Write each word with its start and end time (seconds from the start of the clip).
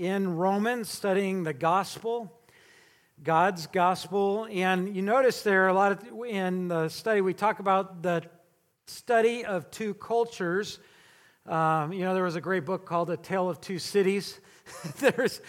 in 0.00 0.34
Romans 0.34 0.88
studying 0.88 1.42
the 1.42 1.52
gospel, 1.52 2.32
God's 3.22 3.66
gospel. 3.66 4.48
And 4.50 4.96
you 4.96 5.02
notice 5.02 5.42
there 5.42 5.68
a 5.68 5.74
lot 5.74 5.92
of, 5.92 6.24
in 6.26 6.68
the 6.68 6.88
study, 6.88 7.20
we 7.20 7.34
talk 7.34 7.58
about 7.58 8.02
the 8.02 8.22
study 8.86 9.44
of 9.44 9.70
two 9.70 9.92
cultures. 9.92 10.78
Um, 11.44 11.92
you 11.92 12.00
know, 12.00 12.14
there 12.14 12.24
was 12.24 12.34
a 12.34 12.40
great 12.40 12.64
book 12.64 12.86
called 12.86 13.10
A 13.10 13.18
Tale 13.18 13.50
of 13.50 13.60
Two 13.60 13.78
Cities. 13.78 14.40
There's, 15.00 15.42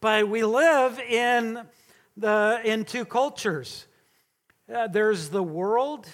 but 0.00 0.26
we 0.26 0.42
live 0.42 0.98
in, 1.00 1.60
the, 2.16 2.62
in 2.64 2.86
two 2.86 3.04
cultures. 3.04 3.86
Uh, 4.74 4.86
there's 4.86 5.28
the 5.28 5.42
world, 5.42 6.08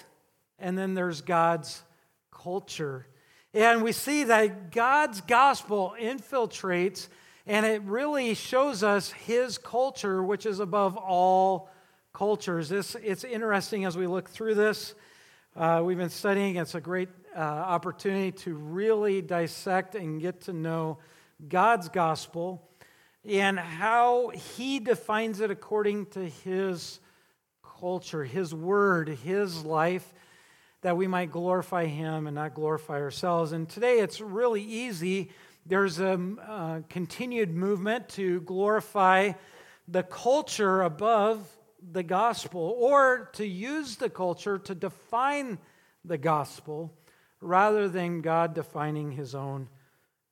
and 0.59 0.77
then 0.77 0.95
there's 0.95 1.21
God's 1.21 1.81
culture. 2.29 3.07
And 3.53 3.83
we 3.83 3.93
see 3.93 4.25
that 4.25 4.73
God's 4.73 5.21
gospel 5.21 5.95
infiltrates 5.97 7.07
and 7.47 7.65
it 7.65 7.81
really 7.83 8.33
shows 8.33 8.83
us 8.83 9.11
his 9.11 9.57
culture, 9.57 10.23
which 10.23 10.45
is 10.45 10.59
above 10.59 10.97
all 10.97 11.69
cultures. 12.13 12.71
It's 12.71 13.23
interesting 13.23 13.85
as 13.85 13.97
we 13.97 14.07
look 14.07 14.29
through 14.29 14.55
this. 14.55 14.95
Uh, 15.55 15.81
we've 15.83 15.97
been 15.97 16.09
studying, 16.09 16.55
it's 16.55 16.75
a 16.75 16.81
great 16.81 17.09
uh, 17.35 17.39
opportunity 17.39 18.31
to 18.31 18.55
really 18.55 19.21
dissect 19.21 19.95
and 19.95 20.19
get 20.19 20.41
to 20.41 20.53
know 20.53 20.97
God's 21.47 21.89
gospel 21.89 22.67
and 23.23 23.59
how 23.59 24.29
he 24.29 24.79
defines 24.79 25.39
it 25.39 25.51
according 25.51 26.07
to 26.07 26.27
his 26.27 26.99
culture, 27.79 28.23
his 28.23 28.53
word, 28.53 29.09
his 29.09 29.63
life 29.63 30.13
that 30.85 30.95
we 30.95 31.07
might 31.07 31.31
glorify 31.31 31.85
Him 31.85 32.27
and 32.27 32.35
not 32.35 32.53
glorify 32.53 33.01
ourselves. 33.01 33.53
And 33.53 33.67
today 33.67 34.01
it's 34.01 34.21
really 34.21 34.61
easy. 34.61 35.31
There's 35.67 35.99
a 35.99 36.19
uh, 36.47 36.81
continued 36.89 37.49
movement 37.49 38.09
to 38.09 38.41
glorify 38.41 39.33
the 39.87 40.03
culture 40.03 40.83
above 40.83 41.47
the 41.91 42.03
gospel 42.03 42.75
or 42.77 43.31
to 43.33 43.47
use 43.47 43.95
the 43.95 44.09
culture 44.09 44.59
to 44.59 44.75
define 44.75 45.57
the 46.03 46.19
gospel 46.19 46.93
rather 47.41 47.89
than 47.89 48.21
God 48.21 48.53
defining 48.53 49.11
his 49.11 49.33
own 49.33 49.67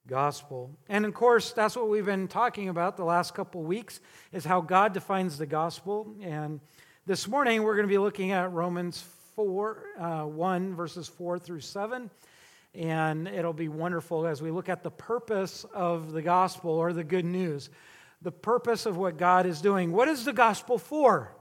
gospel. 0.05 0.77
And 0.87 1.03
of 1.03 1.15
course, 1.15 1.51
that's 1.51 1.75
what 1.75 1.89
we've 1.89 2.05
been 2.05 2.27
talking 2.27 2.69
about 2.69 2.95
the 2.95 3.05
last 3.05 3.33
couple 3.33 3.63
weeks 3.63 4.01
is 4.31 4.45
how 4.45 4.61
God 4.61 4.93
defines 4.93 5.39
the 5.39 5.47
gospel. 5.47 6.15
And 6.21 6.59
this 7.07 7.27
morning 7.27 7.63
we're 7.63 7.75
going 7.75 7.87
to 7.87 7.91
be 7.93 7.97
looking 7.97 8.31
at 8.31 8.51
Romans 8.51 9.03
4, 9.35 9.83
uh, 9.97 10.23
1, 10.25 10.75
verses 10.75 11.07
4 11.07 11.39
through 11.39 11.61
7. 11.61 12.11
And 12.75 13.27
it'll 13.27 13.53
be 13.53 13.67
wonderful 13.67 14.25
as 14.25 14.41
we 14.41 14.49
look 14.49 14.67
at 14.67 14.83
the 14.83 14.91
purpose 14.91 15.65
of 15.73 16.11
the 16.11 16.21
gospel 16.21 16.71
or 16.71 16.91
the 16.91 17.03
good 17.03 17.25
news, 17.25 17.69
the 18.21 18.31
purpose 18.31 18.85
of 18.85 18.97
what 18.97 19.17
God 19.17 19.45
is 19.45 19.61
doing. 19.61 19.91
What 19.91 20.07
is 20.07 20.25
the 20.25 20.33
gospel 20.33 20.77
for? 20.77 21.35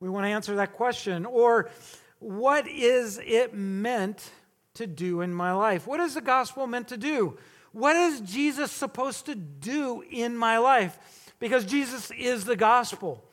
We 0.00 0.08
want 0.08 0.24
to 0.24 0.30
answer 0.30 0.56
that 0.56 0.72
question. 0.74 1.24
Or 1.24 1.70
what 2.18 2.66
is 2.66 3.20
it 3.22 3.54
meant 3.54 4.30
to 4.74 4.86
do 4.86 5.20
in 5.20 5.32
my 5.32 5.52
life? 5.52 5.86
What 5.86 6.00
is 6.00 6.14
the 6.14 6.20
gospel 6.20 6.66
meant 6.66 6.88
to 6.88 6.96
do? 6.96 7.38
What 7.72 7.94
is 7.94 8.20
Jesus 8.20 8.72
supposed 8.72 9.26
to 9.26 9.34
do 9.34 10.02
in 10.10 10.36
my 10.36 10.58
life? 10.58 10.98
Because 11.38 11.64
Jesus 11.64 12.10
is 12.10 12.44
the 12.44 12.56
gospel. 12.56 13.24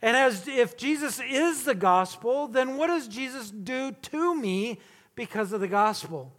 And 0.00 0.16
as 0.16 0.48
if 0.48 0.76
Jesus 0.76 1.20
is 1.24 1.64
the 1.64 1.74
gospel, 1.76 2.48
then 2.48 2.76
what 2.76 2.88
does 2.88 3.06
Jesus 3.06 3.50
do 3.50 3.92
to 3.92 4.34
me 4.34 4.80
because 5.14 5.52
of 5.52 5.60
the 5.60 5.68
gospel? 5.68 6.32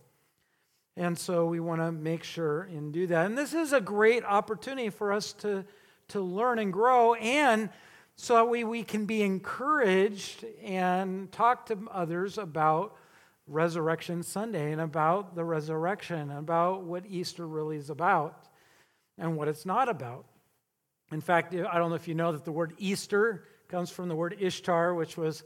And 0.96 1.18
so 1.18 1.48
we 1.48 1.60
want 1.60 1.82
to 1.82 1.92
make 1.92 2.24
sure 2.24 2.62
and 2.64 2.94
do 2.94 3.08
that. 3.08 3.26
And 3.26 3.38
this 3.38 3.54
is 3.54 3.74
a 3.74 3.82
great 3.82 4.24
opportunity 4.24 4.90
for 4.90 5.12
us 5.12 5.34
to, 5.34 5.66
to 6.10 6.22
learn 6.22 6.60
and 6.60 6.72
grow, 6.72 7.16
and 7.16 7.70
so 8.16 8.36
that 8.36 8.46
we, 8.46 8.64
we 8.64 8.84
can 8.84 9.06
be 9.06 9.24
encouraged 9.24 10.46
and 10.64 11.32
talk 11.32 11.66
to 11.68 11.80
others 11.92 12.38
about 12.38 12.96
Resurrection 13.48 14.22
Sunday 14.22 14.72
and 14.72 14.80
about 14.80 15.36
the 15.36 15.44
resurrection, 15.44 16.30
and 16.30 16.40
about 16.40 16.84
what 16.84 17.04
Easter 17.08 17.48
really 17.48 17.78
is 17.78 17.90
about 17.90 18.48
and 19.18 19.36
what 19.36 19.48
it's 19.48 19.66
not 19.66 19.90
about. 19.90 20.26
In 21.12 21.22
fact, 21.22 21.54
I 21.54 21.78
don't 21.78 21.90
know 21.90 21.96
if 21.96 22.08
you 22.08 22.16
know 22.16 22.32
that 22.32 22.46
the 22.46 22.52
word 22.52 22.74
Easter 22.78 23.44
comes 23.68 23.90
from 23.90 24.10
the 24.10 24.16
word 24.16 24.38
Ishtar, 24.40 24.94
which 24.94 25.18
was 25.18 25.44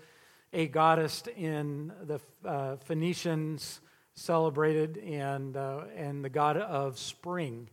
a 0.53 0.67
goddess 0.67 1.23
in 1.35 1.91
the 2.03 2.19
uh, 2.45 2.77
Phoenicians 2.77 3.81
celebrated, 4.13 4.97
and, 4.97 5.55
uh, 5.55 5.81
and 5.95 6.25
the 6.25 6.29
god 6.29 6.57
of 6.57 6.97
spring, 6.97 7.69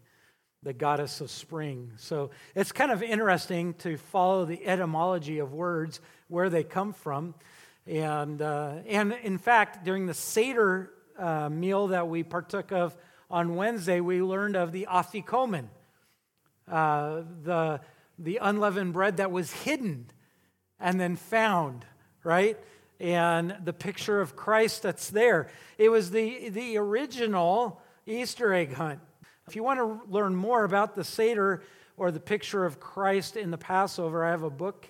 the 0.63 0.73
goddess 0.73 1.21
of 1.21 1.31
spring. 1.31 1.93
So 1.97 2.31
it's 2.55 2.73
kind 2.73 2.91
of 2.91 3.03
interesting 3.03 3.75
to 3.75 3.97
follow 3.97 4.45
the 4.45 4.67
etymology 4.67 5.39
of 5.39 5.53
words, 5.53 6.01
where 6.29 6.51
they 6.51 6.63
come 6.63 6.93
from. 6.93 7.35
And, 7.87 8.41
uh, 8.43 8.77
and 8.87 9.13
in 9.23 9.39
fact, 9.39 9.85
during 9.85 10.07
the 10.07 10.15
Seder 10.15 10.91
uh, 11.19 11.49
meal 11.49 11.89
that 11.89 12.09
we 12.09 12.23
partook 12.23 12.73
of 12.73 12.97
on 13.31 13.57
Wednesday, 13.57 14.01
we 14.01 14.23
learned 14.23 14.57
of 14.57 14.73
the 14.73 14.87
afikomen, 14.91 15.69
uh, 16.71 17.23
the, 17.43 17.81
the 18.19 18.39
unleavened 18.41 18.93
bread 18.93 19.19
that 19.19 19.31
was 19.31 19.51
hidden 19.53 20.07
and 20.79 21.01
then 21.01 21.17
found, 21.17 21.85
right? 22.25 22.59
And 22.99 23.57
the 23.65 23.73
picture 23.73 24.21
of 24.21 24.35
Christ 24.35 24.83
that's 24.83 25.11
there. 25.11 25.49
It 25.79 25.91
was 25.91 26.11
the, 26.11 26.49
the 26.49 26.77
original 26.79 27.81
Easter 28.07 28.53
egg 28.53 28.73
hunt. 28.75 29.01
If 29.47 29.55
you 29.55 29.63
want 29.63 29.79
to 29.81 30.11
learn 30.11 30.35
more 30.35 30.65
about 30.65 30.95
the 30.95 31.05
Seder 31.05 31.63
or 31.97 32.11
the 32.11 32.21
picture 32.21 32.65
of 32.65 32.81
Christ 32.81 33.37
in 33.37 33.51
the 33.51 33.59
Passover, 33.59 34.25
I 34.25 34.31
have 34.31 34.43
a 34.43 34.51
book 34.51 34.89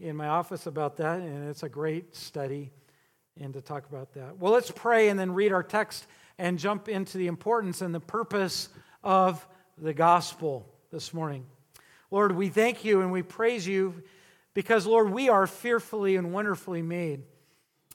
in 0.00 0.16
my 0.16 0.28
office 0.28 0.66
about 0.66 0.96
that, 0.96 1.20
and 1.20 1.48
it's 1.48 1.62
a 1.62 1.68
great 1.68 2.16
study 2.16 2.72
and 3.40 3.54
to 3.54 3.60
talk 3.60 3.88
about 3.88 4.12
that. 4.14 4.36
Well, 4.38 4.52
let's 4.52 4.70
pray 4.70 5.08
and 5.08 5.18
then 5.18 5.32
read 5.32 5.52
our 5.52 5.62
text 5.62 6.06
and 6.38 6.58
jump 6.58 6.88
into 6.88 7.18
the 7.18 7.28
importance 7.28 7.80
and 7.80 7.94
the 7.94 8.00
purpose 8.00 8.68
of 9.04 9.46
the 9.78 9.94
gospel 9.94 10.68
this 10.90 11.14
morning. 11.14 11.46
Lord, 12.10 12.32
we 12.32 12.48
thank 12.48 12.84
you 12.84 13.00
and 13.00 13.12
we 13.12 13.22
praise 13.22 13.66
you 13.66 14.02
because, 14.54 14.86
Lord, 14.86 15.10
we 15.10 15.28
are 15.28 15.46
fearfully 15.46 16.16
and 16.16 16.32
wonderfully 16.32 16.82
made. 16.82 17.22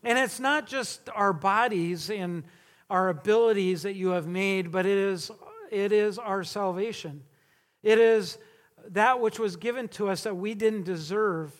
And 0.03 0.17
it's 0.17 0.39
not 0.39 0.67
just 0.67 1.09
our 1.13 1.33
bodies 1.33 2.09
and 2.09 2.43
our 2.89 3.09
abilities 3.09 3.83
that 3.83 3.95
you 3.95 4.09
have 4.09 4.27
made, 4.27 4.71
but 4.71 4.85
it 4.85 4.97
is, 4.97 5.31
it 5.71 5.91
is 5.91 6.17
our 6.17 6.43
salvation. 6.43 7.23
It 7.83 7.99
is 7.99 8.37
that 8.89 9.19
which 9.19 9.39
was 9.39 9.55
given 9.55 9.87
to 9.89 10.09
us 10.09 10.23
that 10.23 10.35
we 10.35 10.53
didn't 10.53 10.83
deserve, 10.83 11.53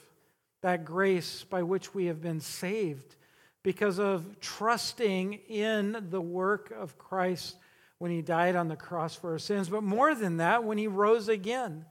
that 0.62 0.86
grace 0.86 1.44
by 1.44 1.64
which 1.64 1.94
we 1.94 2.06
have 2.06 2.22
been 2.22 2.40
saved 2.40 3.16
because 3.64 4.00
of 4.00 4.40
trusting 4.40 5.34
in 5.34 6.08
the 6.10 6.22
work 6.22 6.72
of 6.72 6.98
Christ 6.98 7.58
when 7.98 8.12
he 8.12 8.22
died 8.22 8.56
on 8.56 8.68
the 8.68 8.76
cross 8.76 9.16
for 9.16 9.32
our 9.32 9.40
sins. 9.40 9.70
But 9.70 9.84
more 9.84 10.16
than 10.16 10.38
that, 10.38 10.64
when 10.64 10.78
he 10.78 10.88
rose 10.88 11.28
again 11.28 11.86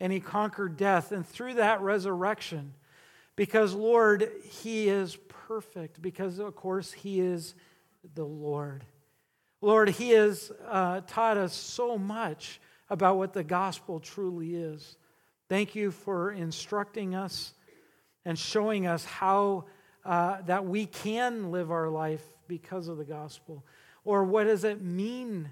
and 0.00 0.12
he 0.12 0.20
conquered 0.20 0.76
death. 0.76 1.12
And 1.12 1.26
through 1.26 1.54
that 1.54 1.80
resurrection, 1.80 2.74
because, 3.34 3.74
Lord, 3.74 4.30
he 4.44 4.88
is 4.88 5.16
perfect, 5.28 6.00
because, 6.00 6.38
of 6.38 6.54
course, 6.56 6.92
he 6.92 7.20
is 7.20 7.54
the 8.14 8.24
Lord. 8.24 8.84
Lord, 9.60 9.90
he 9.90 10.10
has 10.10 10.52
uh, 10.68 11.00
taught 11.06 11.36
us 11.36 11.54
so 11.54 11.98
much 11.98 12.60
about 12.88 13.16
what 13.16 13.32
the 13.32 13.44
gospel 13.44 14.00
truly 14.00 14.54
is. 14.54 14.96
Thank 15.48 15.74
you 15.74 15.90
for 15.90 16.32
instructing 16.32 17.14
us 17.14 17.52
and 18.24 18.38
showing 18.38 18.86
us 18.86 19.04
how 19.04 19.64
uh, 20.04 20.42
that 20.42 20.64
we 20.64 20.86
can 20.86 21.50
live 21.50 21.70
our 21.70 21.88
life 21.88 22.22
because 22.48 22.88
of 22.88 22.98
the 22.98 23.04
gospel. 23.04 23.64
Or 24.04 24.24
what 24.24 24.44
does 24.44 24.64
it 24.64 24.80
mean 24.80 25.50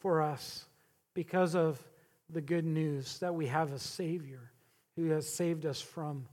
for 0.00 0.20
us 0.20 0.66
because 1.14 1.54
of 1.54 1.82
the 2.32 2.40
good 2.40 2.64
news 2.64 3.18
that 3.18 3.34
we 3.34 3.46
have 3.46 3.72
a 3.72 3.78
Savior 3.78 4.50
who 4.96 5.10
has 5.10 5.28
saved 5.28 5.66
us 5.66 5.80
from 5.80 6.26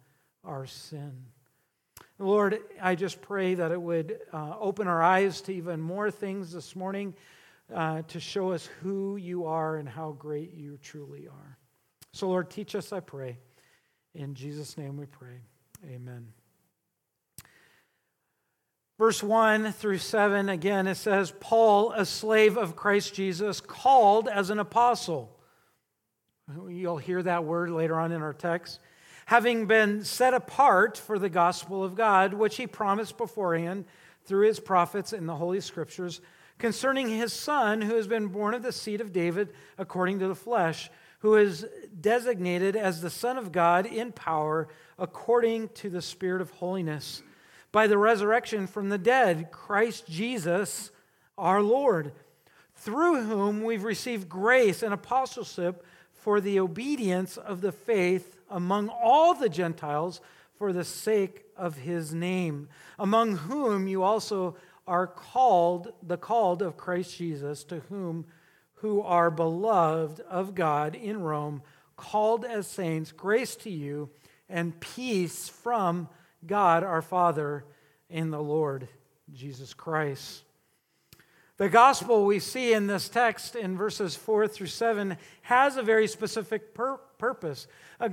our 0.43 0.65
sin. 0.65 1.13
Lord, 2.19 2.59
I 2.81 2.95
just 2.95 3.21
pray 3.21 3.55
that 3.55 3.71
it 3.71 3.81
would 3.81 4.19
uh, 4.33 4.55
open 4.59 4.87
our 4.87 5.01
eyes 5.01 5.41
to 5.41 5.53
even 5.53 5.81
more 5.81 6.09
things 6.09 6.51
this 6.51 6.75
morning 6.75 7.13
uh, 7.73 8.01
to 8.07 8.19
show 8.19 8.51
us 8.51 8.67
who 8.81 9.17
you 9.17 9.45
are 9.45 9.77
and 9.77 9.87
how 9.87 10.11
great 10.11 10.53
you 10.53 10.77
truly 10.81 11.27
are. 11.27 11.57
So, 12.13 12.27
Lord, 12.27 12.49
teach 12.49 12.75
us, 12.75 12.91
I 12.91 13.01
pray. 13.01 13.37
In 14.15 14.33
Jesus' 14.33 14.77
name 14.77 14.97
we 14.97 15.05
pray. 15.05 15.41
Amen. 15.85 16.27
Verse 18.97 19.21
1 19.21 19.73
through 19.73 19.99
7, 19.99 20.49
again, 20.49 20.87
it 20.87 20.95
says, 20.95 21.31
Paul, 21.39 21.91
a 21.91 22.03
slave 22.03 22.57
of 22.57 22.75
Christ 22.75 23.13
Jesus, 23.13 23.61
called 23.61 24.27
as 24.27 24.49
an 24.49 24.57
apostle 24.57 25.36
You'll 26.69 26.97
hear 26.97 27.21
that 27.23 27.43
word 27.43 27.69
later 27.71 27.99
on 27.99 28.13
in 28.13 28.21
our 28.21 28.33
text. 28.33 28.79
Having 29.25 29.65
been 29.65 30.05
set 30.05 30.33
apart 30.33 30.97
for 30.97 31.19
the 31.19 31.29
gospel 31.29 31.83
of 31.83 31.95
God, 31.95 32.33
which 32.33 32.55
he 32.55 32.65
promised 32.65 33.17
beforehand 33.17 33.83
through 34.23 34.47
his 34.47 34.59
prophets 34.59 35.11
in 35.11 35.25
the 35.25 35.35
Holy 35.35 35.59
Scriptures, 35.59 36.21
concerning 36.57 37.09
his 37.09 37.33
son, 37.33 37.81
who 37.81 37.95
has 37.95 38.07
been 38.07 38.27
born 38.27 38.53
of 38.53 38.63
the 38.63 38.71
seed 38.71 39.01
of 39.01 39.11
David 39.11 39.49
according 39.77 40.19
to 40.19 40.27
the 40.29 40.35
flesh, 40.35 40.89
who 41.19 41.35
is 41.35 41.65
designated 41.99 42.77
as 42.77 43.01
the 43.01 43.09
Son 43.09 43.37
of 43.37 43.51
God 43.51 43.85
in 43.85 44.13
power 44.13 44.69
according 44.97 45.67
to 45.69 45.89
the 45.89 46.01
Spirit 46.01 46.41
of 46.41 46.51
holiness, 46.51 47.21
by 47.73 47.87
the 47.87 47.97
resurrection 47.97 48.67
from 48.67 48.87
the 48.87 48.97
dead, 48.97 49.51
Christ 49.51 50.07
Jesus 50.07 50.91
our 51.37 51.61
Lord, 51.61 52.13
through 52.75 53.23
whom 53.23 53.63
we've 53.63 53.83
received 53.83 54.29
grace 54.29 54.81
and 54.81 54.93
apostleship 54.93 55.83
for 56.27 56.41
the 56.41 56.59
obedience 56.59 57.37
of 57.37 57.61
the 57.61 57.71
faith 57.71 58.35
among 58.49 58.89
all 58.89 59.33
the 59.33 59.47
Gentiles 59.47 60.19
for 60.57 60.73
the 60.73 60.83
sake 60.83 61.45
of 61.55 61.77
his 61.77 62.13
name, 62.13 62.67
among 62.99 63.37
whom 63.37 63.87
you 63.87 64.03
also 64.03 64.53
are 64.85 65.07
called, 65.07 65.93
the 66.03 66.17
called 66.17 66.61
of 66.61 66.75
Christ 66.75 67.17
Jesus, 67.17 67.63
to 67.63 67.79
whom 67.87 68.25
who 68.73 69.01
are 69.03 69.31
beloved 69.31 70.19
of 70.19 70.53
God 70.53 70.95
in 70.95 71.21
Rome, 71.21 71.61
called 71.95 72.43
as 72.43 72.67
saints, 72.67 73.13
grace 73.13 73.55
to 73.55 73.69
you 73.69 74.09
and 74.49 74.77
peace 74.81 75.47
from 75.47 76.09
God 76.45 76.83
our 76.83 77.01
Father 77.01 77.63
in 78.09 78.31
the 78.31 78.43
Lord 78.43 78.89
Jesus 79.31 79.73
Christ. 79.73 80.43
The 81.57 81.69
gospel 81.69 82.25
we 82.25 82.37
see 82.39 82.71
in 82.73 82.85
this 82.85 83.09
text 83.09 83.55
in 83.55 83.77
verses 83.77 84.15
4 84.15 84.47
through 84.47 84.67
7 84.67 85.17
has 85.41 85.75
a 85.75 85.81
very 85.81 86.07
specific 86.07 86.75
pur- 86.75 86.99
purpose. 87.17 87.67
Uh, 87.99 88.09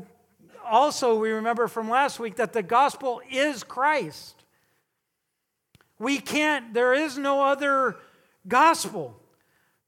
also, 0.64 1.18
we 1.18 1.30
remember 1.30 1.68
from 1.68 1.90
last 1.90 2.18
week 2.18 2.36
that 2.36 2.54
the 2.54 2.62
gospel 2.62 3.20
is 3.30 3.62
Christ. 3.62 4.42
We 5.98 6.18
can't, 6.18 6.72
there 6.72 6.94
is 6.94 7.18
no 7.18 7.42
other 7.42 7.96
gospel. 8.48 9.14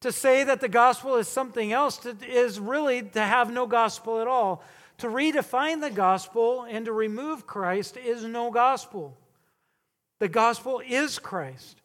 To 0.02 0.12
say 0.12 0.44
that 0.44 0.60
the 0.60 0.68
gospel 0.68 1.16
is 1.16 1.26
something 1.26 1.72
else 1.72 1.96
to, 1.98 2.14
is 2.28 2.60
really 2.60 3.02
to 3.02 3.20
have 3.20 3.50
no 3.50 3.66
gospel 3.66 4.20
at 4.20 4.28
all. 4.28 4.62
To 4.98 5.06
redefine 5.06 5.80
the 5.80 5.90
gospel 5.90 6.66
and 6.68 6.84
to 6.84 6.92
remove 6.92 7.46
Christ 7.46 7.96
is 7.96 8.22
no 8.22 8.50
gospel. 8.50 9.16
The 10.18 10.28
gospel 10.28 10.82
is 10.86 11.18
Christ. 11.18 11.80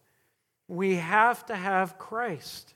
We 0.72 0.96
have 0.96 1.46
to 1.48 1.56
have 1.56 1.98
Christ. 1.98 2.76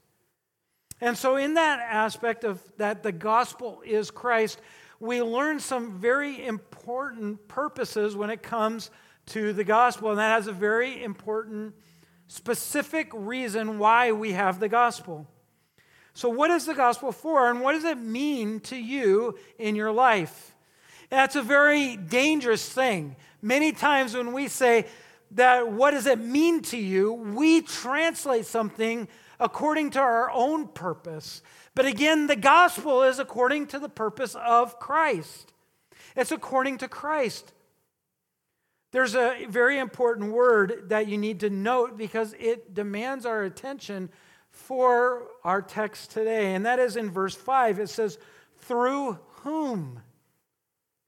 And 1.00 1.18
so, 1.18 1.38
in 1.38 1.54
that 1.54 1.80
aspect 1.80 2.44
of 2.44 2.62
that 2.76 3.04
the 3.04 3.14
gospel 3.14 3.82
is 3.86 4.12
Christ, 4.12 4.60
we 5.00 5.22
learn 5.22 5.62
some 5.62 5.98
very 5.98 6.46
important 6.46 7.48
purposes 7.48 8.14
when 8.14 8.30
it 8.30 8.44
comes 8.44 8.92
to 9.28 9.54
the 9.54 9.64
gospel. 9.64 10.10
And 10.10 10.20
that 10.20 10.36
has 10.36 10.48
a 10.48 10.52
very 10.52 11.02
important, 11.02 11.74
specific 12.28 13.12
reason 13.14 13.80
why 13.80 14.12
we 14.12 14.34
have 14.34 14.60
the 14.60 14.68
gospel. 14.68 15.26
So, 16.14 16.28
what 16.28 16.52
is 16.52 16.66
the 16.66 16.76
gospel 16.76 17.14
for, 17.14 17.50
and 17.50 17.62
what 17.62 17.76
does 17.76 17.86
it 17.86 17.98
mean 17.98 18.60
to 18.62 18.76
you 18.76 19.38
in 19.58 19.74
your 19.74 19.94
life? 19.94 20.54
That's 21.10 21.38
a 21.38 21.42
very 21.42 21.96
dangerous 21.96 22.68
thing. 22.68 23.16
Many 23.42 23.72
times 23.72 24.16
when 24.16 24.34
we 24.34 24.50
say 24.50 24.86
that, 25.36 25.72
what 25.72 25.92
does 25.92 26.06
it 26.06 26.20
mean 26.20 26.62
to 26.64 26.78
you, 26.78 27.14
we 27.14 27.62
translate 27.62 28.46
something 28.46 29.08
according 29.40 29.92
to 29.92 30.00
our 30.00 30.32
own 30.32 30.68
purpose. 30.68 31.42
But 31.76 31.86
again, 31.86 32.28
the 32.28 32.38
gospel 32.38 33.04
is 33.04 33.20
according 33.20 33.68
to 33.68 33.80
the 33.80 33.90
purpose 33.90 34.36
of 34.36 34.80
Christ, 34.80 35.54
it's 36.16 36.32
according 36.32 36.80
to 36.80 36.88
Christ. 36.88 37.52
There's 38.92 39.16
a 39.16 39.46
very 39.50 39.78
important 39.78 40.32
word 40.32 40.84
that 40.88 41.08
you 41.08 41.18
need 41.18 41.42
to 41.42 41.50
note 41.50 41.98
because 41.98 42.34
it 42.40 42.74
demands 42.74 43.26
our 43.26 43.44
attention 43.44 44.10
for 44.52 45.24
our 45.44 45.62
text 45.62 46.12
today, 46.12 46.56
and 46.56 46.66
that 46.66 46.80
is 46.80 46.96
in 46.96 47.12
verse 47.12 47.36
5. 47.36 47.80
It 47.80 47.90
says, 47.90 48.18
Through 48.60 49.20
whom? 49.42 50.02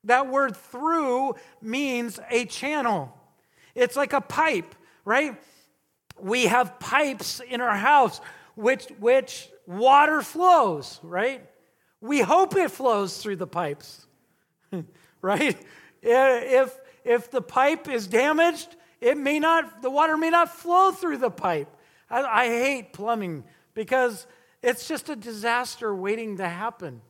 That 0.03 0.27
word 0.27 0.57
through 0.57 1.35
means 1.61 2.19
a 2.29 2.43
channel. 2.43 3.16
It's 3.77 3.95
like 3.95 4.11
a 4.11 4.21
pipe, 4.21 4.73
right? 5.05 5.39
We 6.19 6.47
have 6.47 6.79
pipes 6.79 7.39
in 7.39 7.61
our 7.61 7.75
house 7.75 8.19
which, 8.55 8.87
which 8.99 9.49
water 9.67 10.23
flows, 10.23 10.99
right? 11.03 11.47
We 12.01 12.21
hope 12.21 12.55
it 12.55 12.71
flows 12.71 13.21
through 13.21 13.35
the 13.35 13.45
pipes, 13.45 14.07
right? 15.21 15.55
Eh, 16.01 16.61
if, 16.61 16.75
if 17.05 17.29
the 17.29 17.41
pipe 17.41 17.87
is 17.87 18.07
damaged, 18.07 18.75
it 18.99 19.15
may 19.15 19.39
not, 19.39 19.83
the 19.83 19.91
water 19.91 20.17
may 20.17 20.31
not 20.31 20.49
flow 20.49 20.91
through 20.91 21.17
the 21.17 21.29
pipe. 21.29 21.69
I, 22.09 22.23
I 22.23 22.45
hate 22.47 22.93
plumbing 22.93 23.43
because 23.75 24.25
it's 24.63 24.87
just 24.87 25.07
a 25.09 25.15
disaster 25.15 25.93
waiting 25.93 26.37
to 26.37 26.49
happen. 26.49 27.01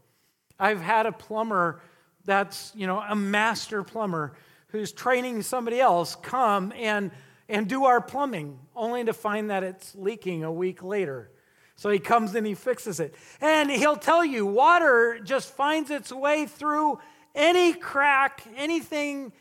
I've 0.60 0.82
had 0.82 1.06
a 1.06 1.14
plumber 1.14 1.82
that's, 2.26 2.74
you 2.76 2.88
know, 2.88 3.00
a 3.00 3.16
master 3.16 3.84
plumber 3.84 4.34
who's 4.78 4.92
training 4.92 5.42
somebody 5.42 5.80
else 5.80 6.16
come 6.16 6.72
and, 6.78 7.12
and 7.50 7.68
do 7.68 7.86
our 7.86 8.00
plumbing, 8.00 8.60
only 8.76 9.04
to 9.04 9.14
find 9.14 9.50
that 9.50 9.64
it's 9.64 9.96
leaking 9.96 10.44
a 10.44 10.52
week 10.52 10.84
later. 10.84 11.32
So 11.76 11.90
he 11.90 12.00
comes 12.00 12.36
and 12.36 12.46
he 12.46 12.54
fixes 12.54 13.00
it. 13.00 13.16
And 13.42 13.72
he'll 13.72 13.96
tell 13.96 14.24
you 14.24 14.46
water 14.46 15.20
just 15.24 15.54
finds 15.56 15.90
its 15.90 16.12
way 16.12 16.46
through 16.46 17.00
any 17.34 17.74
crack, 17.74 18.44
anything, 18.56 19.32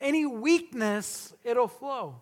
any 0.00 0.26
weakness, 0.26 1.34
it'll 1.44 1.68
flow. 1.68 2.16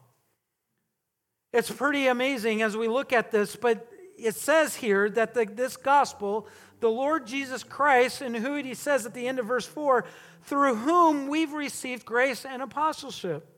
It's 1.52 1.70
pretty 1.70 2.06
amazing 2.06 2.62
as 2.62 2.76
we 2.76 2.88
look 2.88 3.12
at 3.12 3.30
this, 3.30 3.56
but 3.56 3.88
it 4.16 4.36
says 4.36 4.76
here 4.76 5.10
that 5.10 5.34
the, 5.34 5.44
this 5.44 5.76
gospel, 5.76 6.46
the 6.82 6.90
Lord 6.90 7.26
Jesus 7.26 7.62
Christ, 7.62 8.20
and 8.20 8.36
who 8.36 8.56
he 8.56 8.74
says 8.74 9.06
at 9.06 9.14
the 9.14 9.26
end 9.26 9.38
of 9.38 9.46
verse 9.46 9.64
4, 9.64 10.04
through 10.42 10.74
whom 10.74 11.28
we've 11.28 11.52
received 11.52 12.04
grace 12.04 12.44
and 12.44 12.60
apostleship. 12.60 13.48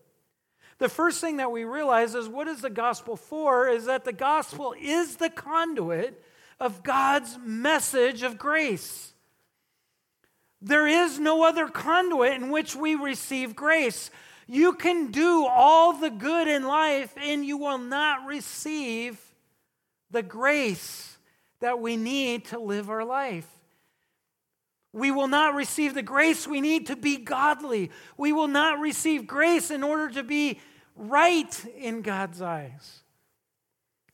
The 0.79 0.91
first 0.91 1.21
thing 1.21 1.39
that 1.39 1.51
we 1.51 1.65
realize 1.65 2.15
is 2.15 2.29
what 2.29 2.49
is 2.49 2.61
the 2.61 2.71
gospel 2.71 3.17
for? 3.17 3.69
Is 3.69 3.87
that 3.87 4.05
the 4.05 4.13
gospel 4.13 4.75
is 4.79 5.17
the 5.17 5.31
conduit 5.31 6.23
of 6.61 6.83
God's 6.83 7.39
message 7.43 8.23
of 8.23 8.37
grace. 8.37 9.15
There 10.61 10.87
is 10.87 11.19
no 11.19 11.45
other 11.45 11.69
conduit 11.69 12.35
in 12.35 12.51
which 12.51 12.77
we 12.77 12.95
receive 12.95 13.57
grace. 13.57 14.11
You 14.47 14.75
can 14.75 15.11
do 15.11 15.47
all 15.47 15.95
the 15.95 16.11
good 16.11 16.49
in 16.49 16.65
life 16.65 17.15
and 17.17 17.45
you 17.45 17.57
will 17.57 17.79
not 17.79 18.27
receive 18.27 19.19
the 20.11 20.23
grace 20.23 21.14
that 21.65 21.81
we 21.81 21.97
need 21.97 22.45
to 22.45 22.59
live 22.59 22.91
our 22.91 23.07
life. 23.07 23.49
We 24.93 25.11
will 25.11 25.29
not 25.29 25.55
receive 25.55 25.95
the 25.95 26.03
grace 26.03 26.47
we 26.47 26.61
need 26.61 26.89
to 26.89 26.95
be 26.95 27.17
godly. 27.17 27.91
We 28.19 28.35
will 28.35 28.49
not 28.49 28.81
receive 28.81 29.27
grace 29.27 29.71
in 29.71 29.83
order 29.83 30.11
to 30.11 30.23
be 30.23 30.61
right 30.95 31.65
in 31.79 32.03
God's 32.03 32.43
eyes. 32.43 33.01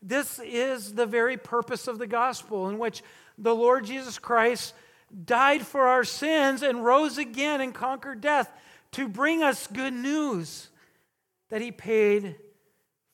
This 0.00 0.38
is 0.38 0.94
the 0.94 1.06
very 1.06 1.36
purpose 1.36 1.88
of 1.88 1.98
the 1.98 2.06
gospel, 2.06 2.68
in 2.68 2.78
which 2.78 3.02
the 3.36 3.54
Lord 3.54 3.84
Jesus 3.84 4.16
Christ 4.16 4.72
died 5.24 5.66
for 5.66 5.88
our 5.88 6.04
sins 6.04 6.62
and 6.62 6.84
rose 6.84 7.18
again 7.18 7.60
and 7.60 7.74
conquered 7.74 8.20
death 8.20 8.48
to 8.92 9.08
bring 9.08 9.42
us 9.42 9.66
good 9.66 9.92
news 9.92 10.68
that 11.48 11.60
he 11.60 11.72
paid 11.72 12.36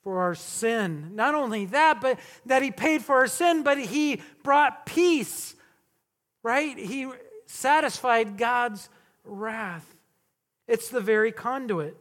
for 0.06 0.20
our 0.20 0.36
sin. 0.36 1.16
Not 1.16 1.34
only 1.34 1.64
that, 1.64 2.00
but 2.00 2.20
that 2.44 2.62
he 2.62 2.70
paid 2.70 3.02
for 3.02 3.16
our 3.16 3.26
sin, 3.26 3.64
but 3.64 3.76
he 3.76 4.22
brought 4.44 4.86
peace, 4.86 5.56
right? 6.44 6.78
He 6.78 7.10
satisfied 7.46 8.38
God's 8.38 8.88
wrath. 9.24 9.96
It's 10.68 10.90
the 10.90 11.00
very 11.00 11.32
conduit. 11.32 11.96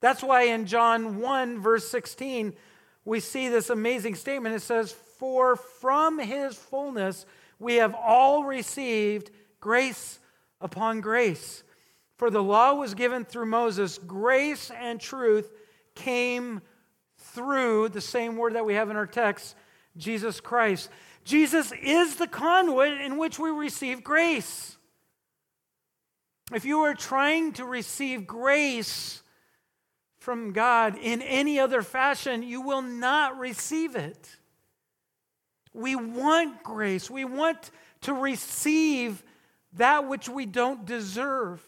That's 0.00 0.20
why 0.20 0.46
in 0.46 0.66
John 0.66 1.20
1, 1.20 1.60
verse 1.60 1.88
16, 1.88 2.54
we 3.04 3.20
see 3.20 3.48
this 3.48 3.70
amazing 3.70 4.16
statement. 4.16 4.56
It 4.56 4.62
says, 4.62 4.90
For 4.90 5.54
from 5.54 6.18
his 6.18 6.56
fullness 6.56 7.24
we 7.60 7.74
have 7.76 7.94
all 7.94 8.42
received 8.42 9.30
grace 9.60 10.18
upon 10.60 11.00
grace. 11.00 11.62
For 12.16 12.30
the 12.30 12.42
law 12.42 12.74
was 12.74 12.94
given 12.94 13.24
through 13.24 13.46
Moses, 13.46 13.98
grace 13.98 14.72
and 14.72 15.00
truth 15.00 15.52
came 15.94 16.60
through 17.34 17.90
the 17.90 18.00
same 18.00 18.36
word 18.36 18.54
that 18.54 18.64
we 18.64 18.74
have 18.74 18.90
in 18.90 18.96
our 18.96 19.06
text, 19.06 19.56
Jesus 19.96 20.40
Christ. 20.40 20.88
Jesus 21.24 21.72
is 21.82 22.16
the 22.16 22.26
conduit 22.26 23.00
in 23.00 23.18
which 23.18 23.38
we 23.38 23.50
receive 23.50 24.04
grace. 24.04 24.76
If 26.52 26.64
you 26.64 26.80
are 26.80 26.94
trying 26.94 27.52
to 27.54 27.64
receive 27.64 28.26
grace 28.26 29.22
from 30.18 30.52
God 30.52 30.96
in 30.96 31.22
any 31.22 31.58
other 31.58 31.82
fashion, 31.82 32.42
you 32.42 32.60
will 32.60 32.82
not 32.82 33.38
receive 33.38 33.96
it. 33.96 34.36
We 35.72 35.96
want 35.96 36.62
grace. 36.62 37.10
We 37.10 37.24
want 37.24 37.70
to 38.02 38.14
receive 38.14 39.22
that 39.74 40.06
which 40.06 40.28
we 40.28 40.46
don't 40.46 40.84
deserve 40.84 41.60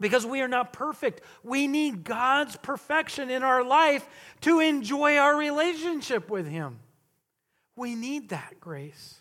because 0.00 0.26
we 0.26 0.40
are 0.40 0.48
not 0.48 0.72
perfect. 0.72 1.20
We 1.42 1.66
need 1.66 2.04
God's 2.04 2.56
perfection 2.56 3.30
in 3.30 3.42
our 3.42 3.64
life 3.64 4.06
to 4.42 4.60
enjoy 4.60 5.16
our 5.16 5.36
relationship 5.36 6.30
with 6.30 6.46
Him. 6.46 6.80
We 7.76 7.94
need 7.94 8.30
that 8.30 8.60
grace. 8.60 9.16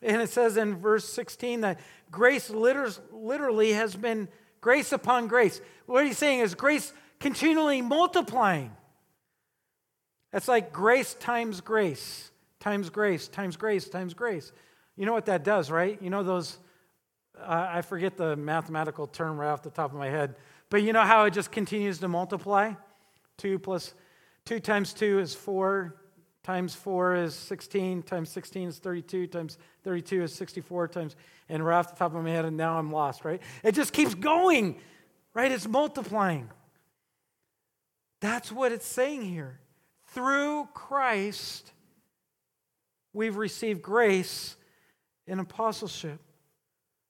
And 0.00 0.22
it 0.22 0.30
says 0.30 0.56
in 0.56 0.76
verse 0.76 1.08
16 1.08 1.62
that 1.62 1.80
grace 2.10 2.50
literally 2.50 3.72
has 3.72 3.96
been 3.96 4.28
grace 4.60 4.92
upon 4.92 5.26
grace. 5.26 5.60
What 5.86 6.06
he's 6.06 6.18
saying 6.18 6.40
is 6.40 6.54
grace 6.54 6.92
continually 7.18 7.82
multiplying. 7.82 8.70
That's 10.32 10.48
like 10.48 10.72
grace 10.72 11.14
times 11.14 11.60
grace, 11.60 12.30
times 12.58 12.90
grace, 12.90 13.28
times 13.28 13.56
grace, 13.56 13.88
times 13.88 14.14
grace. 14.14 14.52
You 14.96 15.04
know 15.04 15.12
what 15.12 15.26
that 15.26 15.44
does, 15.44 15.70
right? 15.70 16.00
You 16.00 16.10
know 16.10 16.22
those, 16.22 16.58
I 17.46 17.82
forget 17.82 18.16
the 18.16 18.36
mathematical 18.36 19.06
term 19.06 19.38
right 19.38 19.50
off 19.50 19.62
the 19.62 19.70
top 19.70 19.92
of 19.92 19.98
my 19.98 20.08
head, 20.08 20.36
but 20.70 20.82
you 20.82 20.92
know 20.92 21.02
how 21.02 21.24
it 21.24 21.32
just 21.32 21.52
continues 21.52 21.98
to 21.98 22.08
multiply? 22.08 22.72
2 23.38 23.58
plus 23.58 23.94
2 24.44 24.60
times 24.60 24.92
2 24.92 25.18
is 25.20 25.34
4, 25.34 25.96
times 26.42 26.74
4 26.74 27.16
is 27.16 27.34
16, 27.34 28.02
times 28.02 28.28
16 28.30 28.68
is 28.68 28.78
32, 28.78 29.26
times 29.26 29.58
32 29.84 30.22
is 30.22 30.34
64, 30.34 30.88
times, 30.88 31.16
and 31.48 31.64
right 31.64 31.78
off 31.78 31.90
the 31.90 31.96
top 31.96 32.14
of 32.14 32.22
my 32.22 32.30
head, 32.30 32.44
and 32.44 32.56
now 32.56 32.78
I'm 32.78 32.90
lost, 32.90 33.24
right? 33.24 33.40
It 33.62 33.72
just 33.72 33.92
keeps 33.92 34.14
going, 34.14 34.76
right? 35.34 35.50
It's 35.50 35.68
multiplying. 35.68 36.50
That's 38.20 38.52
what 38.52 38.72
it's 38.72 38.86
saying 38.86 39.22
here. 39.22 39.58
Through 40.08 40.68
Christ, 40.74 41.72
we've 43.12 43.36
received 43.36 43.82
grace 43.82 44.56
in 45.26 45.38
apostleship, 45.38 46.20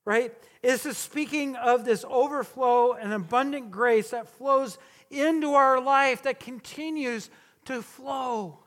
right? 0.05 0.33
This 0.61 0.85
is 0.85 0.97
speaking 0.97 1.55
of 1.55 1.85
this 1.85 2.05
overflow 2.09 2.93
and 2.93 3.13
abundant 3.13 3.71
grace 3.71 4.11
that 4.11 4.27
flows 4.27 4.77
into 5.09 5.53
our 5.53 5.79
life, 5.79 6.23
that 6.23 6.39
continues 6.39 7.29
to 7.65 7.81
flow. 7.81 8.59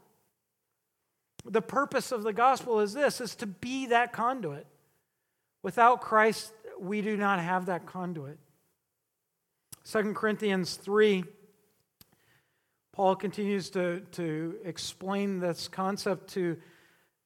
The 1.44 1.62
purpose 1.62 2.12
of 2.12 2.22
the 2.22 2.32
gospel 2.32 2.80
is 2.80 2.92
this 2.92 3.20
is 3.20 3.34
to 3.36 3.46
be 3.46 3.86
that 3.86 4.12
conduit. 4.12 4.66
Without 5.62 6.00
Christ, 6.00 6.52
we 6.78 7.02
do 7.02 7.16
not 7.16 7.40
have 7.40 7.66
that 7.66 7.86
conduit. 7.86 8.38
2 9.90 10.14
Corinthians 10.14 10.74
3, 10.76 11.24
Paul 12.92 13.14
continues 13.14 13.70
to, 13.70 14.00
to 14.12 14.56
explain 14.64 15.38
this 15.38 15.68
concept 15.68 16.30
to 16.30 16.56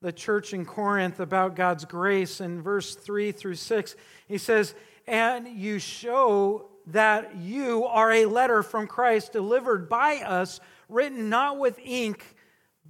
the 0.02 0.12
church 0.12 0.54
in 0.54 0.64
Corinth 0.64 1.20
about 1.20 1.56
God's 1.56 1.84
grace. 1.84 2.40
In 2.40 2.62
verse 2.62 2.94
3 2.94 3.32
through 3.32 3.56
6, 3.56 3.96
he 4.26 4.38
says, 4.38 4.74
And 5.06 5.46
you 5.48 5.78
show 5.78 6.70
that 6.86 7.36
you 7.36 7.84
are 7.84 8.10
a 8.10 8.26
letter 8.26 8.62
from 8.62 8.86
Christ 8.86 9.32
delivered 9.32 9.88
by 9.88 10.16
us, 10.16 10.60
written 10.88 11.28
not 11.28 11.58
with 11.58 11.78
ink 11.82 12.36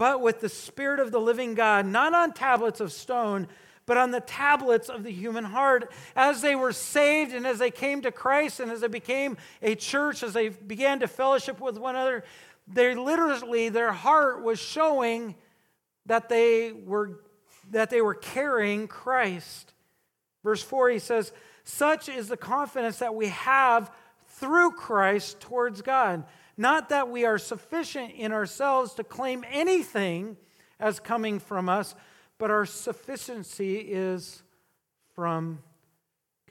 but 0.01 0.23
with 0.23 0.41
the 0.41 0.49
Spirit 0.49 0.99
of 0.99 1.13
the 1.13 1.21
living 1.21 1.55
God, 1.55 1.85
not 1.85 2.15
on 2.15 2.33
tablets 2.33 2.81
of 2.81 2.91
stone, 2.91 3.47
but 3.85 3.99
on 3.99 4.13
the 4.13 4.21
tablets 4.21 4.89
of 4.89 5.03
the 5.03 5.11
human 5.11 5.45
heart. 5.45 5.93
As 6.17 6.41
they 6.41 6.55
were 6.55 6.73
saved 6.73 7.35
and 7.35 7.47
as 7.47 7.59
they 7.59 7.71
came 7.71 8.01
to 8.01 8.11
Christ 8.11 8.61
and 8.61 8.71
as 8.71 8.81
they 8.81 8.89
became 8.89 9.37
a 9.61 9.75
church, 9.75 10.23
as 10.23 10.33
they 10.33 10.49
began 10.49 11.01
to 11.01 11.07
fellowship 11.07 11.61
with 11.61 11.77
one 11.77 11.97
another, 11.97 12.25
they 12.67 12.95
literally, 12.95 13.69
their 13.69 13.93
heart 13.93 14.43
was 14.43 14.59
showing 14.59 15.35
that 16.11 16.29
they 16.29 16.73
were, 16.73 17.21
that 17.71 17.89
they 17.89 18.01
were 18.01 18.17
carrying 18.17 18.89
Christ. 18.89 19.73
Verse 20.43 20.61
4, 20.61 20.91
he 20.91 20.99
says, 20.99 21.33
Such 21.63 22.09
is 22.09 22.27
the 22.27 22.37
confidence 22.37 22.99
that 22.99 23.15
we 23.15 23.29
have 23.29 23.93
through 24.27 24.73
Christ 24.73 25.39
towards 25.39 25.83
God. 25.83 26.25
Not 26.57 26.89
that 26.89 27.11
we 27.11 27.25
are 27.27 27.39
sufficient 27.39 28.15
in 28.15 28.33
ourselves 28.33 28.95
to 28.95 29.05
claim 29.05 29.45
anything 29.53 30.37
as 30.81 30.99
coming 30.99 31.39
from 31.39 31.69
us, 31.69 31.95
but 32.39 32.51
our 32.51 32.67
sufficiency 32.67 33.77
is 33.77 34.43
from 35.15 35.63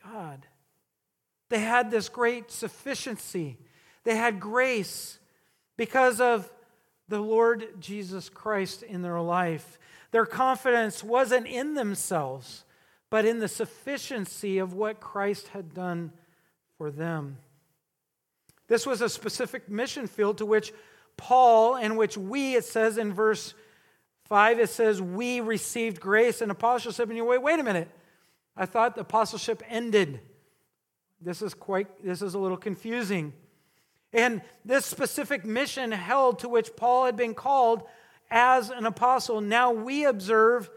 God. 0.02 0.48
They 1.50 1.60
had 1.60 1.92
this 1.92 2.08
great 2.08 2.50
sufficiency, 2.50 3.58
they 4.06 4.16
had 4.16 4.40
grace 4.40 5.20
because 5.76 6.22
of 6.22 6.50
the 7.10 7.20
Lord 7.20 7.82
Jesus 7.82 8.30
Christ 8.30 8.84
in 8.84 9.02
their 9.02 9.20
life. 9.20 9.78
Their 10.12 10.26
confidence 10.26 11.04
wasn't 11.04 11.48
in 11.48 11.74
themselves, 11.74 12.64
but 13.10 13.26
in 13.26 13.40
the 13.40 13.48
sufficiency 13.48 14.60
of 14.60 14.74
what 14.74 15.00
Christ 15.00 15.50
had 15.50 15.74
done 15.74 16.12
for 16.78 16.92
them. 16.92 17.38
This 18.68 18.86
was 18.86 19.02
a 19.02 19.10
specific 19.10 19.70
mission 19.70 20.08
field 20.08 20.38
to 20.38 20.46
which 20.46 20.72
Paul, 21.18 21.76
and 21.76 21.98
which 21.98 22.18
we, 22.18 22.56
it 22.56 22.64
says 22.64 22.98
in 22.98 23.12
verse 23.12 23.54
5, 24.26 24.60
it 24.60 24.70
says, 24.70 25.02
we 25.02 25.42
received 25.42 26.00
grace 26.00 26.40
and 26.42 26.52
apostleship. 26.52 27.10
And 27.10 27.18
you 27.18 27.26
wait, 27.26 27.42
wait 27.42 27.60
a 27.60 27.64
minute. 27.64 27.90
I 28.56 28.66
thought 28.66 28.96
the 28.96 29.02
apostleship 29.02 29.62
ended. 29.68 30.22
This 31.20 31.42
is 31.42 31.54
quite, 31.54 31.88
this 32.06 32.22
is 32.22 32.36
a 32.36 32.40
little 32.40 32.58
confusing. 32.58 33.34
And 34.12 34.42
this 34.66 34.86
specific 34.86 35.46
mission 35.46 35.92
held 35.92 36.40
to 36.40 36.50
which 36.50 36.76
Paul 36.76 37.06
had 37.06 37.16
been 37.16 37.36
called 37.36 37.84
as 38.32 38.70
an 38.70 38.86
apostle, 38.86 39.42
now 39.42 39.72
we 39.72 40.06
observe 40.06 40.70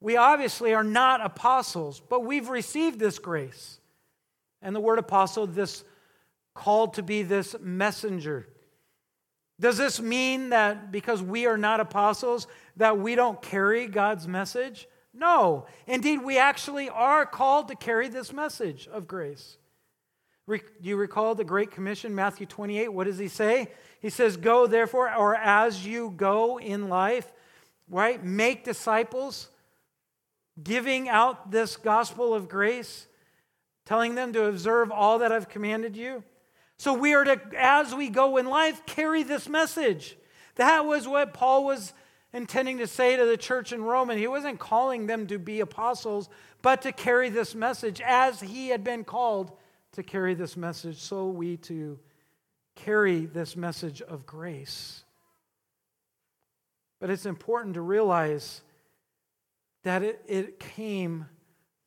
we 0.00 0.18
obviously 0.18 0.74
are 0.74 0.84
not 0.84 1.24
apostles, 1.24 2.02
but 2.10 2.26
we've 2.26 2.50
received 2.50 2.98
this 2.98 3.18
grace. 3.18 3.80
And 4.60 4.76
the 4.76 4.80
word 4.80 4.98
apostle, 4.98 5.46
this 5.46 5.82
called 6.54 6.94
to 6.94 7.02
be 7.02 7.22
this 7.22 7.56
messenger. 7.58 8.46
Does 9.58 9.78
this 9.78 10.00
mean 10.00 10.50
that 10.50 10.92
because 10.92 11.22
we 11.22 11.46
are 11.46 11.56
not 11.56 11.80
apostles, 11.80 12.46
that 12.76 12.98
we 12.98 13.14
don't 13.14 13.40
carry 13.40 13.86
God's 13.86 14.28
message? 14.28 14.86
No. 15.14 15.66
Indeed, 15.86 16.22
we 16.22 16.36
actually 16.36 16.90
are 16.90 17.24
called 17.24 17.68
to 17.68 17.74
carry 17.74 18.08
this 18.08 18.30
message 18.30 18.86
of 18.88 19.06
grace. 19.06 19.56
Do 20.46 20.60
you 20.82 20.96
recall 20.96 21.34
the 21.34 21.44
Great 21.44 21.70
Commission, 21.70 22.14
Matthew 22.14 22.46
28? 22.46 22.92
What 22.92 23.06
does 23.06 23.18
he 23.18 23.28
say? 23.28 23.68
He 24.00 24.10
says, 24.10 24.36
Go 24.36 24.66
therefore, 24.66 25.14
or 25.14 25.34
as 25.34 25.86
you 25.86 26.12
go 26.14 26.58
in 26.58 26.88
life, 26.88 27.32
right? 27.88 28.22
Make 28.22 28.64
disciples, 28.64 29.48
giving 30.62 31.08
out 31.08 31.50
this 31.50 31.76
gospel 31.76 32.34
of 32.34 32.48
grace, 32.48 33.06
telling 33.86 34.14
them 34.14 34.32
to 34.34 34.44
observe 34.44 34.90
all 34.90 35.20
that 35.20 35.32
I've 35.32 35.48
commanded 35.48 35.96
you. 35.96 36.22
So 36.76 36.92
we 36.92 37.14
are 37.14 37.24
to, 37.24 37.40
as 37.56 37.94
we 37.94 38.10
go 38.10 38.36
in 38.36 38.46
life, 38.46 38.84
carry 38.84 39.22
this 39.22 39.48
message. 39.48 40.16
That 40.56 40.84
was 40.84 41.08
what 41.08 41.32
Paul 41.32 41.64
was 41.64 41.94
intending 42.34 42.78
to 42.78 42.86
say 42.86 43.16
to 43.16 43.24
the 43.24 43.36
church 43.36 43.72
in 43.72 43.82
Rome. 43.82 44.10
And 44.10 44.18
he 44.18 44.26
wasn't 44.26 44.58
calling 44.58 45.06
them 45.06 45.26
to 45.28 45.38
be 45.38 45.60
apostles, 45.60 46.28
but 46.60 46.82
to 46.82 46.92
carry 46.92 47.30
this 47.30 47.54
message 47.54 48.02
as 48.04 48.40
he 48.40 48.68
had 48.68 48.84
been 48.84 49.04
called 49.04 49.52
to 49.94 50.02
carry 50.02 50.34
this 50.34 50.56
message. 50.56 50.98
So 50.98 51.26
we 51.26 51.56
to 51.58 51.98
carry 52.76 53.26
this 53.26 53.56
message 53.56 54.02
of 54.02 54.26
grace. 54.26 55.04
But 57.00 57.10
it's 57.10 57.26
important 57.26 57.74
to 57.74 57.80
realize 57.80 58.62
that 59.82 60.02
it, 60.02 60.22
it 60.26 60.58
came 60.58 61.26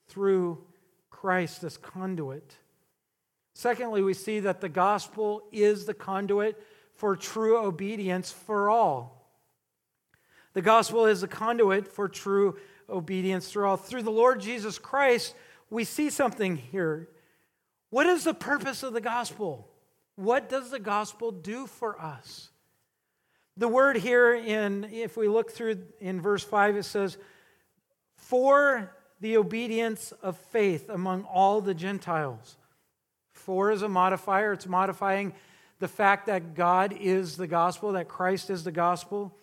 through 0.07 0.63
Christ, 1.09 1.61
this 1.61 1.77
conduit. 1.77 2.55
Secondly, 3.53 4.03
we 4.03 4.13
see 4.13 4.39
that 4.41 4.61
the 4.61 4.69
gospel 4.69 5.43
is 5.51 5.85
the 5.85 5.93
conduit 5.93 6.61
for 6.93 7.15
true 7.15 7.57
obedience 7.57 8.31
for 8.31 8.69
all. 8.69 9.31
The 10.53 10.61
gospel 10.61 11.05
is 11.07 11.21
the 11.21 11.27
conduit 11.27 11.87
for 11.87 12.07
true 12.07 12.57
obedience 12.89 13.51
for 13.51 13.65
all. 13.65 13.77
Through 13.77 14.03
the 14.03 14.11
Lord 14.11 14.39
Jesus 14.39 14.79
Christ, 14.79 15.35
we 15.69 15.83
see 15.83 16.09
something 16.09 16.55
here. 16.55 17.09
What 17.89 18.05
is 18.05 18.23
the 18.23 18.33
purpose 18.33 18.83
of 18.83 18.93
the 18.93 19.01
gospel? 19.01 19.67
What 20.15 20.49
does 20.49 20.71
the 20.71 20.79
gospel 20.79 21.31
do 21.31 21.67
for 21.67 21.99
us? 22.01 22.49
The 23.55 23.67
word 23.67 23.97
here 23.97 24.33
in 24.35 24.85
if 24.85 25.17
we 25.17 25.27
look 25.27 25.51
through 25.51 25.83
in 25.99 26.21
verse 26.21 26.43
5 26.43 26.77
it 26.77 26.83
says 26.83 27.17
for 28.15 28.93
the 29.19 29.37
obedience 29.37 30.11
of 30.21 30.37
faith 30.37 30.89
among 30.89 31.23
all 31.23 31.61
the 31.61 31.73
Gentiles. 31.73 32.57
For 33.31 33.71
is 33.71 33.81
a 33.81 33.89
modifier, 33.89 34.53
it's 34.53 34.67
modifying 34.67 35.33
the 35.79 35.87
fact 35.87 36.25
that 36.27 36.55
God 36.55 36.93
is 36.99 37.37
the 37.37 37.47
gospel, 37.47 37.93
that 37.93 38.07
Christ 38.07 38.49
is 38.49 38.63
the 38.63 38.71
gospel. 38.71 39.35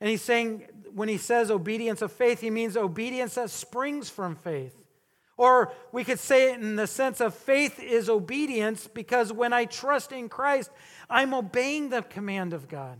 And 0.00 0.08
he's 0.08 0.22
saying, 0.22 0.66
when 0.94 1.08
he 1.08 1.18
says 1.18 1.50
obedience 1.50 2.02
of 2.02 2.12
faith, 2.12 2.40
he 2.40 2.50
means 2.50 2.76
obedience 2.76 3.34
that 3.34 3.50
springs 3.50 4.08
from 4.08 4.36
faith. 4.36 4.85
Or 5.36 5.72
we 5.92 6.04
could 6.04 6.18
say 6.18 6.52
it 6.52 6.60
in 6.60 6.76
the 6.76 6.86
sense 6.86 7.20
of 7.20 7.34
faith 7.34 7.78
is 7.78 8.08
obedience 8.08 8.86
because 8.86 9.32
when 9.32 9.52
I 9.52 9.66
trust 9.66 10.12
in 10.12 10.28
Christ, 10.28 10.70
I'm 11.10 11.34
obeying 11.34 11.90
the 11.90 12.02
command 12.02 12.54
of 12.54 12.68
God. 12.68 12.98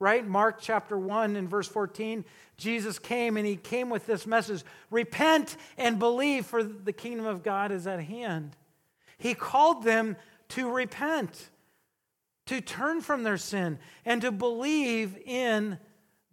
Right? 0.00 0.26
Mark 0.26 0.58
chapter 0.60 0.98
1 0.98 1.36
and 1.36 1.48
verse 1.48 1.68
14, 1.68 2.24
Jesus 2.56 2.98
came 2.98 3.36
and 3.36 3.46
he 3.46 3.56
came 3.56 3.90
with 3.90 4.06
this 4.06 4.26
message 4.26 4.64
repent 4.90 5.56
and 5.76 5.98
believe, 5.98 6.46
for 6.46 6.62
the 6.62 6.92
kingdom 6.92 7.26
of 7.26 7.42
God 7.42 7.70
is 7.70 7.86
at 7.86 8.00
hand. 8.00 8.56
He 9.18 9.34
called 9.34 9.84
them 9.84 10.16
to 10.50 10.70
repent, 10.70 11.50
to 12.46 12.62
turn 12.62 13.02
from 13.02 13.22
their 13.22 13.36
sin, 13.36 13.78
and 14.04 14.22
to 14.22 14.32
believe 14.32 15.16
in 15.24 15.78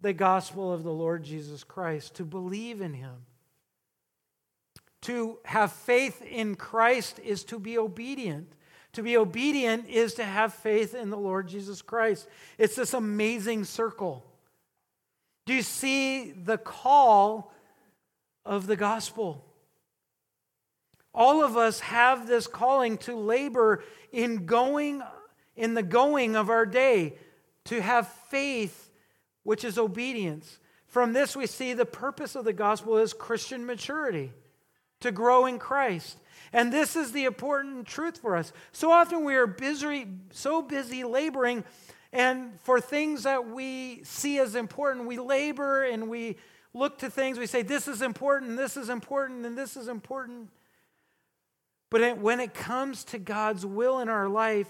the 0.00 0.14
gospel 0.14 0.72
of 0.72 0.82
the 0.82 0.92
Lord 0.92 1.22
Jesus 1.22 1.62
Christ, 1.62 2.14
to 2.14 2.24
believe 2.24 2.80
in 2.80 2.94
him. 2.94 3.26
To 5.02 5.38
have 5.44 5.72
faith 5.72 6.22
in 6.22 6.54
Christ 6.54 7.20
is 7.24 7.44
to 7.44 7.58
be 7.58 7.78
obedient. 7.78 8.52
To 8.94 9.02
be 9.02 9.16
obedient 9.16 9.88
is 9.88 10.14
to 10.14 10.24
have 10.24 10.54
faith 10.54 10.94
in 10.94 11.10
the 11.10 11.16
Lord 11.16 11.48
Jesus 11.48 11.82
Christ. 11.82 12.26
It's 12.58 12.76
this 12.76 12.94
amazing 12.94 13.64
circle. 13.64 14.24
Do 15.46 15.54
you 15.54 15.62
see 15.62 16.32
the 16.32 16.58
call 16.58 17.52
of 18.44 18.66
the 18.66 18.76
gospel? 18.76 19.44
All 21.14 21.42
of 21.42 21.56
us 21.56 21.80
have 21.80 22.26
this 22.26 22.46
calling 22.46 22.98
to 22.98 23.16
labor 23.16 23.82
in 24.12 24.46
going 24.46 25.02
in 25.58 25.74
the 25.74 25.82
going 25.82 26.36
of 26.36 26.48
our 26.48 26.64
day, 26.64 27.14
to 27.64 27.82
have 27.82 28.08
faith, 28.30 28.90
which 29.42 29.64
is 29.64 29.76
obedience. 29.76 30.60
From 30.86 31.12
this, 31.12 31.36
we 31.36 31.46
see 31.46 31.74
the 31.74 31.84
purpose 31.84 32.36
of 32.36 32.44
the 32.44 32.52
gospel 32.52 32.96
is 32.96 33.12
Christian 33.12 33.66
maturity, 33.66 34.32
to 35.00 35.12
grow 35.12 35.46
in 35.46 35.58
Christ. 35.58 36.18
And 36.52 36.72
this 36.72 36.96
is 36.96 37.12
the 37.12 37.24
important 37.24 37.86
truth 37.86 38.18
for 38.18 38.36
us. 38.36 38.52
So 38.72 38.90
often 38.90 39.24
we 39.24 39.34
are 39.34 39.46
busy, 39.46 40.06
so 40.30 40.62
busy 40.62 41.04
laboring, 41.04 41.64
and 42.12 42.58
for 42.60 42.80
things 42.80 43.24
that 43.24 43.48
we 43.48 44.02
see 44.04 44.38
as 44.38 44.54
important, 44.54 45.06
we 45.06 45.18
labor 45.18 45.84
and 45.84 46.08
we 46.08 46.36
look 46.72 46.98
to 46.98 47.10
things, 47.10 47.38
we 47.38 47.46
say, 47.46 47.62
This 47.62 47.86
is 47.86 48.00
important, 48.00 48.56
this 48.56 48.76
is 48.76 48.88
important, 48.88 49.44
and 49.44 49.58
this 49.58 49.76
is 49.76 49.88
important. 49.88 50.48
But 51.90 52.18
when 52.18 52.40
it 52.40 52.54
comes 52.54 53.04
to 53.04 53.18
God's 53.18 53.64
will 53.64 54.00
in 54.00 54.08
our 54.08 54.28
life, 54.28 54.68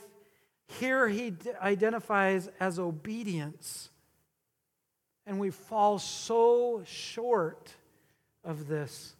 here 0.67 1.09
he 1.09 1.35
identifies 1.61 2.49
as 2.61 2.79
obedience. 2.79 3.91
And 5.27 5.39
we 5.39 5.51
fall 5.51 5.99
so 5.99 6.83
short 6.87 7.75
of 8.45 8.69
this. 8.69 9.15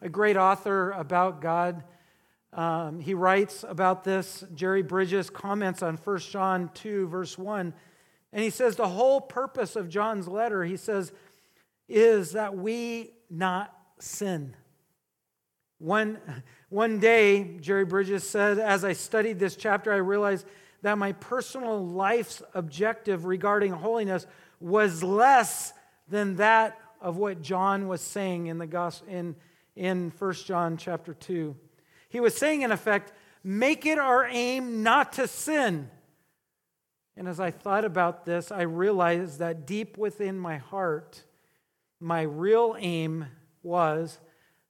A 0.00 0.08
great 0.08 0.36
author 0.36 0.92
about 0.92 1.40
God, 1.40 1.82
um, 2.52 3.00
he 3.00 3.14
writes 3.14 3.64
about 3.66 4.04
this. 4.04 4.44
Jerry 4.54 4.82
Bridges 4.82 5.28
comments 5.28 5.82
on 5.82 5.96
1 5.96 6.18
John 6.18 6.70
2, 6.74 7.08
verse 7.08 7.36
1. 7.36 7.74
And 8.32 8.42
he 8.42 8.50
says, 8.50 8.76
The 8.76 8.88
whole 8.88 9.20
purpose 9.20 9.74
of 9.74 9.88
John's 9.88 10.28
letter, 10.28 10.64
he 10.64 10.76
says, 10.76 11.12
is 11.88 12.32
that 12.32 12.56
we 12.56 13.12
not 13.30 13.74
sin. 13.98 14.54
One, 15.78 16.18
one 16.68 16.98
day, 16.98 17.56
Jerry 17.60 17.84
Bridges 17.84 18.28
said, 18.28 18.58
as 18.58 18.84
I 18.84 18.92
studied 18.92 19.38
this 19.38 19.56
chapter, 19.56 19.92
I 19.92 19.96
realized 19.96 20.46
that 20.82 20.98
my 20.98 21.12
personal 21.12 21.84
life's 21.84 22.42
objective 22.54 23.24
regarding 23.24 23.72
holiness 23.72 24.26
was 24.60 25.02
less 25.02 25.72
than 26.08 26.36
that 26.36 26.78
of 27.00 27.16
what 27.16 27.42
John 27.42 27.88
was 27.88 28.00
saying 28.00 28.46
in 28.46 28.58
the 28.58 28.66
gospel 28.66 29.08
in, 29.08 29.36
in 29.78 30.12
1 30.18 30.32
John 30.34 30.76
chapter 30.76 31.14
2. 31.14 31.56
He 32.08 32.20
was 32.20 32.36
saying, 32.36 32.62
in 32.62 32.72
effect, 32.72 33.12
make 33.44 33.86
it 33.86 33.98
our 33.98 34.26
aim 34.26 34.82
not 34.82 35.12
to 35.14 35.28
sin. 35.28 35.88
And 37.16 37.28
as 37.28 37.40
I 37.40 37.50
thought 37.50 37.84
about 37.84 38.24
this, 38.24 38.50
I 38.50 38.62
realized 38.62 39.38
that 39.38 39.66
deep 39.66 39.96
within 39.96 40.38
my 40.38 40.58
heart, 40.58 41.22
my 42.00 42.22
real 42.22 42.76
aim 42.78 43.26
was 43.62 44.18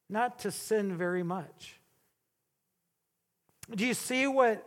not 0.08 0.38
to 0.40 0.50
sin 0.50 0.96
very 0.96 1.22
much. 1.22 1.78
Do 3.74 3.86
you 3.86 3.94
see 3.94 4.26
what, 4.26 4.66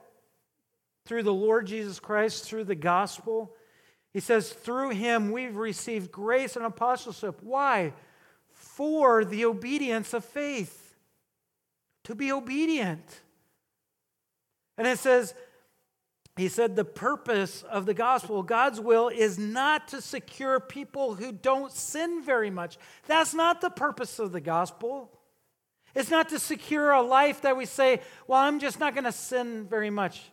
through 1.06 1.24
the 1.24 1.34
Lord 1.34 1.68
Jesus 1.68 2.00
Christ, 2.00 2.46
through 2.46 2.66
the 2.66 2.76
gospel, 2.76 3.56
he 4.14 4.20
says, 4.20 4.52
through 4.52 4.90
him 4.90 5.32
we've 5.32 5.56
received 5.56 6.12
grace 6.12 6.56
and 6.56 6.66
apostleship. 6.66 7.40
Why? 7.42 7.94
For 8.62 9.26
the 9.26 9.46
obedience 9.46 10.14
of 10.14 10.24
faith. 10.24 10.96
To 12.06 12.16
be 12.16 12.32
obedient. 12.32 13.04
And 14.78 14.88
it 14.88 15.00
says, 15.00 15.34
he 16.38 16.48
said, 16.48 16.76
the 16.76 16.86
purpose 16.86 17.64
of 17.64 17.86
the 17.86 17.94
gospel, 17.94 18.42
God's 18.42 18.80
will, 18.80 19.10
is 19.10 19.38
not 19.38 19.90
to 19.90 20.02
secure 20.02 20.60
people 20.60 21.16
who 21.16 21.32
don't 21.32 21.72
sin 21.72 22.24
very 22.24 22.50
much. 22.50 22.78
That's 23.06 23.34
not 23.34 23.62
the 23.62 23.70
purpose 23.70 24.18
of 24.18 24.32
the 24.32 24.42
gospel. 24.42 25.12
It's 25.94 26.10
not 26.10 26.30
to 26.30 26.40
secure 26.40 26.92
a 26.92 27.02
life 27.02 27.42
that 27.42 27.58
we 27.58 27.66
say, 27.66 28.02
well, 28.26 28.40
I'm 28.40 28.60
just 28.60 28.80
not 28.80 28.94
going 28.94 29.04
to 29.04 29.12
sin 29.12 29.68
very 29.70 29.90
much. 29.90 30.32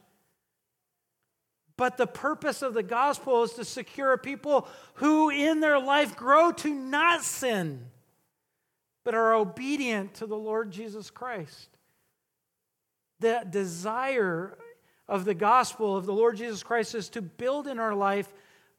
But 1.76 1.96
the 1.96 2.06
purpose 2.06 2.62
of 2.62 2.74
the 2.74 2.82
gospel 2.82 3.42
is 3.42 3.52
to 3.54 3.64
secure 3.64 4.16
people 4.16 4.68
who 4.94 5.30
in 5.30 5.60
their 5.60 5.78
life 5.78 6.16
grow 6.16 6.52
to 6.52 6.72
not 6.72 7.22
sin, 7.22 7.86
but 9.08 9.14
are 9.14 9.36
obedient 9.36 10.12
to 10.12 10.26
the 10.26 10.36
Lord 10.36 10.70
Jesus 10.70 11.08
Christ. 11.08 11.70
The 13.20 13.42
desire 13.48 14.58
of 15.08 15.24
the 15.24 15.32
gospel 15.32 15.96
of 15.96 16.04
the 16.04 16.12
Lord 16.12 16.36
Jesus 16.36 16.62
Christ 16.62 16.94
is 16.94 17.08
to 17.08 17.22
build 17.22 17.66
in 17.68 17.78
our 17.78 17.94
life 17.94 18.30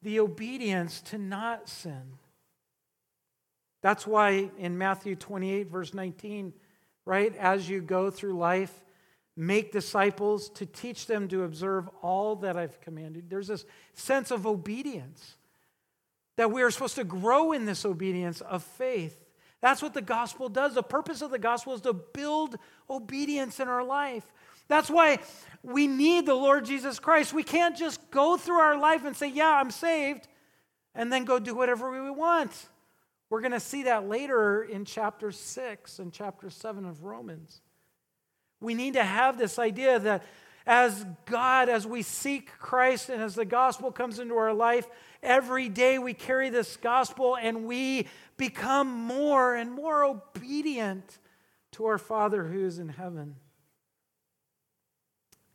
the 0.04 0.20
obedience 0.20 1.02
to 1.02 1.18
not 1.18 1.68
sin. 1.68 2.20
That's 3.82 4.06
why 4.06 4.52
in 4.60 4.78
Matthew 4.78 5.16
28, 5.16 5.68
verse 5.68 5.96
19, 5.96 6.54
right, 7.06 7.36
as 7.36 7.68
you 7.68 7.82
go 7.82 8.12
through 8.12 8.38
life, 8.38 8.84
make 9.36 9.72
disciples, 9.72 10.50
to 10.52 10.68
teach 10.68 11.08
them 11.08 11.28
to 11.30 11.44
observe 11.44 11.90
all 12.04 12.36
that 12.36 12.56
I've 12.56 12.80
commanded. 12.82 13.32
There's 13.32 13.48
this 13.48 13.66
sense 13.96 14.30
of 14.30 14.46
obedience 14.46 15.38
that 16.38 16.52
we 16.52 16.62
are 16.62 16.70
supposed 16.70 16.98
to 16.98 17.04
grow 17.04 17.52
in 17.52 17.66
this 17.66 17.84
obedience 17.84 18.42
of 18.42 18.62
faith. 18.62 19.26
That's 19.62 19.82
what 19.82 19.94
the 19.94 20.02
gospel 20.02 20.50
does. 20.50 20.74
The 20.74 20.84
purpose 20.84 21.22
of 21.22 21.32
the 21.32 21.40
gospel 21.40 21.74
is 21.74 21.82
to 21.82 21.94
build 21.94 22.56
obedience 22.90 23.60
in 23.60 23.68
our 23.68 23.84
life. 23.84 24.24
That's 24.68 24.90
why 24.90 25.20
we 25.64 25.88
need 25.88 26.26
the 26.26 26.36
Lord 26.36 26.66
Jesus 26.66 27.00
Christ. 27.00 27.34
We 27.34 27.44
can't 27.44 27.76
just 27.76 28.12
go 28.12 28.38
through 28.38 28.60
our 28.60 28.78
life 28.78 29.04
and 29.04 29.16
say, 29.16 29.30
Yeah, 29.30 29.50
I'm 29.50 29.72
saved, 29.72 30.28
and 30.96 31.12
then 31.12 31.26
go 31.26 31.40
do 31.40 31.56
whatever 31.56 31.92
we 31.92 32.12
want. 32.12 32.52
We're 33.30 33.42
going 33.42 33.52
to 33.52 33.60
see 33.60 33.84
that 33.84 34.08
later 34.08 34.64
in 34.64 34.86
chapter 34.86 35.32
6 35.32 36.00
and 36.00 36.12
chapter 36.12 36.50
7 36.50 36.86
of 36.86 37.04
Romans. 37.04 37.62
We 38.60 38.74
need 38.74 38.94
to 38.94 39.04
have 39.04 39.38
this 39.38 39.60
idea 39.60 40.00
that 40.00 40.24
as 40.70 41.04
God, 41.26 41.68
as 41.68 41.88
we 41.88 42.04
seek 42.04 42.52
Christ 42.60 43.10
and 43.10 43.24
as 43.24 43.34
the 43.34 43.44
gospel 43.44 43.92
comes 43.92 44.20
into 44.20 44.36
our 44.36 44.54
life, 44.54 44.88
every 45.24 45.68
day 45.68 45.98
we 45.98 46.14
carry 46.14 46.52
this 46.52 46.78
gospel 46.78 47.36
and 47.36 47.66
we 47.66 48.08
become 48.38 48.88
more 48.88 49.56
and 49.56 49.72
more 49.72 50.06
obedient 50.06 51.18
to 51.72 51.88
our 51.88 51.98
Father 51.98 52.44
who 52.44 52.64
is 52.64 52.78
in 52.78 52.90
heaven. 52.90 53.36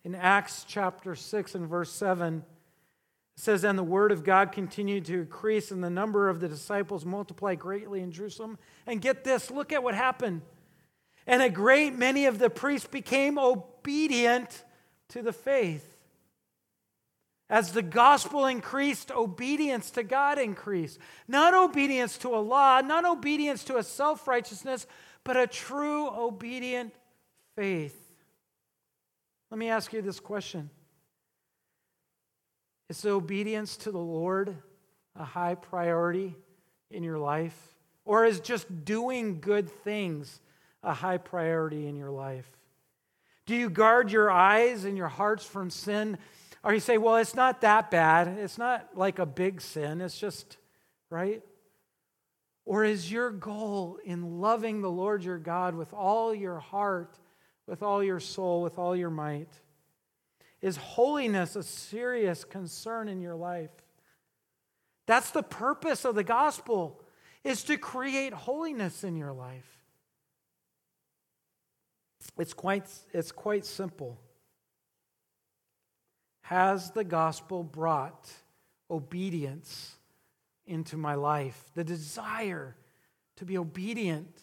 In 0.02 0.16
Acts 0.16 0.64
chapter 0.66 1.14
6 1.14 1.54
and 1.54 1.68
verse 1.68 1.92
7, 1.92 2.38
it 2.38 2.44
says, 3.40 3.62
And 3.62 3.78
the 3.78 3.84
word 3.84 4.10
of 4.10 4.24
God 4.24 4.50
continued 4.50 5.04
to 5.04 5.20
increase, 5.20 5.70
and 5.70 5.82
the 5.82 5.90
number 5.90 6.28
of 6.28 6.40
the 6.40 6.48
disciples 6.48 7.04
multiplied 7.04 7.60
greatly 7.60 8.00
in 8.00 8.10
Jerusalem. 8.10 8.58
And 8.84 9.00
get 9.00 9.22
this 9.22 9.48
look 9.48 9.72
at 9.72 9.84
what 9.84 9.94
happened. 9.94 10.42
And 11.24 11.40
a 11.40 11.50
great 11.50 11.96
many 11.96 12.26
of 12.26 12.40
the 12.40 12.50
priests 12.50 12.88
became 12.88 13.38
obedient 13.38 14.64
to 15.14 15.22
the 15.22 15.32
faith. 15.32 15.96
As 17.48 17.72
the 17.72 17.82
gospel 17.82 18.46
increased, 18.46 19.12
obedience 19.12 19.92
to 19.92 20.02
God 20.02 20.40
increased. 20.40 20.98
Not 21.28 21.54
obedience 21.54 22.18
to 22.18 22.34
a 22.34 22.40
law, 22.40 22.80
not 22.80 23.04
obedience 23.04 23.62
to 23.64 23.76
a 23.76 23.84
self 23.84 24.26
righteousness, 24.26 24.88
but 25.22 25.36
a 25.36 25.46
true 25.46 26.08
obedient 26.08 26.92
faith. 27.54 27.96
Let 29.52 29.58
me 29.58 29.68
ask 29.68 29.92
you 29.92 30.02
this 30.02 30.18
question 30.18 30.68
Is 32.88 33.00
the 33.00 33.10
obedience 33.10 33.76
to 33.78 33.92
the 33.92 33.98
Lord 33.98 34.56
a 35.14 35.24
high 35.24 35.54
priority 35.54 36.34
in 36.90 37.04
your 37.04 37.18
life? 37.18 37.56
Or 38.04 38.24
is 38.24 38.40
just 38.40 38.84
doing 38.84 39.40
good 39.40 39.70
things 39.70 40.40
a 40.82 40.92
high 40.92 41.18
priority 41.18 41.86
in 41.86 41.94
your 41.94 42.10
life? 42.10 42.50
Do 43.46 43.54
you 43.54 43.68
guard 43.68 44.10
your 44.10 44.30
eyes 44.30 44.84
and 44.84 44.96
your 44.96 45.08
hearts 45.08 45.44
from 45.44 45.70
sin? 45.70 46.18
Or 46.62 46.72
you 46.72 46.80
say, 46.80 46.96
well, 46.96 47.16
it's 47.16 47.34
not 47.34 47.60
that 47.60 47.90
bad. 47.90 48.28
It's 48.38 48.56
not 48.56 48.96
like 48.96 49.18
a 49.18 49.26
big 49.26 49.60
sin. 49.60 50.00
It's 50.00 50.18
just, 50.18 50.56
right? 51.10 51.42
Or 52.64 52.84
is 52.84 53.12
your 53.12 53.30
goal 53.30 53.98
in 54.02 54.40
loving 54.40 54.80
the 54.80 54.90
Lord 54.90 55.22
your 55.22 55.38
God 55.38 55.74
with 55.74 55.92
all 55.92 56.34
your 56.34 56.58
heart, 56.58 57.18
with 57.66 57.82
all 57.82 58.02
your 58.02 58.20
soul, 58.20 58.62
with 58.62 58.78
all 58.78 58.96
your 58.96 59.10
might? 59.10 59.50
Is 60.62 60.78
holiness 60.78 61.56
a 61.56 61.62
serious 61.62 62.44
concern 62.44 63.08
in 63.08 63.20
your 63.20 63.34
life? 63.34 63.70
That's 65.06 65.30
the 65.30 65.42
purpose 65.42 66.06
of 66.06 66.14
the 66.14 66.24
gospel, 66.24 67.02
is 67.42 67.62
to 67.64 67.76
create 67.76 68.32
holiness 68.32 69.04
in 69.04 69.16
your 69.16 69.32
life. 69.32 69.83
It's 72.38 72.54
quite, 72.54 72.88
it's 73.12 73.32
quite 73.32 73.64
simple. 73.64 74.18
Has 76.42 76.90
the 76.90 77.04
gospel 77.04 77.62
brought 77.62 78.30
obedience 78.90 79.96
into 80.66 80.96
my 80.96 81.14
life? 81.14 81.70
The 81.74 81.84
desire 81.84 82.76
to 83.36 83.44
be 83.44 83.56
obedient. 83.56 84.42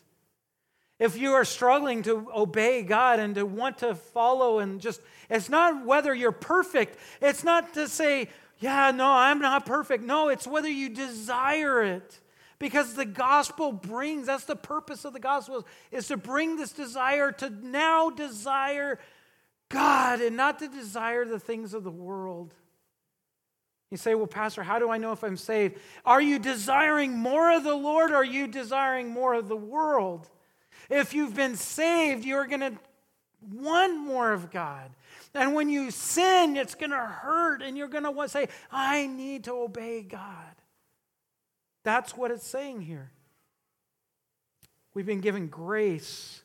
If 1.00 1.18
you 1.18 1.34
are 1.34 1.46
struggling 1.46 2.04
to 2.04 2.28
obey 2.36 2.84
God 2.84 3.20
and 3.20 3.36
to 3.36 3.46
want 3.46 3.80
to 3.80 3.96
follow 3.96 4.60
and 4.60 4.80
just, 4.80 5.02
it's 5.30 5.50
not 5.50 5.86
whether 5.86 6.14
you're 6.14 6.32
perfect. 6.32 6.98
It's 7.22 7.44
not 7.44 7.74
to 7.74 7.88
say, 7.88 8.30
yeah, 8.60 8.92
no, 8.92 9.12
I'm 9.12 9.40
not 9.40 9.66
perfect. 9.66 10.04
No, 10.04 10.30
it's 10.30 10.46
whether 10.46 10.70
you 10.70 10.90
desire 10.90 11.84
it. 11.84 12.21
Because 12.62 12.94
the 12.94 13.06
gospel 13.06 13.72
brings, 13.72 14.28
that's 14.28 14.44
the 14.44 14.56
purpose 14.56 15.04
of 15.04 15.14
the 15.14 15.20
gospel, 15.20 15.66
is 15.92 16.08
to 16.10 16.16
bring 16.16 16.58
this 16.58 16.72
desire 16.72 17.32
to 17.32 17.50
now 17.50 18.12
desire 18.12 19.00
God 19.70 20.22
and 20.22 20.38
not 20.38 20.60
to 20.60 20.68
desire 20.68 21.26
the 21.26 21.40
things 21.40 21.74
of 21.74 21.84
the 21.84 21.90
world. 21.90 22.54
You 23.90 23.98
say, 23.98 24.14
Well, 24.14 24.28
Pastor, 24.28 24.62
how 24.62 24.78
do 24.78 24.92
I 24.92 25.00
know 25.00 25.12
if 25.12 25.24
I'm 25.24 25.38
saved? 25.38 25.80
Are 26.06 26.22
you 26.22 26.38
desiring 26.38 27.18
more 27.18 27.52
of 27.52 27.64
the 27.64 27.74
Lord 27.74 28.12
or 28.12 28.18
are 28.18 28.24
you 28.24 28.46
desiring 28.46 29.10
more 29.10 29.34
of 29.34 29.48
the 29.48 29.58
world? 29.58 30.30
If 30.88 31.16
you've 31.16 31.36
been 31.36 31.56
saved, 31.56 32.24
you're 32.26 32.46
going 32.46 32.62
to 32.62 32.74
want 33.52 33.98
more 33.98 34.34
of 34.34 34.52
God. 34.52 34.92
And 35.34 35.56
when 35.56 35.68
you 35.68 35.90
sin, 35.90 36.56
it's 36.58 36.76
going 36.76 36.92
to 36.92 36.98
hurt 36.98 37.64
and 37.64 37.76
you're 37.76 37.88
going 37.88 38.04
to 38.04 38.30
say, 38.30 38.50
I 38.72 39.08
need 39.08 39.46
to 39.46 39.54
obey 39.54 40.04
God. 40.04 40.51
That's 41.84 42.16
what 42.16 42.32
it's 42.32 42.48
saying 42.48 42.82
here. 42.82 43.12
We've 44.94 45.06
been 45.06 45.22
given 45.22 45.48
grace 45.48 46.42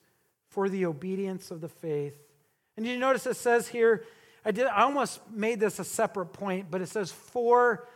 for 0.48 0.68
the 0.68 0.86
obedience 0.86 1.50
of 1.50 1.60
the 1.60 1.68
faith. 1.68 2.16
And 2.76 2.86
you 2.86 2.98
notice 2.98 3.26
it 3.26 3.36
says 3.36 3.68
here, 3.68 4.04
I, 4.44 4.52
did, 4.52 4.66
I 4.66 4.82
almost 4.82 5.20
made 5.30 5.60
this 5.60 5.78
a 5.78 5.84
separate 5.84 6.32
point, 6.32 6.70
but 6.70 6.80
it 6.80 6.88
says, 6.88 7.10
for 7.10 7.88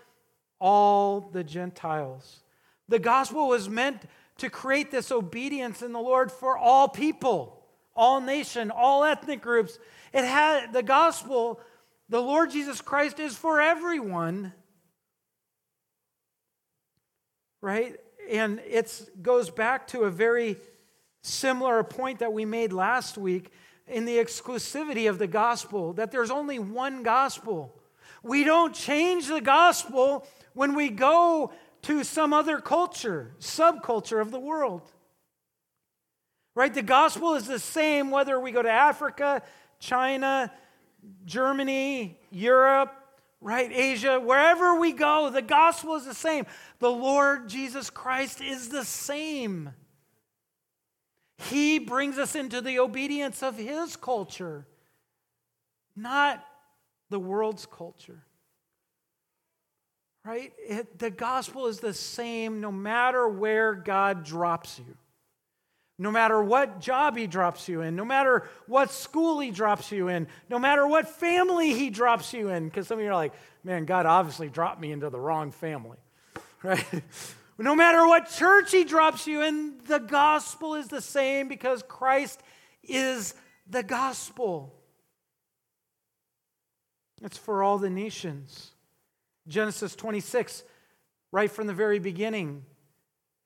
all 0.59 1.20
the 1.20 1.44
Gentiles. 1.44 2.40
The 2.88 2.98
gospel 2.98 3.48
was 3.48 3.68
meant 3.68 4.03
to 4.38 4.50
create 4.50 4.90
this 4.90 5.12
obedience 5.12 5.83
in 5.83 5.92
the 5.92 6.00
Lord 6.00 6.33
for 6.33 6.59
all 6.59 6.88
people, 6.88 7.62
all 7.94 8.20
nation, 8.20 8.70
all 8.70 9.05
ethnic 9.05 9.40
groups. 9.40 9.79
It 10.12 10.24
had 10.24 10.72
the 10.72 10.83
gospel, 10.83 11.61
the 12.09 12.20
Lord 12.20 12.50
Jesus 12.50 12.81
Christ 12.81 13.20
is 13.20 13.37
for 13.37 13.61
everyone. 13.61 14.53
Right? 17.61 17.96
And 18.31 18.61
it 18.61 19.11
goes 19.23 19.51
back 19.51 19.88
to 19.88 20.03
a 20.03 20.11
very 20.11 20.57
similar 21.23 21.83
point 21.83 22.20
that 22.20 22.33
we 22.33 22.44
made 22.44 22.73
last 22.73 23.18
week 23.18 23.51
in 23.87 24.05
the 24.05 24.16
exclusivity 24.16 25.09
of 25.09 25.18
the 25.18 25.27
gospel, 25.27 25.92
that 25.94 26.11
there's 26.11 26.31
only 26.31 26.59
one 26.59 27.03
gospel. 27.03 27.75
We 28.23 28.44
don't 28.44 28.75
change 28.75 29.27
the 29.27 29.40
gospel 29.40 30.27
when 30.55 30.75
we 30.75 30.90
go 30.90 31.53
to 31.83 32.05
some 32.05 32.33
other 32.33 32.61
culture, 32.61 33.33
subculture 33.40 34.20
of 34.20 34.31
the 34.31 34.38
world. 34.38 34.83
Right? 36.55 36.73
The 36.73 36.83
gospel 36.83 37.35
is 37.35 37.46
the 37.46 37.59
same 37.59 38.11
whether 38.11 38.38
we 38.38 38.53
go 38.53 38.62
to 38.62 38.70
Africa, 38.70 39.42
China, 39.79 40.53
Germany, 41.25 42.18
Europe, 42.31 42.94
right? 43.40 43.70
Asia, 43.72 44.20
wherever 44.20 44.79
we 44.79 44.92
go, 44.92 45.31
the 45.31 45.42
gospel 45.42 45.96
is 45.96 46.05
the 46.05 46.14
same. 46.14 46.46
The 46.79 46.90
Lord 46.90 47.48
Jesus 47.48 47.90
Christ 47.90 48.40
is 48.40 48.68
the 48.68 48.85
same. 48.85 49.70
He 51.48 51.79
brings 51.79 52.18
us 52.18 52.35
into 52.35 52.61
the 52.61 52.79
obedience 52.81 53.42
of 53.42 53.57
His 53.57 53.96
culture, 53.96 54.66
not 55.96 56.44
the 57.09 57.18
world's 57.18 57.66
culture. 57.66 58.22
Right? 60.22 60.53
It, 60.59 60.98
the 60.98 61.11
gospel 61.11 61.66
is 61.66 61.81
the 61.81 61.94
same 61.94 62.61
no 62.61 62.70
matter 62.70 63.26
where 63.26 63.74
God 63.74 64.22
drops 64.22 64.79
you. 64.79 64.96
No 66.01 66.11
matter 66.11 66.43
what 66.43 66.81
job 66.81 67.15
he 67.15 67.27
drops 67.27 67.69
you 67.69 67.83
in, 67.83 67.95
no 67.95 68.07
matter 68.07 68.49
what 68.67 68.91
school 68.91 69.39
he 69.39 69.51
drops 69.51 69.93
you 69.93 70.09
in, 70.09 70.29
no 70.49 70.59
matter 70.59 70.87
what 70.87 71.07
family 71.07 71.75
he 71.75 71.91
drops 71.91 72.33
you 72.33 72.49
in, 72.49 72.65
because 72.65 72.87
some 72.87 72.97
of 72.99 73.05
you 73.05 73.11
are 73.11 73.15
like, 73.15 73.35
man, 73.65 73.85
God 73.85 74.07
obviously 74.07 74.49
dropped 74.49 74.81
me 74.81 74.93
into 74.93 75.11
the 75.11 75.21
wrong 75.21 75.51
family, 75.51 75.99
right? 76.63 76.87
no 77.59 77.77
matter 77.77 78.07
what 78.07 78.31
church 78.31 78.73
he 78.73 78.83
drops 78.83 79.27
you 79.27 79.43
in, 79.43 79.75
the 79.89 79.99
gospel 79.99 80.75
is 80.75 80.89
the 80.89 81.03
same 81.03 81.49
because 81.49 81.83
Christ 81.87 82.41
is 82.83 83.35
the 83.69 83.83
gospel. 83.83 84.75
It's 87.21 87.37
for 87.37 87.63
all 87.63 87.77
the 87.77 87.91
nations. 87.91 88.71
Genesis 89.49 89.95
26, 89.97 90.65
right 91.31 91.51
from 91.51 91.67
the 91.67 91.75
very 91.75 91.99
beginning, 91.99 92.65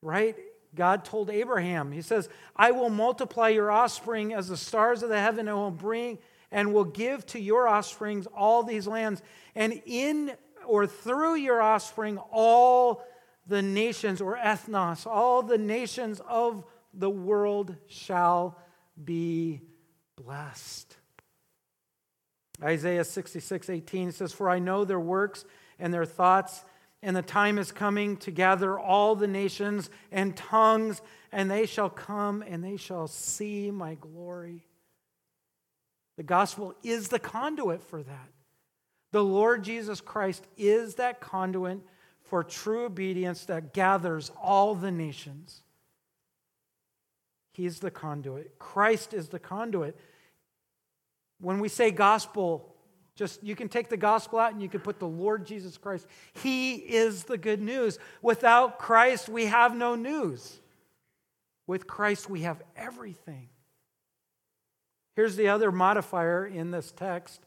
right? 0.02 0.36
God 0.74 1.04
told 1.04 1.30
Abraham, 1.30 1.92
He 1.92 2.02
says, 2.02 2.28
I 2.56 2.70
will 2.70 2.90
multiply 2.90 3.48
your 3.48 3.70
offspring 3.70 4.32
as 4.32 4.48
the 4.48 4.56
stars 4.56 5.02
of 5.02 5.08
the 5.08 5.20
heaven 5.20 5.48
and 5.48 5.56
will 5.56 5.70
bring 5.70 6.18
and 6.50 6.72
will 6.72 6.84
give 6.84 7.26
to 7.26 7.40
your 7.40 7.68
offsprings 7.68 8.26
all 8.28 8.62
these 8.62 8.86
lands, 8.86 9.22
and 9.54 9.82
in 9.86 10.32
or 10.66 10.86
through 10.86 11.34
your 11.34 11.60
offspring, 11.60 12.18
all 12.30 13.04
the 13.46 13.60
nations 13.60 14.20
or 14.20 14.36
ethnos, 14.36 15.06
all 15.06 15.42
the 15.42 15.58
nations 15.58 16.20
of 16.28 16.64
the 16.94 17.10
world 17.10 17.76
shall 17.86 18.56
be 19.02 19.60
blessed. 20.16 20.96
Isaiah 22.62 23.04
66, 23.04 23.68
18 23.68 24.12
says, 24.12 24.32
For 24.32 24.48
I 24.48 24.58
know 24.58 24.84
their 24.84 25.00
works 25.00 25.44
and 25.78 25.92
their 25.92 26.04
thoughts, 26.04 26.64
and 27.04 27.14
the 27.14 27.22
time 27.22 27.58
is 27.58 27.70
coming 27.70 28.16
to 28.16 28.30
gather 28.30 28.78
all 28.78 29.14
the 29.14 29.26
nations 29.26 29.90
and 30.10 30.34
tongues, 30.34 31.02
and 31.30 31.50
they 31.50 31.66
shall 31.66 31.90
come 31.90 32.42
and 32.42 32.64
they 32.64 32.78
shall 32.78 33.06
see 33.06 33.70
my 33.70 33.94
glory. 33.94 34.66
The 36.16 36.22
gospel 36.22 36.74
is 36.82 37.08
the 37.08 37.18
conduit 37.18 37.82
for 37.82 38.02
that. 38.02 38.28
The 39.12 39.22
Lord 39.22 39.62
Jesus 39.62 40.00
Christ 40.00 40.46
is 40.56 40.94
that 40.94 41.20
conduit 41.20 41.80
for 42.22 42.42
true 42.42 42.86
obedience 42.86 43.44
that 43.44 43.74
gathers 43.74 44.32
all 44.42 44.74
the 44.74 44.90
nations. 44.90 45.60
He's 47.52 47.80
the 47.80 47.90
conduit. 47.90 48.58
Christ 48.58 49.12
is 49.12 49.28
the 49.28 49.38
conduit. 49.38 50.00
When 51.38 51.60
we 51.60 51.68
say 51.68 51.90
gospel, 51.90 52.73
just 53.16 53.42
you 53.42 53.54
can 53.54 53.68
take 53.68 53.88
the 53.88 53.96
gospel 53.96 54.38
out 54.38 54.52
and 54.52 54.62
you 54.62 54.68
can 54.68 54.80
put 54.80 54.98
the 54.98 55.06
Lord 55.06 55.46
Jesus 55.46 55.78
Christ. 55.78 56.06
He 56.42 56.74
is 56.74 57.24
the 57.24 57.38
good 57.38 57.62
news. 57.62 57.98
Without 58.22 58.78
Christ, 58.78 59.28
we 59.28 59.46
have 59.46 59.76
no 59.76 59.94
news. 59.94 60.60
With 61.66 61.86
Christ, 61.86 62.28
we 62.28 62.42
have 62.42 62.62
everything. 62.76 63.48
Here's 65.16 65.36
the 65.36 65.48
other 65.48 65.70
modifier 65.70 66.44
in 66.44 66.70
this 66.72 66.90
text, 66.90 67.40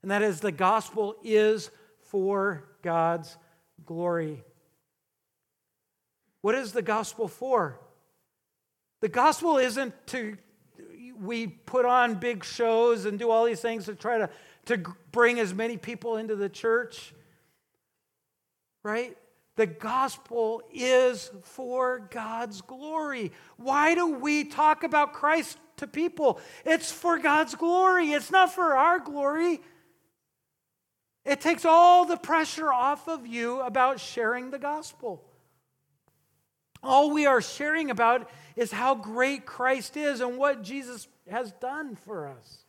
and 0.00 0.10
that 0.10 0.22
is 0.22 0.40
the 0.40 0.50
gospel 0.50 1.14
is 1.22 1.70
for 2.00 2.64
God's 2.82 3.36
glory. 3.84 4.42
What 6.40 6.54
is 6.54 6.72
the 6.72 6.82
gospel 6.82 7.28
for? 7.28 7.78
The 9.00 9.08
gospel 9.08 9.58
isn't 9.58 9.94
to, 10.08 10.36
we 11.20 11.46
put 11.46 11.84
on 11.84 12.14
big 12.14 12.44
shows 12.44 13.04
and 13.04 13.18
do 13.18 13.30
all 13.30 13.44
these 13.44 13.60
things 13.60 13.84
to 13.86 13.94
try 13.94 14.18
to, 14.18 14.30
to 14.66 14.78
bring 15.10 15.40
as 15.40 15.52
many 15.52 15.76
people 15.76 16.16
into 16.16 16.36
the 16.36 16.48
church, 16.48 17.14
right? 18.82 19.16
The 19.56 19.66
gospel 19.66 20.62
is 20.72 21.30
for 21.42 22.08
God's 22.10 22.62
glory. 22.62 23.32
Why 23.56 23.94
do 23.94 24.14
we 24.14 24.44
talk 24.44 24.82
about 24.82 25.12
Christ 25.12 25.58
to 25.78 25.86
people? 25.86 26.40
It's 26.64 26.90
for 26.90 27.18
God's 27.18 27.54
glory, 27.54 28.12
it's 28.12 28.30
not 28.30 28.54
for 28.54 28.76
our 28.76 28.98
glory. 28.98 29.60
It 31.24 31.40
takes 31.40 31.64
all 31.64 32.04
the 32.04 32.16
pressure 32.16 32.72
off 32.72 33.08
of 33.08 33.26
you 33.26 33.60
about 33.60 34.00
sharing 34.00 34.50
the 34.50 34.58
gospel. 34.58 35.22
All 36.82 37.12
we 37.12 37.26
are 37.26 37.40
sharing 37.40 37.90
about 37.90 38.28
is 38.56 38.72
how 38.72 38.96
great 38.96 39.46
Christ 39.46 39.96
is 39.96 40.20
and 40.20 40.36
what 40.36 40.62
Jesus 40.62 41.06
has 41.30 41.52
done 41.52 41.94
for 41.94 42.26
us. 42.26 42.61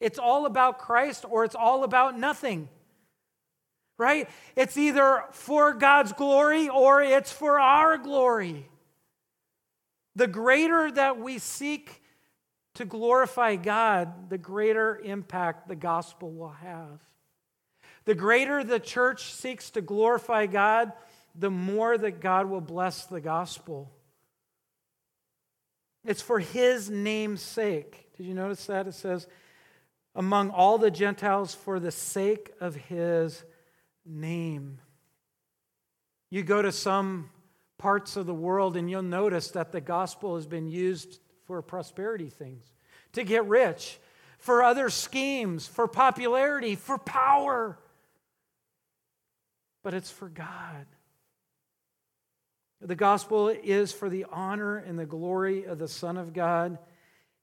It's 0.00 0.18
all 0.18 0.46
about 0.46 0.78
Christ 0.78 1.24
or 1.28 1.44
it's 1.44 1.54
all 1.54 1.84
about 1.84 2.18
nothing. 2.18 2.68
Right? 3.96 4.28
It's 4.56 4.76
either 4.76 5.24
for 5.32 5.72
God's 5.72 6.12
glory 6.12 6.68
or 6.68 7.02
it's 7.02 7.30
for 7.30 7.60
our 7.60 7.96
glory. 7.96 8.68
The 10.16 10.26
greater 10.26 10.90
that 10.92 11.18
we 11.18 11.38
seek 11.38 12.02
to 12.74 12.84
glorify 12.84 13.56
God, 13.56 14.30
the 14.30 14.38
greater 14.38 14.98
impact 14.98 15.68
the 15.68 15.76
gospel 15.76 16.32
will 16.32 16.50
have. 16.50 17.00
The 18.04 18.14
greater 18.14 18.62
the 18.62 18.80
church 18.80 19.32
seeks 19.32 19.70
to 19.70 19.80
glorify 19.80 20.46
God, 20.46 20.92
the 21.34 21.50
more 21.50 21.96
that 21.96 22.20
God 22.20 22.50
will 22.50 22.60
bless 22.60 23.06
the 23.06 23.20
gospel. 23.20 23.90
It's 26.04 26.20
for 26.20 26.38
his 26.38 26.90
name's 26.90 27.40
sake. 27.40 28.08
Did 28.16 28.26
you 28.26 28.34
notice 28.34 28.66
that? 28.66 28.86
It 28.86 28.94
says, 28.94 29.26
among 30.14 30.50
all 30.50 30.78
the 30.78 30.90
Gentiles 30.90 31.54
for 31.54 31.80
the 31.80 31.90
sake 31.90 32.52
of 32.60 32.74
his 32.74 33.44
name. 34.06 34.78
You 36.30 36.42
go 36.42 36.62
to 36.62 36.72
some 36.72 37.30
parts 37.78 38.16
of 38.16 38.26
the 38.26 38.34
world 38.34 38.76
and 38.76 38.90
you'll 38.90 39.02
notice 39.02 39.48
that 39.50 39.72
the 39.72 39.80
gospel 39.80 40.36
has 40.36 40.46
been 40.46 40.68
used 40.68 41.20
for 41.46 41.60
prosperity 41.62 42.30
things, 42.30 42.64
to 43.12 43.24
get 43.24 43.46
rich, 43.46 43.98
for 44.38 44.62
other 44.62 44.88
schemes, 44.90 45.66
for 45.66 45.86
popularity, 45.86 46.74
for 46.74 46.98
power. 46.98 47.78
But 49.82 49.94
it's 49.94 50.10
for 50.10 50.28
God. 50.28 50.86
The 52.80 52.94
gospel 52.94 53.48
is 53.48 53.92
for 53.92 54.08
the 54.08 54.26
honor 54.30 54.76
and 54.76 54.98
the 54.98 55.06
glory 55.06 55.64
of 55.64 55.78
the 55.78 55.88
Son 55.88 56.16
of 56.16 56.32
God. 56.32 56.78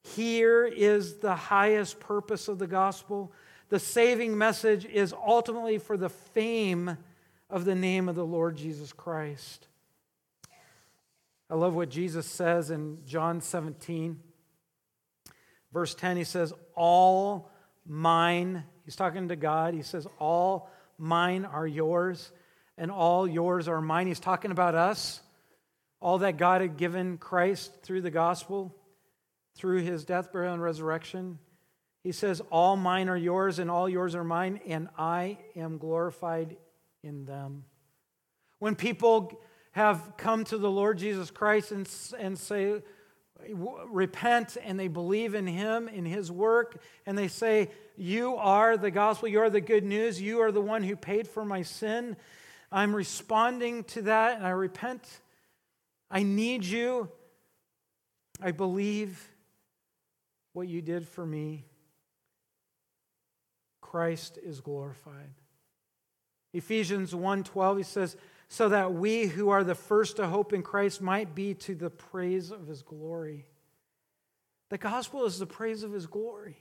Here 0.04 0.66
is 0.66 1.18
the 1.18 1.36
highest 1.36 2.00
purpose 2.00 2.48
of 2.48 2.60
the 2.60 2.68
gospel. 2.68 3.32
The 3.70 3.80
saving 3.80 4.38
message 4.38 4.86
is 4.86 5.14
ultimately 5.14 5.78
for 5.78 5.98
the 5.98 6.10
fame 6.10 6.98
of 7.50 7.66
the 7.66 7.76
name 7.76 8.10
of 8.10 8.16
the 8.16 8.26
Lord 8.26 8.58
Jesus 8.58 8.94
Christ. 8.94 9.68
I 11.50 11.56
love 11.56 11.74
what 11.74 11.90
Jesus 11.90 12.26
says 12.26 12.72
in 12.72 13.00
John 13.06 13.42
17. 13.42 14.20
Verse 15.74 15.96
10, 15.96 16.18
he 16.18 16.24
says, 16.24 16.54
All 16.76 17.50
mine, 17.86 18.64
he's 18.86 18.96
talking 18.96 19.30
to 19.30 19.36
God, 19.36 19.74
he 19.74 19.84
says, 19.84 20.08
All 20.20 20.70
mine 20.98 21.46
are 21.46 21.68
yours, 21.68 22.32
and 22.78 22.90
all 22.90 23.28
yours 23.28 23.68
are 23.68 23.82
mine. 23.82 24.08
He's 24.08 24.20
talking 24.20 24.52
about 24.52 24.76
us 24.76 25.22
all 26.02 26.18
that 26.18 26.38
God 26.38 26.62
had 26.62 26.78
given 26.78 27.18
Christ 27.18 27.84
through 27.84 28.02
the 28.02 28.12
gospel, 28.12 28.76
through 29.62 29.82
his 29.82 30.04
death, 30.04 30.34
burial, 30.34 30.56
and 30.56 30.64
resurrection. 30.64 31.38
He 32.04 32.12
says, 32.12 32.42
All 32.50 32.76
mine 32.76 33.08
are 33.10 33.18
yours, 33.18 33.60
and 33.60 33.70
all 33.70 33.88
yours 33.88 34.16
are 34.16 34.24
mine, 34.24 34.60
and 34.66 34.90
I 34.98 35.38
am 35.56 35.78
glorified 35.78 36.58
in 37.04 37.26
them. 37.26 37.66
When 38.58 38.76
people 38.76 39.40
have 39.74 40.14
come 40.18 40.44
to 40.46 40.58
the 40.58 40.70
Lord 40.70 40.98
Jesus 40.98 41.30
Christ 41.30 41.72
and, 41.72 41.88
and 42.20 42.38
say, 42.38 42.82
repent 43.88 44.58
and 44.64 44.80
they 44.80 44.88
believe 44.88 45.36
in 45.36 45.46
him, 45.46 45.88
in 45.88 46.06
his 46.06 46.32
work, 46.32 46.82
and 47.06 47.16
they 47.16 47.28
say, 47.28 47.70
You 47.96 48.36
are 48.38 48.78
the 48.78 48.92
gospel, 48.92 49.30
you 49.30 49.42
are 49.42 49.50
the 49.50 49.62
good 49.62 49.84
news, 49.84 50.20
you 50.20 50.42
are 50.42 50.52
the 50.52 50.60
one 50.60 50.82
who 50.84 50.96
paid 50.96 51.28
for 51.28 51.46
my 51.46 51.62
sin. 51.62 52.18
I'm 52.72 52.96
responding 52.96 53.84
to 53.86 54.02
that 54.04 54.38
and 54.38 54.46
I 54.46 54.52
repent 54.52 55.08
I 56.14 56.24
need 56.24 56.66
you. 56.66 57.10
I 58.42 58.52
believe 58.52 59.31
what 60.54 60.68
you 60.68 60.82
did 60.82 61.08
for 61.08 61.26
me. 61.26 61.66
Christ 63.82 64.38
is 64.42 64.62
glorified. 64.62 65.34
Ephesians 66.54 67.14
1:12 67.14 67.78
he 67.78 67.84
says 67.84 68.18
so 68.48 68.68
that 68.68 68.94
we 68.94 69.28
who 69.28 69.50
are 69.50 69.64
the 69.64 69.76
first 69.76 70.18
to 70.18 70.28
hope 70.28 70.52
in 70.52 70.62
Christ 70.62 71.02
might 71.02 71.34
be 71.34 71.54
to 71.54 71.74
the 71.74 71.90
praise 71.90 72.52
of 72.52 72.68
his 72.68 72.82
glory. 72.82 73.46
The 74.70 74.78
gospel 74.78 75.26
is 75.26 75.40
the 75.40 75.46
praise 75.46 75.84
of 75.84 75.94
his 75.94 76.06
glory. 76.06 76.58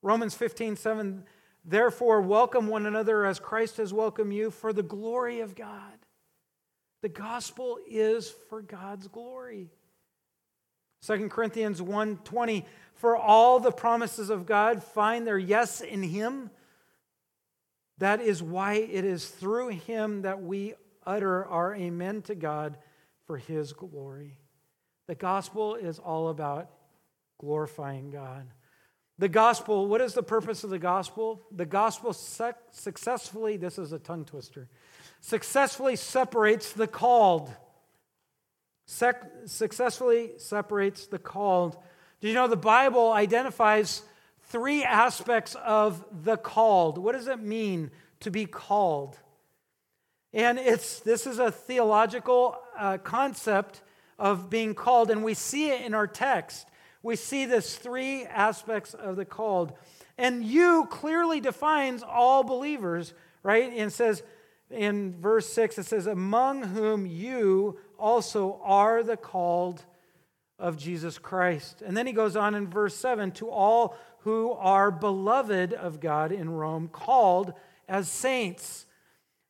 Romans 0.00 0.34
15, 0.34 0.76
7, 0.76 1.24
therefore 1.64 2.22
welcome 2.22 2.68
one 2.68 2.86
another 2.86 3.26
as 3.26 3.38
Christ 3.38 3.76
has 3.76 3.92
welcomed 3.92 4.32
you 4.32 4.50
for 4.50 4.72
the 4.72 4.82
glory 4.82 5.40
of 5.40 5.54
God. 5.54 5.98
The 7.02 7.08
gospel 7.10 7.78
is 7.86 8.30
for 8.48 8.62
God's 8.62 9.06
glory. 9.08 9.70
2 11.06 11.28
Corinthians 11.28 11.80
1:20 11.80 12.64
For 12.94 13.16
all 13.16 13.60
the 13.60 13.72
promises 13.72 14.30
of 14.30 14.46
God 14.46 14.82
find 14.82 15.26
their 15.26 15.38
yes 15.38 15.80
in 15.80 16.02
him. 16.02 16.50
That 17.98 18.20
is 18.20 18.42
why 18.42 18.74
it 18.74 19.04
is 19.04 19.28
through 19.28 19.68
him 19.68 20.22
that 20.22 20.42
we 20.42 20.74
utter 21.04 21.44
our 21.44 21.74
amen 21.74 22.22
to 22.22 22.34
God 22.34 22.78
for 23.26 23.36
his 23.36 23.72
glory. 23.72 24.38
The 25.06 25.14
gospel 25.14 25.74
is 25.74 25.98
all 25.98 26.28
about 26.28 26.70
glorifying 27.38 28.10
God. 28.10 28.48
The 29.18 29.28
gospel, 29.28 29.86
what 29.86 30.00
is 30.00 30.14
the 30.14 30.22
purpose 30.22 30.64
of 30.64 30.70
the 30.70 30.78
gospel? 30.78 31.40
The 31.50 31.64
gospel 31.64 32.12
successfully, 32.12 33.56
this 33.56 33.78
is 33.78 33.92
a 33.92 33.98
tongue 33.98 34.24
twister 34.24 34.68
successfully 35.20 35.96
separates 35.96 36.72
the 36.72 36.86
called. 36.86 37.50
Sec- 38.86 39.30
successfully 39.46 40.30
separates 40.38 41.06
the 41.06 41.18
called. 41.18 41.76
Do 42.20 42.28
you 42.28 42.34
know 42.34 42.48
the 42.48 42.56
Bible 42.56 43.12
identifies 43.12 44.02
three 44.44 44.84
aspects 44.84 45.56
of 45.56 46.04
the 46.24 46.36
called? 46.36 46.96
What 46.96 47.12
does 47.12 47.26
it 47.26 47.40
mean 47.40 47.90
to 48.20 48.30
be 48.30 48.46
called? 48.46 49.18
And 50.32 50.58
it's 50.58 51.00
this 51.00 51.26
is 51.26 51.38
a 51.38 51.50
theological 51.50 52.56
uh, 52.78 52.98
concept 52.98 53.82
of 54.18 54.48
being 54.48 54.74
called, 54.74 55.10
and 55.10 55.24
we 55.24 55.34
see 55.34 55.70
it 55.70 55.82
in 55.82 55.92
our 55.92 56.06
text. 56.06 56.68
We 57.02 57.16
see 57.16 57.44
this 57.44 57.76
three 57.76 58.24
aspects 58.24 58.94
of 58.94 59.16
the 59.16 59.24
called. 59.24 59.72
And 60.18 60.44
you 60.44 60.86
clearly 60.90 61.40
defines 61.40 62.02
all 62.02 62.42
believers, 62.42 63.14
right? 63.42 63.70
And 63.76 63.92
says, 63.92 64.22
in 64.70 65.20
verse 65.20 65.48
6, 65.52 65.78
it 65.78 65.86
says, 65.86 66.06
Among 66.06 66.62
whom 66.62 67.06
you 67.06 67.78
also 67.98 68.60
are 68.62 69.02
the 69.02 69.16
called 69.16 69.84
of 70.58 70.78
Jesus 70.78 71.18
Christ. 71.18 71.82
And 71.82 71.96
then 71.96 72.06
he 72.06 72.12
goes 72.12 72.36
on 72.36 72.54
in 72.54 72.68
verse 72.68 72.96
7 72.96 73.32
to 73.32 73.50
all 73.50 73.96
who 74.20 74.52
are 74.52 74.90
beloved 74.90 75.72
of 75.72 76.00
God 76.00 76.32
in 76.32 76.50
Rome, 76.50 76.88
called 76.88 77.52
as 77.88 78.10
saints. 78.10 78.86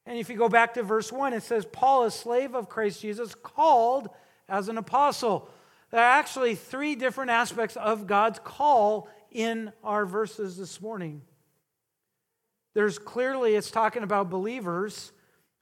And 0.04 0.18
if 0.18 0.28
you 0.28 0.36
go 0.36 0.48
back 0.48 0.74
to 0.74 0.82
verse 0.82 1.10
1, 1.10 1.32
it 1.32 1.42
says, 1.42 1.64
Paul, 1.64 2.04
a 2.04 2.10
slave 2.10 2.54
of 2.54 2.68
Christ 2.68 3.00
Jesus, 3.00 3.34
called 3.34 4.08
as 4.48 4.68
an 4.68 4.78
apostle. 4.78 5.48
There 5.90 6.00
are 6.00 6.18
actually 6.18 6.54
three 6.56 6.94
different 6.94 7.30
aspects 7.30 7.76
of 7.76 8.06
God's 8.06 8.38
call 8.38 9.08
in 9.30 9.72
our 9.82 10.04
verses 10.04 10.56
this 10.56 10.80
morning. 10.80 11.22
There's 12.74 12.98
clearly, 12.98 13.54
it's 13.54 13.70
talking 13.70 14.02
about 14.02 14.28
believers. 14.28 15.12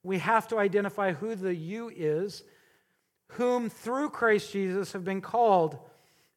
We 0.03 0.18
have 0.18 0.49
to 0.49 0.59
identify 0.59 1.12
who 1.12 1.37
the 1.37 1.55
you 1.55 1.90
is, 1.94 2.42
whom 3.28 3.68
through 3.68 4.10
Christ 4.10 4.52
Jesus 4.52 4.92
have 4.92 5.04
been 5.04 5.20
called. 5.20 5.78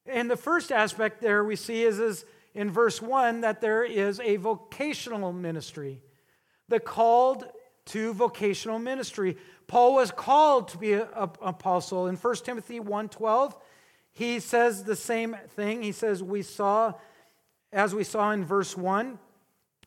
And 0.06 0.30
the 0.30 0.38
first 0.38 0.72
aspect 0.72 1.22
there 1.22 1.44
we 1.44 1.56
see 1.56 1.84
is, 1.84 2.00
is 2.00 2.26
in 2.54 2.72
verse 2.72 3.02
1 3.02 3.42
that 3.42 3.62
there 3.62 3.84
is 3.84 4.20
a 4.20 4.38
vocational 4.38 5.34
ministry. 5.34 6.02
The 6.70 6.80
called 6.80 7.46
to 7.88 8.14
vocational 8.14 8.80
ministry. 8.80 9.38
Paul 9.68 9.94
was 9.96 10.12
called 10.12 10.70
to 10.70 10.78
be 10.78 10.94
an 10.94 11.08
apostle. 11.14 12.08
In 12.08 12.16
1 12.16 12.36
Timothy 12.44 12.80
1:12, 12.80 13.54
he 14.14 14.40
says 14.40 14.84
the 14.84 14.96
same 14.96 15.36
thing. 15.56 15.84
He 15.84 15.92
says, 15.92 16.24
We 16.24 16.42
saw, 16.42 16.94
as 17.72 17.94
we 17.94 18.04
saw 18.04 18.32
in 18.32 18.44
verse 18.44 18.76
1, 18.76 19.20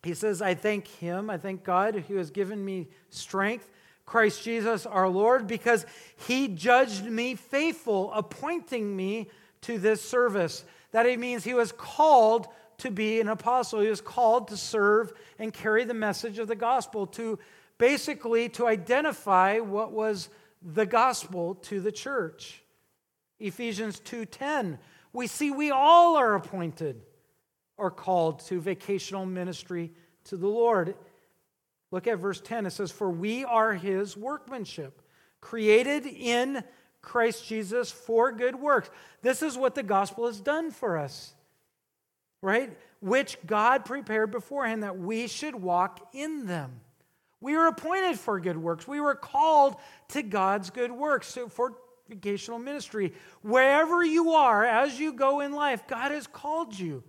he 0.03 0.15
says, 0.15 0.41
I 0.41 0.55
thank 0.55 0.87
him, 0.87 1.29
I 1.29 1.37
thank 1.37 1.65
God 1.65 2.05
who 2.09 2.17
has 2.17 2.31
given 2.31 2.65
me 2.65 2.89
strength, 3.11 3.69
Christ 4.11 4.43
Jesus 4.43 4.87
our 4.87 5.09
Lord, 5.09 5.47
because 5.47 5.87
he 6.27 6.49
judged 6.49 7.05
me 7.05 7.37
faithful, 7.37 8.13
appointing 8.13 8.97
me 8.97 9.31
to 9.61 9.79
this 9.79 10.03
service. 10.03 10.65
That 10.91 11.07
it 11.07 11.21
means 11.21 11.45
he 11.45 11.55
was 11.55 11.71
called 11.71 12.49
to 12.79 12.91
be 12.91 13.21
an 13.21 13.29
apostle. 13.29 13.79
He 13.79 13.89
was 13.89 14.01
called 14.01 14.49
to 14.49 14.57
serve 14.57 15.13
and 15.39 15.53
carry 15.53 15.85
the 15.85 15.95
message 15.95 16.41
of 16.41 16.49
the 16.49 16.57
gospel, 16.57 17.07
to 17.07 17.39
basically 17.79 18.49
to 18.49 18.67
identify 18.67 19.61
what 19.61 19.93
was 19.93 20.29
the 20.61 20.87
gospel 20.87 21.55
to 21.55 21.81
the 21.81 21.93
church. 21.93 22.65
Ephesians 23.39 24.01
2:10. 24.01 24.81
We 25.13 25.29
see 25.29 25.53
we 25.53 25.71
all 25.71 26.17
are 26.17 26.35
appointed 26.35 27.01
or 27.77 27.93
called 27.93 28.41
to 28.47 28.61
vocational 28.61 29.25
ministry 29.25 29.93
to 30.25 30.37
the 30.37 30.49
Lord. 30.49 30.97
Look 31.91 32.07
at 32.07 32.19
verse 32.19 32.41
10. 32.41 32.67
It 32.67 32.71
says, 32.71 32.91
For 32.91 33.11
we 33.11 33.45
are 33.45 33.75
his 33.75 34.17
workmanship, 34.17 35.03
created 35.41 36.07
in 36.07 36.63
Christ 37.03 37.47
Jesus 37.47 37.91
for 37.91 38.33
good 38.33 38.55
works. 38.55 38.91
This 39.23 39.43
is 39.43 39.57
what 39.57 39.75
the 39.75 39.83
gospel 39.83 40.27
has 40.27 40.41
done 40.41 40.71
for 40.71 40.99
us, 40.99 41.35
right? 42.43 42.77
Which 43.01 43.39
God 43.47 43.85
prepared 43.85 44.31
beforehand 44.31 44.83
that 44.83 44.99
we 44.99 45.27
should 45.27 45.55
walk 45.55 46.09
in 46.13 46.47
them. 46.47 46.81
We 47.41 47.57
were 47.57 47.69
appointed 47.69 48.19
for 48.19 48.39
good 48.39 48.59
works. 48.59 48.87
We 48.87 49.01
were 49.01 49.15
called 49.15 49.77
to 50.09 50.23
God's 50.23 50.71
good 50.71 50.93
works 50.93 51.27
so 51.29 51.49
for 51.49 51.75
vocational 52.09 52.59
ministry. 52.59 53.15
Wherever 53.43 54.05
you 54.05 54.33
are, 54.33 54.65
as 54.65 55.01
you 55.01 55.15
go 55.15 55.41
in 55.41 55.53
life, 55.53 55.87
God 55.87 56.13
has 56.13 56.27
called 56.27 56.79
you. 56.79 57.03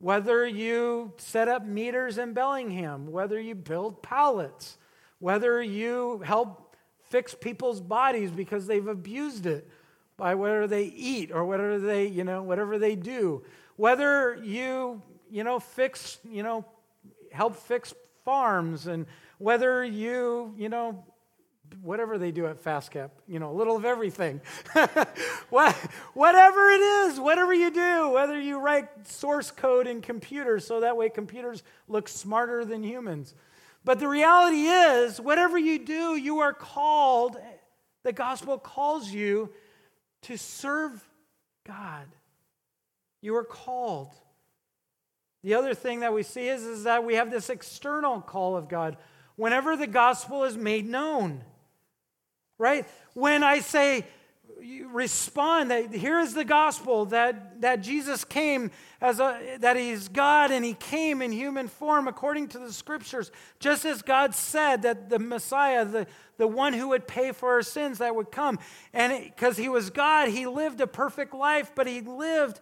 Whether 0.00 0.46
you 0.46 1.12
set 1.18 1.46
up 1.48 1.64
meters 1.64 2.16
in 2.16 2.32
Bellingham, 2.32 3.12
whether 3.12 3.38
you 3.38 3.54
build 3.54 4.02
pallets, 4.02 4.78
whether 5.18 5.62
you 5.62 6.22
help 6.24 6.74
fix 7.10 7.34
people's 7.34 7.82
bodies 7.82 8.30
because 8.30 8.66
they've 8.66 8.86
abused 8.86 9.44
it 9.44 9.68
by 10.16 10.34
whatever 10.34 10.66
they 10.66 10.84
eat 10.84 11.30
or 11.30 11.44
whatever 11.44 11.78
they, 11.78 12.06
you 12.06 12.24
know, 12.24 12.42
whatever 12.42 12.78
they 12.78 12.96
do. 12.96 13.42
Whether 13.76 14.36
you, 14.42 15.02
you 15.30 15.44
know, 15.44 15.60
fix, 15.60 16.18
you 16.24 16.42
know, 16.42 16.64
help 17.30 17.56
fix 17.56 17.92
farms 18.24 18.86
and 18.86 19.04
whether 19.36 19.84
you, 19.84 20.54
you 20.56 20.70
know, 20.70 21.04
whatever 21.82 22.18
they 22.18 22.30
do 22.30 22.46
at 22.46 22.62
FastCap, 22.62 23.10
you 23.26 23.38
know, 23.38 23.50
a 23.50 23.56
little 23.56 23.76
of 23.76 23.84
everything. 23.84 24.40
what, 25.50 25.74
whatever 26.14 26.70
it 26.70 26.80
is, 26.80 27.20
whatever 27.20 27.54
you 27.54 27.70
do, 27.70 28.10
whether 28.10 28.38
you 28.38 28.58
write 28.58 29.06
source 29.06 29.50
code 29.50 29.86
in 29.86 30.00
computers 30.00 30.66
so 30.66 30.80
that 30.80 30.96
way 30.96 31.08
computers 31.08 31.62
look 31.88 32.08
smarter 32.08 32.64
than 32.64 32.82
humans. 32.82 33.34
But 33.84 33.98
the 33.98 34.08
reality 34.08 34.62
is, 34.66 35.20
whatever 35.20 35.58
you 35.58 35.78
do, 35.78 36.16
you 36.16 36.40
are 36.40 36.52
called, 36.52 37.36
the 38.02 38.12
gospel 38.12 38.58
calls 38.58 39.10
you 39.10 39.50
to 40.22 40.36
serve 40.36 41.02
God. 41.66 42.06
You 43.22 43.36
are 43.36 43.44
called. 43.44 44.12
The 45.42 45.54
other 45.54 45.74
thing 45.74 46.00
that 46.00 46.12
we 46.12 46.22
see 46.22 46.48
is, 46.48 46.62
is 46.62 46.84
that 46.84 47.04
we 47.04 47.14
have 47.14 47.30
this 47.30 47.48
external 47.48 48.20
call 48.20 48.56
of 48.56 48.68
God 48.68 48.96
whenever 49.36 49.74
the 49.74 49.86
gospel 49.86 50.44
is 50.44 50.56
made 50.56 50.86
known 50.86 51.42
right? 52.60 52.86
When 53.14 53.42
I 53.42 53.60
say, 53.60 54.04
respond 54.92 55.70
that 55.70 55.92
here 55.92 56.20
is 56.20 56.34
the 56.34 56.44
gospel 56.44 57.06
that, 57.06 57.62
that 57.62 57.80
jesus 57.80 58.24
came 58.24 58.70
as 59.00 59.18
a 59.18 59.56
that 59.58 59.74
he's 59.76 60.08
god 60.08 60.50
and 60.50 60.64
he 60.64 60.74
came 60.74 61.22
in 61.22 61.32
human 61.32 61.66
form 61.66 62.06
according 62.06 62.46
to 62.46 62.58
the 62.58 62.70
scriptures 62.70 63.30
just 63.58 63.86
as 63.86 64.02
god 64.02 64.34
said 64.34 64.82
that 64.82 65.08
the 65.08 65.18
messiah 65.18 65.84
the, 65.86 66.06
the 66.36 66.46
one 66.46 66.74
who 66.74 66.88
would 66.88 67.08
pay 67.08 67.32
for 67.32 67.52
our 67.54 67.62
sins 67.62 67.98
that 67.98 68.14
would 68.14 68.30
come 68.30 68.58
and 68.92 69.24
because 69.24 69.56
he 69.56 69.68
was 69.68 69.88
god 69.88 70.28
he 70.28 70.46
lived 70.46 70.80
a 70.82 70.86
perfect 70.86 71.32
life 71.32 71.72
but 71.74 71.86
he 71.86 72.02
lived 72.02 72.60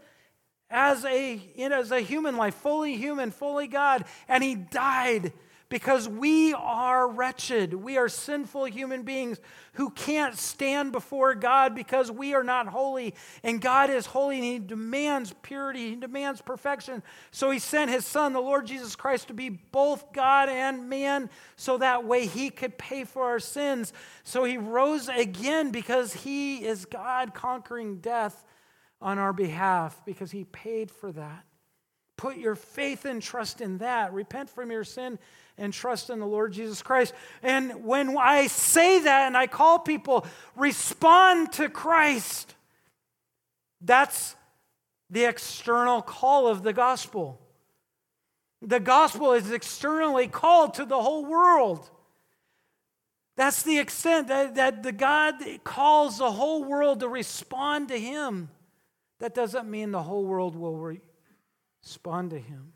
as 0.71 1.05
a 1.05 1.41
you 1.57 1.69
know, 1.69 1.81
as 1.81 1.91
a 1.91 2.01
human 2.01 2.37
life 2.37 2.55
fully 2.55 2.97
human 2.97 3.33
fully 3.33 3.67
god 3.67 4.05
and 4.29 4.45
he 4.45 4.55
died 4.55 5.33
because 5.69 6.09
we 6.09 6.55
are 6.55 7.09
wretched. 7.09 7.75
We 7.75 7.99
are 7.99 8.09
sinful 8.09 8.67
human 8.67 9.03
beings 9.03 9.39
who 9.75 9.91
can't 9.91 10.37
stand 10.37 10.93
before 10.93 11.35
God 11.35 11.75
because 11.75 12.11
we 12.11 12.35
are 12.35 12.43
not 12.43 12.69
holy. 12.69 13.15
And 13.43 13.61
God 13.61 13.91
is 13.91 14.07
holy 14.07 14.37
and 14.37 14.45
He 14.45 14.59
demands 14.59 15.35
purity, 15.43 15.91
He 15.91 15.97
demands 15.97 16.41
perfection. 16.41 17.03
So 17.31 17.51
He 17.51 17.59
sent 17.59 17.91
His 17.91 18.07
Son, 18.07 18.33
the 18.33 18.41
Lord 18.41 18.67
Jesus 18.67 18.97
Christ, 18.97 19.29
to 19.29 19.35
be 19.35 19.51
both 19.51 20.13
God 20.13 20.49
and 20.49 20.89
man 20.89 21.29
so 21.57 21.79
that 21.79 22.05
way 22.05 22.27
He 22.27 22.51
could 22.51 22.79
pay 22.79 23.05
for 23.05 23.25
our 23.25 23.41
sins. 23.41 23.93
So 24.25 24.45
He 24.45 24.57
rose 24.57 25.09
again 25.09 25.71
because 25.71 26.15
He 26.15 26.65
is 26.65 26.87
God 26.87 27.35
conquering 27.35 27.99
death 27.99 28.45
on 29.03 29.19
our 29.19 29.35
behalf 29.35 30.01
because 30.07 30.31
He 30.31 30.45
paid 30.45 30.91
for 30.91 31.13
that. 31.13 31.45
Put 32.17 32.37
your 32.37 32.57
faith 32.57 33.05
and 33.05 33.23
trust 33.23 33.61
in 33.61 33.79
that. 33.79 34.13
Repent 34.13 34.51
from 34.51 34.73
your 34.73 34.83
sin 34.83 35.21
and 35.59 35.73
trust 35.73 36.09
in 36.09 36.21
the 36.21 36.27
Lord 36.27 36.53
Jesus 36.53 36.83
Christ. 36.83 37.13
And 37.43 37.85
when 37.85 38.17
I 38.17 38.47
say 38.47 39.01
that 39.01 39.27
and 39.27 39.37
I 39.37 39.47
call 39.47 39.79
people, 39.79 40.27
respond 40.57 41.53
to 41.55 41.69
Christ, 41.69 42.55
that's 43.81 44.37
the 45.11 45.25
external 45.25 46.03
call 46.03 46.47
of 46.47 46.63
the 46.63 46.73
gospel. 46.73 47.41
The 48.63 48.81
gospel 48.81 49.33
is 49.33 49.51
externally 49.51 50.29
called 50.29 50.75
to 50.75 50.85
the 50.85 51.01
whole 51.01 51.25
world. 51.25 51.89
That's 53.37 53.63
the 53.63 53.79
extent 53.79 54.29
that, 54.29 54.57
that 54.57 54.83
the 54.83 54.91
God 54.91 55.35
calls 55.63 56.19
the 56.19 56.33
whole 56.33 56.65
world 56.65 57.01
to 57.01 57.09
respond 57.09 57.89
to 57.89 57.99
Him. 57.99 58.51
That 59.21 59.35
doesn't 59.35 59.71
mean 59.71 59.93
the 59.93 60.03
whole 60.03 60.25
world 60.25 60.57
will 60.57 60.77
respond 61.83 62.31
to 62.31 62.39
Him. 62.39 62.73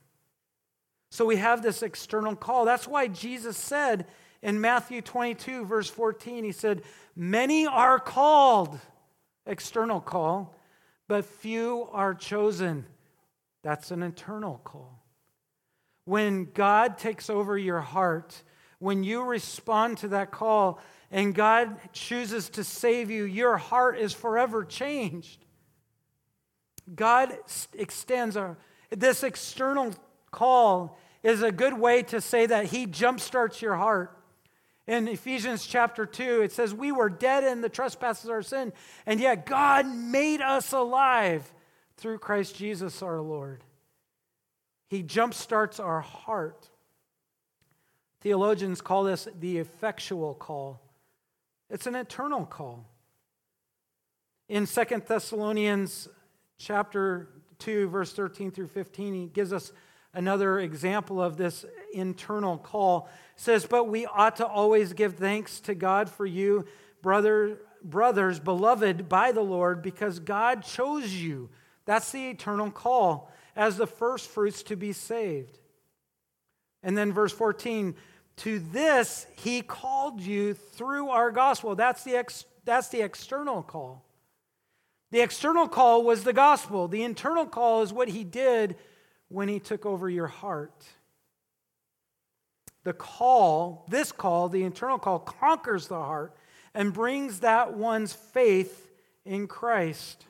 So 1.13 1.27
we 1.27 1.37
have 1.37 1.63
this 1.63 1.83
external 1.83 2.35
call. 2.35 2.65
That's 2.65 2.89
why 2.89 3.07
Jesus 3.07 3.59
said 3.59 4.07
in 4.41 4.63
Matthew 4.63 5.03
22, 5.03 5.67
verse 5.67 5.91
14, 5.91 6.43
He 6.43 6.53
said, 6.53 6.81
Many 7.15 7.67
are 7.67 7.99
called, 7.99 8.81
external 9.45 10.01
call, 10.01 10.55
but 11.09 11.27
few 11.27 11.87
are 11.93 12.15
chosen. 12.15 12.87
That's 13.63 13.91
an 13.91 14.03
internal 14.03 14.63
call. 14.65 15.05
When 16.07 16.49
God 16.55 16.97
takes 16.97 17.29
over 17.29 17.59
your 17.59 17.81
heart, 17.81 18.43
when 18.79 19.05
you 19.05 19.23
respond 19.23 19.99
to 19.99 20.09
that 20.09 20.31
call 20.31 20.81
and 21.11 21.35
God 21.35 21.77
chooses 21.93 22.49
to 22.49 22.65
save 22.65 23.11
you, 23.11 23.25
your 23.25 23.59
heart 23.59 23.99
is 23.99 24.15
forever 24.15 24.65
changed. 24.65 25.45
God 26.95 27.37
extends 27.75 28.35
our, 28.35 28.57
this 28.89 29.23
external 29.23 29.93
call 30.31 30.99
is 31.23 31.43
a 31.43 31.53
good 31.53 31.79
way 31.79 32.03
to 32.05 32.21
say 32.21 32.47
that 32.47 32.67
He 32.67 32.87
jumpstarts 32.87 33.61
your 33.61 33.77
heart. 33.77 34.17
In 34.87 35.07
Ephesians 35.07 35.65
chapter 35.65 36.05
2, 36.05 36.43
it 36.43 36.53
says, 36.53 36.75
We 36.75 36.91
were 36.91 37.09
dead 37.09 37.45
in 37.45 37.61
the 37.61 37.69
trespasses 37.69 38.25
of 38.25 38.33
our 38.33 38.43
sin, 38.43 38.73
and 39.07 39.21
yet 39.21 39.47
God 39.47 39.87
made 39.87 40.41
us 40.41 40.73
alive 40.73 41.53
through 41.97 42.19
Christ 42.19 42.57
Jesus 42.57 43.01
our 43.03 43.21
Lord. 43.21 43.63
He 44.89 45.03
jumpstarts 45.03 45.79
our 45.83 46.01
heart. 46.01 46.69
Theologians 48.21 48.81
call 48.81 49.05
this 49.05 49.29
the 49.39 49.59
effectual 49.59 50.35
call. 50.35 50.81
It's 51.71 51.87
an 51.87 51.95
eternal 51.95 52.45
call. 52.45 52.85
In 54.49 54.67
Second 54.67 55.05
Thessalonians 55.07 56.09
chapter 56.59 57.29
2, 57.61 57.89
verse 57.89 58.13
13 58.13 58.51
through 58.51 58.67
15, 58.67 59.15
he 59.15 59.27
gives 59.29 59.53
us 59.53 59.73
another 60.15 60.61
example 60.61 61.23
of 61.23 61.37
this 61.37 61.65
internal 61.93 62.59
call 62.59 63.09
says 63.37 63.67
but 63.67 63.85
we 63.85 64.07
ought 64.07 64.37
to 64.37 64.47
always 64.47 64.93
give 64.93 65.17
thanks 65.17 65.61
to 65.61 65.75
god 65.75 66.09
for 66.09 66.27
you 66.27 66.65
brother 67.01 67.59
brothers 67.83 68.39
beloved 68.39 69.09
by 69.09 69.33
the 69.33 69.41
lord 69.41 69.83
because 69.83 70.19
god 70.19 70.63
chose 70.63 71.13
you. 71.13 71.51
That's 71.85 72.13
the 72.13 72.31
eternal 72.31 72.71
call 72.71 73.31
as 73.57 73.77
the 73.77 73.87
first 73.87 74.31
fruits 74.31 74.63
to 74.65 74.77
be 74.77 74.93
saved. 74.93 75.59
And 76.83 76.97
then 76.97 77.13
verse 77.13 77.33
14 77.33 77.95
to 78.39 78.59
this 78.59 79.27
he 79.37 79.63
called 79.63 80.21
you 80.21 80.55
through 80.55 81.11
our 81.11 81.31
gospel. 81.31 81.75
That's 81.75 82.05
the 82.05 82.17
ex, 82.17 82.45
that's 82.65 82.89
the 82.89 83.03
external 83.03 83.63
call. 83.63 84.05
The 85.11 85.21
external 85.21 85.69
call 85.69 86.05
was 86.05 86.25
the 86.25 86.33
gospel. 86.33 86.89
The 86.89 87.03
internal 87.03 87.45
call 87.45 87.83
is 87.83 87.93
what 87.93 88.09
he 88.09 88.25
did 88.25 88.77
when 89.33 89.49
he 89.49 89.59
took 89.59 89.87
over 89.87 90.09
your 90.09 90.27
heart. 90.27 90.85
The 92.85 92.93
call, 92.93 93.87
this 93.89 94.13
call, 94.13 94.49
the 94.49 94.65
internal 94.65 94.99
call, 94.99 95.19
conquers 95.19 95.89
the 95.89 95.95
heart 95.95 96.35
and 96.75 96.93
brings 96.93 97.41
that 97.41 97.75
one's 97.75 98.13
faith 98.13 98.91
in 99.25 99.47
Christ. 99.47 100.25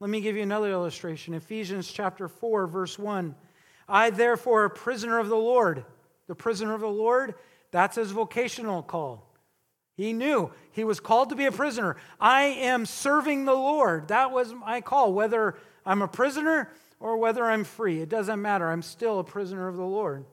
Let 0.00 0.10
me 0.10 0.20
give 0.20 0.36
you 0.36 0.42
another 0.42 0.70
illustration. 0.70 1.34
Ephesians 1.34 1.90
chapter 1.90 2.28
4, 2.28 2.66
verse 2.66 2.98
1. 2.98 3.34
I, 3.88 4.10
therefore, 4.10 4.64
a 4.64 4.70
prisoner 4.70 5.18
of 5.18 5.28
the 5.28 5.36
Lord. 5.36 5.84
The 6.26 6.34
prisoner 6.34 6.74
of 6.74 6.80
the 6.80 6.88
Lord, 6.88 7.34
that's 7.70 7.96
his 7.96 8.10
vocational 8.10 8.82
call. 8.82 9.28
He 9.96 10.12
knew 10.12 10.50
he 10.72 10.84
was 10.84 11.00
called 11.00 11.28
to 11.28 11.36
be 11.36 11.46
a 11.46 11.52
prisoner. 11.52 11.96
I 12.20 12.42
am 12.42 12.86
serving 12.86 13.44
the 13.44 13.54
Lord. 13.54 14.08
That 14.08 14.32
was 14.32 14.52
my 14.54 14.80
call. 14.80 15.12
Whether 15.12 15.56
I'm 15.84 16.02
a 16.02 16.08
prisoner 16.08 16.70
or 17.02 17.16
whether 17.16 17.44
I'm 17.44 17.64
free. 17.64 18.00
It 18.00 18.08
doesn't 18.08 18.40
matter. 18.40 18.70
I'm 18.70 18.80
still 18.80 19.18
a 19.18 19.24
prisoner 19.24 19.66
of 19.66 19.76
the 19.76 19.84
Lord. 19.84 20.24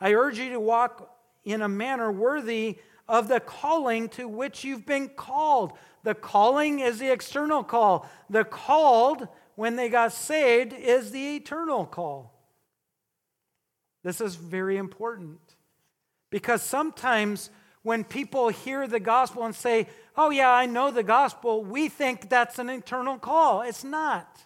I 0.00 0.14
urge 0.14 0.38
you 0.38 0.50
to 0.50 0.60
walk 0.60 1.12
in 1.44 1.60
a 1.60 1.68
manner 1.68 2.10
worthy 2.10 2.78
of 3.08 3.26
the 3.26 3.40
calling 3.40 4.08
to 4.10 4.28
which 4.28 4.62
you've 4.62 4.86
been 4.86 5.08
called. 5.08 5.72
The 6.04 6.14
calling 6.14 6.78
is 6.78 7.00
the 7.00 7.10
external 7.10 7.64
call. 7.64 8.08
The 8.30 8.44
called, 8.44 9.26
when 9.56 9.74
they 9.74 9.88
got 9.88 10.12
saved, 10.12 10.72
is 10.72 11.10
the 11.10 11.34
eternal 11.36 11.84
call. 11.84 12.32
This 14.04 14.20
is 14.20 14.36
very 14.36 14.76
important 14.76 15.40
because 16.30 16.62
sometimes 16.62 17.50
when 17.82 18.04
people 18.04 18.50
hear 18.50 18.86
the 18.86 19.00
gospel 19.00 19.44
and 19.44 19.54
say, 19.54 19.88
Oh, 20.16 20.30
yeah, 20.30 20.52
I 20.52 20.66
know 20.66 20.92
the 20.92 21.02
gospel, 21.02 21.64
we 21.64 21.88
think 21.88 22.30
that's 22.30 22.60
an 22.60 22.70
eternal 22.70 23.18
call. 23.18 23.62
It's 23.62 23.82
not. 23.82 24.44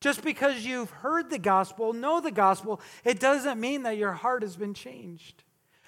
Just 0.00 0.22
because 0.22 0.64
you've 0.64 0.90
heard 0.90 1.30
the 1.30 1.38
gospel, 1.38 1.92
know 1.92 2.20
the 2.20 2.30
gospel, 2.30 2.80
it 3.04 3.18
doesn't 3.18 3.58
mean 3.58 3.82
that 3.84 3.96
your 3.96 4.12
heart 4.12 4.42
has 4.42 4.56
been 4.56 4.74
changed. 4.74 5.42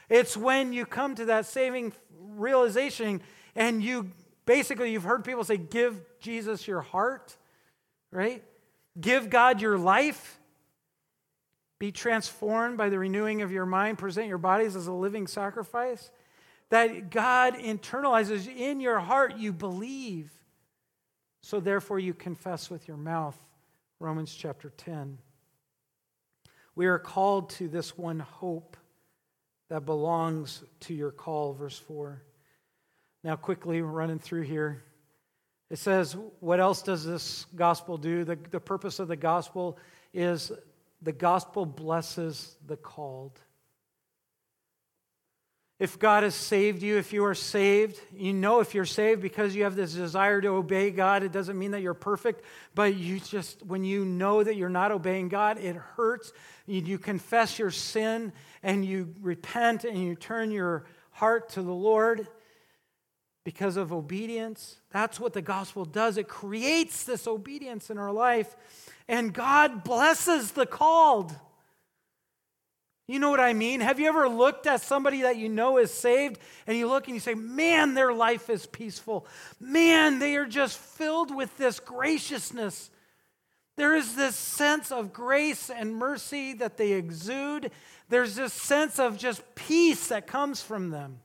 It's 0.08 0.36
when 0.36 0.72
you 0.72 0.86
come 0.86 1.14
to 1.16 1.26
that 1.26 1.46
saving 1.46 1.92
realization 2.18 3.20
and 3.54 3.82
you 3.82 4.10
basically, 4.46 4.92
you've 4.92 5.04
heard 5.04 5.24
people 5.24 5.44
say, 5.44 5.58
give 5.58 6.00
Jesus 6.20 6.66
your 6.66 6.80
heart, 6.80 7.36
right? 8.10 8.42
Give 8.98 9.28
God 9.28 9.60
your 9.60 9.76
life. 9.76 10.40
Be 11.78 11.92
transformed 11.92 12.78
by 12.78 12.88
the 12.88 12.98
renewing 12.98 13.42
of 13.42 13.52
your 13.52 13.66
mind. 13.66 13.98
Present 13.98 14.26
your 14.26 14.38
bodies 14.38 14.74
as 14.74 14.86
a 14.86 14.92
living 14.92 15.26
sacrifice. 15.26 16.10
That 16.70 17.10
God 17.10 17.54
internalizes 17.54 18.48
in 18.48 18.80
your 18.80 18.98
heart, 18.98 19.36
you 19.36 19.52
believe. 19.52 20.32
So 21.42 21.60
therefore, 21.60 21.98
you 21.98 22.14
confess 22.14 22.68
with 22.68 22.88
your 22.88 22.96
mouth 22.96 23.38
Romans 24.00 24.32
chapter 24.32 24.70
10. 24.76 25.18
We 26.76 26.86
are 26.86 27.00
called 27.00 27.50
to 27.50 27.66
this 27.66 27.98
one 27.98 28.20
hope 28.20 28.76
that 29.70 29.84
belongs 29.84 30.62
to 30.80 30.94
your 30.94 31.10
call, 31.10 31.52
verse 31.52 31.76
4. 31.76 32.22
Now, 33.24 33.34
quickly 33.34 33.82
running 33.82 34.20
through 34.20 34.42
here, 34.42 34.84
it 35.68 35.78
says, 35.78 36.16
What 36.38 36.60
else 36.60 36.82
does 36.82 37.04
this 37.04 37.46
gospel 37.56 37.98
do? 37.98 38.22
The, 38.22 38.38
the 38.50 38.60
purpose 38.60 39.00
of 39.00 39.08
the 39.08 39.16
gospel 39.16 39.78
is 40.14 40.52
the 41.02 41.12
gospel 41.12 41.66
blesses 41.66 42.56
the 42.66 42.76
called. 42.76 43.40
If 45.78 45.96
God 45.98 46.24
has 46.24 46.34
saved 46.34 46.82
you, 46.82 46.98
if 46.98 47.12
you 47.12 47.24
are 47.24 47.36
saved, 47.36 48.00
you 48.12 48.32
know 48.32 48.58
if 48.58 48.74
you're 48.74 48.84
saved 48.84 49.22
because 49.22 49.54
you 49.54 49.62
have 49.62 49.76
this 49.76 49.94
desire 49.94 50.40
to 50.40 50.48
obey 50.48 50.90
God. 50.90 51.22
It 51.22 51.30
doesn't 51.30 51.56
mean 51.56 51.70
that 51.70 51.82
you're 51.82 51.94
perfect, 51.94 52.44
but 52.74 52.96
you 52.96 53.20
just, 53.20 53.64
when 53.64 53.84
you 53.84 54.04
know 54.04 54.42
that 54.42 54.56
you're 54.56 54.68
not 54.68 54.90
obeying 54.90 55.28
God, 55.28 55.58
it 55.58 55.76
hurts. 55.76 56.32
You, 56.66 56.80
you 56.82 56.98
confess 56.98 57.60
your 57.60 57.70
sin 57.70 58.32
and 58.64 58.84
you 58.84 59.14
repent 59.20 59.84
and 59.84 60.02
you 60.02 60.16
turn 60.16 60.50
your 60.50 60.84
heart 61.12 61.50
to 61.50 61.62
the 61.62 61.72
Lord 61.72 62.26
because 63.44 63.76
of 63.76 63.92
obedience. 63.92 64.80
That's 64.90 65.20
what 65.20 65.32
the 65.32 65.42
gospel 65.42 65.84
does. 65.84 66.16
It 66.16 66.28
creates 66.28 67.04
this 67.04 67.28
obedience 67.28 67.88
in 67.88 67.98
our 67.98 68.12
life, 68.12 68.56
and 69.06 69.32
God 69.32 69.84
blesses 69.84 70.52
the 70.52 70.66
called. 70.66 71.34
You 73.08 73.18
know 73.18 73.30
what 73.30 73.40
I 73.40 73.54
mean? 73.54 73.80
Have 73.80 73.98
you 73.98 74.06
ever 74.06 74.28
looked 74.28 74.66
at 74.66 74.82
somebody 74.82 75.22
that 75.22 75.38
you 75.38 75.48
know 75.48 75.78
is 75.78 75.90
saved 75.90 76.38
and 76.66 76.76
you 76.76 76.86
look 76.86 77.06
and 77.06 77.16
you 77.16 77.20
say, 77.20 77.32
man, 77.32 77.94
their 77.94 78.12
life 78.12 78.50
is 78.50 78.66
peaceful. 78.66 79.26
Man, 79.58 80.18
they 80.18 80.36
are 80.36 80.44
just 80.44 80.76
filled 80.76 81.34
with 81.34 81.56
this 81.56 81.80
graciousness. 81.80 82.90
There 83.76 83.96
is 83.96 84.14
this 84.14 84.36
sense 84.36 84.92
of 84.92 85.14
grace 85.14 85.70
and 85.70 85.96
mercy 85.96 86.52
that 86.54 86.76
they 86.76 86.92
exude. 86.92 87.70
There's 88.10 88.36
this 88.36 88.52
sense 88.52 88.98
of 88.98 89.16
just 89.16 89.42
peace 89.54 90.08
that 90.08 90.26
comes 90.26 90.60
from 90.60 90.90
them. 90.90 91.20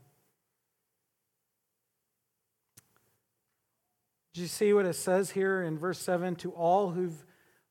Do 4.33 4.41
you 4.41 4.47
see 4.47 4.71
what 4.71 4.85
it 4.85 4.95
says 4.95 5.31
here 5.31 5.61
in 5.61 5.77
verse 5.77 5.99
7? 5.99 6.37
To 6.37 6.51
all 6.51 6.91
who 6.91 7.11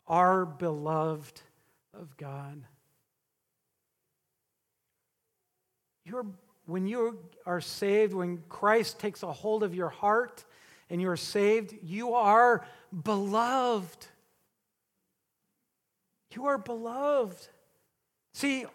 are 0.06 0.44
beloved 0.44 1.40
of 1.94 2.16
God. 2.18 2.64
You're, 6.12 6.26
when 6.66 6.86
you 6.86 7.18
are 7.46 7.62
saved, 7.62 8.12
when 8.12 8.42
Christ 8.50 9.00
takes 9.00 9.22
a 9.22 9.32
hold 9.32 9.62
of 9.62 9.74
your 9.74 9.88
heart 9.88 10.44
and 10.90 11.00
you're 11.00 11.16
saved, 11.16 11.74
you 11.82 12.12
are 12.12 12.66
beloved. 13.02 14.06
You 16.34 16.46
are 16.46 16.58
beloved. 16.58 17.48
See, 18.34 18.66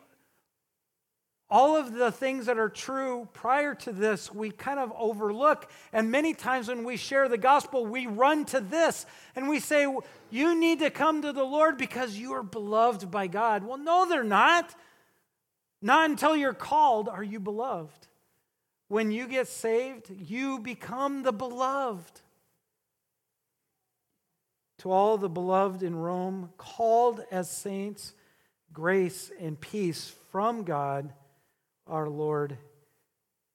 all 1.47 1.75
of 1.75 1.93
the 1.93 2.11
things 2.11 2.47
that 2.47 2.57
are 2.57 2.69
true 2.69 3.29
prior 3.33 3.75
to 3.75 3.91
this, 3.91 4.33
we 4.33 4.49
kind 4.49 4.79
of 4.79 4.91
overlook. 4.97 5.69
And 5.93 6.09
many 6.09 6.33
times 6.33 6.69
when 6.69 6.83
we 6.83 6.97
share 6.97 7.29
the 7.29 7.37
gospel, 7.37 7.85
we 7.85 8.07
run 8.07 8.45
to 8.45 8.59
this 8.59 9.05
and 9.35 9.47
we 9.47 9.59
say, 9.59 9.85
You 10.31 10.59
need 10.59 10.79
to 10.79 10.89
come 10.89 11.21
to 11.21 11.31
the 11.31 11.43
Lord 11.43 11.77
because 11.77 12.17
you 12.17 12.33
are 12.33 12.41
beloved 12.41 13.11
by 13.11 13.27
God. 13.27 13.63
Well, 13.63 13.77
no, 13.77 14.09
they're 14.09 14.23
not. 14.23 14.73
Not 15.81 16.09
until 16.09 16.35
you're 16.35 16.53
called 16.53 17.07
are 17.07 17.23
you 17.23 17.39
beloved. 17.39 18.07
When 18.87 19.11
you 19.11 19.27
get 19.27 19.47
saved, 19.47 20.09
you 20.09 20.59
become 20.59 21.23
the 21.23 21.33
beloved. 21.33 22.21
To 24.79 24.91
all 24.91 25.17
the 25.17 25.29
beloved 25.29 25.83
in 25.83 25.95
Rome, 25.95 26.51
called 26.57 27.23
as 27.31 27.49
saints, 27.49 28.13
grace 28.71 29.31
and 29.39 29.59
peace 29.59 30.13
from 30.31 30.63
God 30.63 31.13
our 31.87 32.07
Lord 32.07 32.57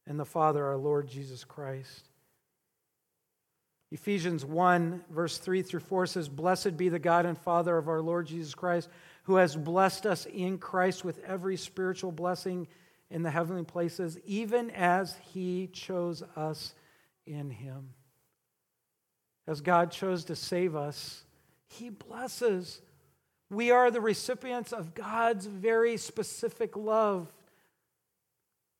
and 0.06 0.18
the 0.18 0.24
Father, 0.24 0.64
our 0.64 0.76
Lord 0.76 1.08
Jesus 1.08 1.44
Christ. 1.44 2.08
Ephesians 3.92 4.44
1, 4.44 5.04
verse 5.10 5.38
3 5.38 5.62
through 5.62 5.80
4 5.80 6.06
says, 6.06 6.28
Blessed 6.28 6.76
be 6.76 6.88
the 6.88 6.98
God 6.98 7.26
and 7.26 7.36
Father 7.36 7.76
of 7.76 7.88
our 7.88 8.00
Lord 8.00 8.26
Jesus 8.26 8.54
Christ 8.54 8.88
who 9.24 9.36
has 9.36 9.56
blessed 9.56 10.06
us 10.06 10.26
in 10.26 10.58
Christ 10.58 11.04
with 11.04 11.22
every 11.24 11.56
spiritual 11.56 12.12
blessing 12.12 12.66
in 13.10 13.22
the 13.22 13.30
heavenly 13.30 13.64
places, 13.64 14.18
even 14.24 14.70
as 14.70 15.16
he 15.32 15.68
chose 15.72 16.22
us 16.36 16.74
in 17.26 17.50
him. 17.50 17.90
As 19.46 19.60
God 19.60 19.90
chose 19.90 20.24
to 20.26 20.36
save 20.36 20.74
us, 20.74 21.24
he 21.68 21.90
blesses. 21.90 22.80
We 23.50 23.70
are 23.70 23.90
the 23.90 24.00
recipients 24.00 24.72
of 24.72 24.94
God's 24.94 25.46
very 25.46 25.96
specific 25.96 26.76
love. 26.76 27.32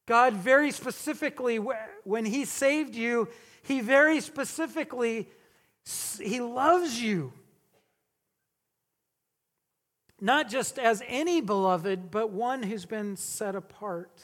God, 0.07 0.34
very 0.34 0.70
specifically, 0.72 1.57
when 2.05 2.24
He 2.24 2.45
saved 2.45 2.95
you, 2.95 3.28
He 3.62 3.80
very 3.80 4.20
specifically, 4.20 5.28
He 6.20 6.40
loves 6.40 7.01
you 7.01 7.32
not 10.23 10.49
just 10.49 10.79
as 10.79 11.03
any 11.09 11.41
beloved, 11.41 12.12
but 12.12 12.31
one 12.31 12.62
who's 12.62 12.87
been 12.87 13.16
set 13.16 13.57
apart. 13.57 14.23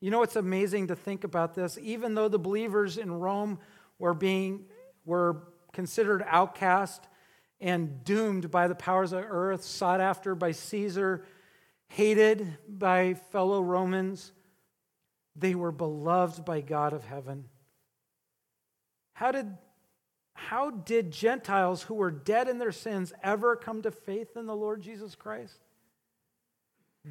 You 0.00 0.10
know 0.10 0.20
what's 0.20 0.36
amazing 0.36 0.86
to 0.86 0.96
think 0.96 1.22
about 1.22 1.54
this? 1.54 1.78
Even 1.80 2.14
though 2.14 2.28
the 2.28 2.38
believers 2.38 2.96
in 2.96 3.12
Rome 3.12 3.58
were 3.98 4.14
being 4.14 4.64
were 5.04 5.42
considered 5.74 6.24
outcast 6.26 7.06
and 7.60 8.02
doomed 8.04 8.50
by 8.50 8.68
the 8.68 8.74
powers 8.74 9.12
of 9.12 9.22
earth, 9.28 9.62
sought 9.62 10.00
after 10.00 10.34
by 10.34 10.52
Caesar, 10.52 11.26
hated 11.88 12.56
by 12.66 13.12
fellow 13.32 13.60
Romans, 13.60 14.32
they 15.36 15.54
were 15.54 15.72
beloved 15.72 16.42
by 16.46 16.62
God 16.62 16.94
of 16.94 17.04
heaven. 17.04 17.50
How 19.12 19.30
did 19.30 19.46
how 20.48 20.70
did 20.70 21.10
Gentiles 21.10 21.82
who 21.82 21.94
were 21.94 22.10
dead 22.10 22.48
in 22.48 22.58
their 22.58 22.72
sins 22.72 23.12
ever 23.22 23.56
come 23.56 23.82
to 23.82 23.90
faith 23.90 24.36
in 24.36 24.46
the 24.46 24.54
Lord 24.54 24.82
Jesus 24.82 25.14
Christ? 25.14 25.58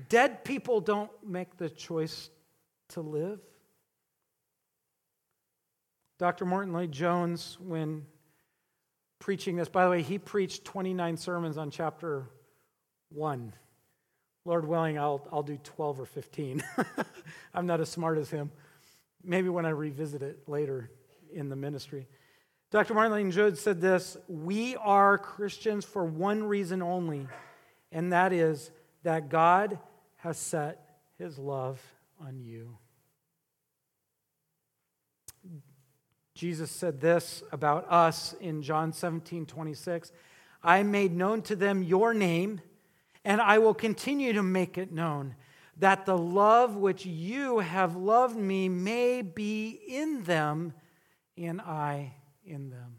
Dead 0.09 0.43
people 0.43 0.81
don't 0.81 1.11
make 1.25 1.57
the 1.57 1.69
choice 1.69 2.29
to 2.89 3.01
live. 3.01 3.39
Dr. 6.19 6.45
Martyn 6.45 6.73
Lloyd-Jones, 6.73 7.57
when 7.59 8.05
preaching 9.19 9.55
this, 9.55 9.69
by 9.69 9.83
the 9.83 9.89
way, 9.89 10.01
he 10.01 10.17
preached 10.17 10.63
29 10.65 11.17
sermons 11.17 11.57
on 11.57 11.71
chapter 11.71 12.27
1. 13.09 13.53
Lord 14.45 14.67
willing, 14.67 14.97
I'll, 14.97 15.27
I'll 15.31 15.43
do 15.43 15.57
12 15.63 16.01
or 16.01 16.05
15. 16.05 16.63
I'm 17.53 17.65
not 17.65 17.81
as 17.81 17.89
smart 17.89 18.17
as 18.17 18.29
him. 18.29 18.51
Maybe 19.23 19.49
when 19.49 19.65
I 19.65 19.69
revisit 19.69 20.21
it 20.21 20.47
later 20.47 20.91
in 21.33 21.49
the 21.49 21.55
ministry. 21.55 22.07
Dr. 22.73 22.95
Martyn 22.95 23.11
Lloyd-Jones 23.11 23.59
said 23.59 23.79
this 23.79 24.17
We 24.27 24.75
are 24.77 25.19
Christians 25.19 25.85
for 25.85 26.03
one 26.03 26.43
reason 26.43 26.81
only, 26.81 27.27
and 27.91 28.11
that 28.11 28.33
is 28.33 28.71
that 29.03 29.29
God 29.29 29.77
has 30.15 30.39
set 30.39 30.83
his 31.19 31.37
love 31.37 31.79
on 32.19 32.39
you. 32.41 32.75
Jesus 36.33 36.71
said 36.71 36.99
this 36.99 37.43
about 37.51 37.85
us 37.91 38.33
in 38.41 38.63
John 38.63 38.91
17 38.91 39.45
26. 39.45 40.11
I 40.63 40.81
made 40.81 41.13
known 41.15 41.43
to 41.43 41.55
them 41.55 41.83
your 41.83 42.11
name, 42.15 42.59
and 43.23 43.39
I 43.39 43.59
will 43.59 43.75
continue 43.75 44.33
to 44.33 44.41
make 44.41 44.79
it 44.79 44.91
known, 44.91 45.35
that 45.77 46.07
the 46.07 46.17
love 46.17 46.75
which 46.75 47.05
you 47.05 47.59
have 47.59 47.95
loved 47.95 48.35
me 48.35 48.67
may 48.67 49.21
be 49.21 49.79
in 49.87 50.23
them, 50.23 50.73
and 51.37 51.61
I 51.61 52.13
in 52.45 52.69
them. 52.69 52.97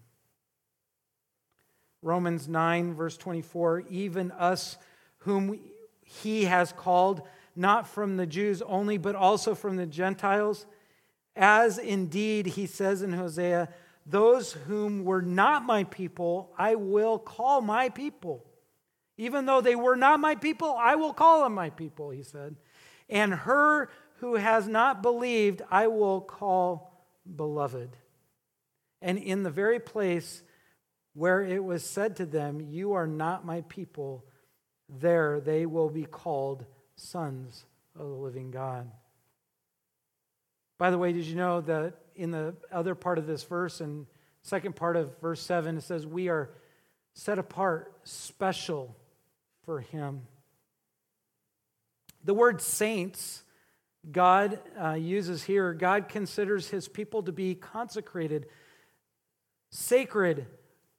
Romans 2.03 2.49
9, 2.49 2.95
verse 2.95 3.17
24, 3.17 3.85
even 3.89 4.31
us 4.33 4.77
whom 5.19 5.59
he 6.03 6.45
has 6.45 6.73
called, 6.73 7.23
not 7.57 7.87
from 7.87 8.17
the 8.17 8.27
Jews 8.27 8.61
only, 8.63 8.99
but 8.99 9.15
also 9.15 9.55
from 9.55 9.77
the 9.77 9.87
Gentiles, 9.87 10.67
as 11.35 11.79
indeed 11.79 12.47
he 12.47 12.67
says 12.67 13.03
in 13.03 13.15
Hosea, 13.15 13.71
those 14.07 14.53
whom 14.53 15.05
were 15.05 15.23
not 15.23 15.65
my 15.65 15.85
people, 15.85 16.53
I 16.59 16.75
will 16.75 17.19
call 17.19 17.63
my 17.63 17.89
people. 17.89 18.45
Even 19.17 19.47
though 19.47 19.63
they 19.63 19.77
were 19.77 19.97
not 19.97 20.21
my 20.21 20.35
people, 20.35 20.77
I 20.79 20.97
will 20.97 21.15
call 21.15 21.43
them 21.43 21.55
my 21.55 21.71
people, 21.71 22.11
he 22.11 22.23
said. 22.23 22.57
And 23.09 23.33
her 23.33 23.89
who 24.19 24.35
has 24.35 24.69
not 24.69 25.03
believed, 25.03 25.63
I 25.71 25.87
will 25.87 26.21
call 26.21 26.93
beloved 27.37 27.97
and 29.05 29.19
in 29.19 29.43
the 29.43 29.51
very 29.51 29.79
place 29.79 30.43
where 31.13 31.43
it 31.43 31.63
was 31.63 31.85
said 31.85 32.17
to 32.17 32.27
them, 32.27 32.61
You 32.61 32.95
are 32.95 33.07
not 33.07 33.45
my 33.45 33.61
people, 33.69 34.25
there 34.89 35.41
they 35.41 35.67
will 35.67 35.91
be 35.91 36.07
called 36.07 36.65
sons 36.97 37.67
of 37.95 38.09
the 38.09 38.15
living 38.15 38.51
God. 38.51 38.91
By 40.79 40.91
the 40.91 40.99
way, 40.99 41.13
did 41.13 41.27
you 41.27 41.37
know 41.37 41.61
that 41.61 41.99
in 42.17 42.31
the 42.31 42.57
other 42.73 42.95
part 42.95 43.19
of 43.19 43.27
this 43.27 43.45
verse, 43.45 43.83
and 43.83 44.07
second 44.43 44.75
part 44.75 44.97
of 44.97 45.21
verse 45.21 45.43
7, 45.43 45.77
it 45.77 45.83
says, 45.83 46.07
We 46.07 46.29
are 46.29 46.51
set 47.13 47.39
apart, 47.39 47.93
special 48.05 48.97
for 49.67 49.81
Him. 49.81 50.23
The 52.25 52.35
word 52.35 52.63
saints, 52.63 53.43
God 54.11 54.59
uh, 54.83 54.95
uses 54.95 55.45
here, 55.45 55.75
God 55.75 56.09
considers 56.09 56.71
his 56.71 56.89
people 56.89 57.23
to 57.25 57.33
be 57.33 57.55
consecrated, 57.55 58.47
sacred, 59.75 60.47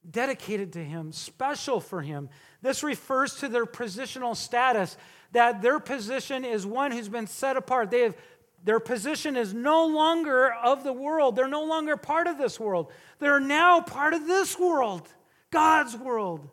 dedicated 0.08 0.74
to 0.74 0.84
him, 0.84 1.10
special 1.10 1.80
for 1.80 2.02
him. 2.02 2.28
This 2.60 2.82
refers 2.82 3.36
to 3.36 3.48
their 3.48 3.64
positional 3.64 4.36
status, 4.36 4.98
that 5.32 5.62
their 5.62 5.80
position 5.80 6.44
is 6.44 6.66
one 6.66 6.92
who's 6.92 7.08
been 7.08 7.26
set 7.26 7.56
apart. 7.56 7.90
They 7.90 8.02
have 8.02 8.16
their 8.62 8.80
position 8.80 9.36
is 9.36 9.54
no 9.54 9.86
longer 9.86 10.52
of 10.52 10.82
the 10.82 10.92
world. 10.92 11.36
They're 11.36 11.48
no 11.48 11.64
longer 11.64 11.96
part 11.96 12.26
of 12.26 12.36
this 12.36 12.58
world. 12.58 12.92
They're 13.18 13.40
now 13.40 13.80
part 13.80 14.12
of 14.12 14.26
this 14.26 14.58
world, 14.58 15.08
God's 15.50 15.96
world. 15.96 16.48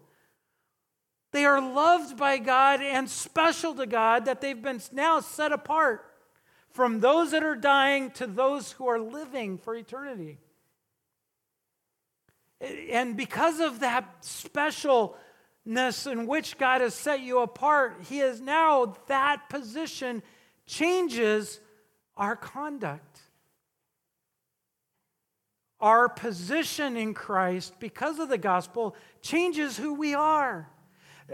They 1.32 1.46
are 1.46 1.60
loved 1.60 2.16
by 2.18 2.38
God 2.38 2.82
and 2.82 3.10
special 3.10 3.74
to 3.76 3.88
God 3.88 4.26
that 4.26 4.42
they've 4.42 4.62
been 4.62 4.80
now 4.92 5.20
set 5.20 5.52
apart 5.52 6.06
from 6.70 7.00
those 7.00 7.32
that 7.32 7.44
are 7.44 7.56
dying 7.56 8.12
to 8.12 8.28
those 8.28 8.74
who 8.74 8.88
are 8.88 9.00
living 9.00 9.58
for 9.58 9.76
eternity. 9.76 10.38
And 12.64 13.18
because 13.18 13.60
of 13.60 13.82
that 13.82 14.22
specialness 14.22 16.10
in 16.10 16.28
which 16.28 16.58
God 16.58 16.82
has 16.82 16.94
set 16.94 17.20
you 17.20 17.40
apart, 17.40 17.98
He 18.10 18.20
is 18.20 18.40
now 18.40 18.96
that 19.08 19.50
position 19.50 20.24
changes 20.66 21.60
our 22.16 22.36
conduct. 22.36 23.20
Our 25.80 26.08
position 26.08 26.96
in 26.96 27.14
Christ, 27.14 27.74
because 27.80 28.20
of 28.20 28.30
the 28.30 28.38
gospel, 28.38 28.96
changes 29.22 29.76
who 29.76 29.96
we 29.96 30.14
are. 30.14 30.70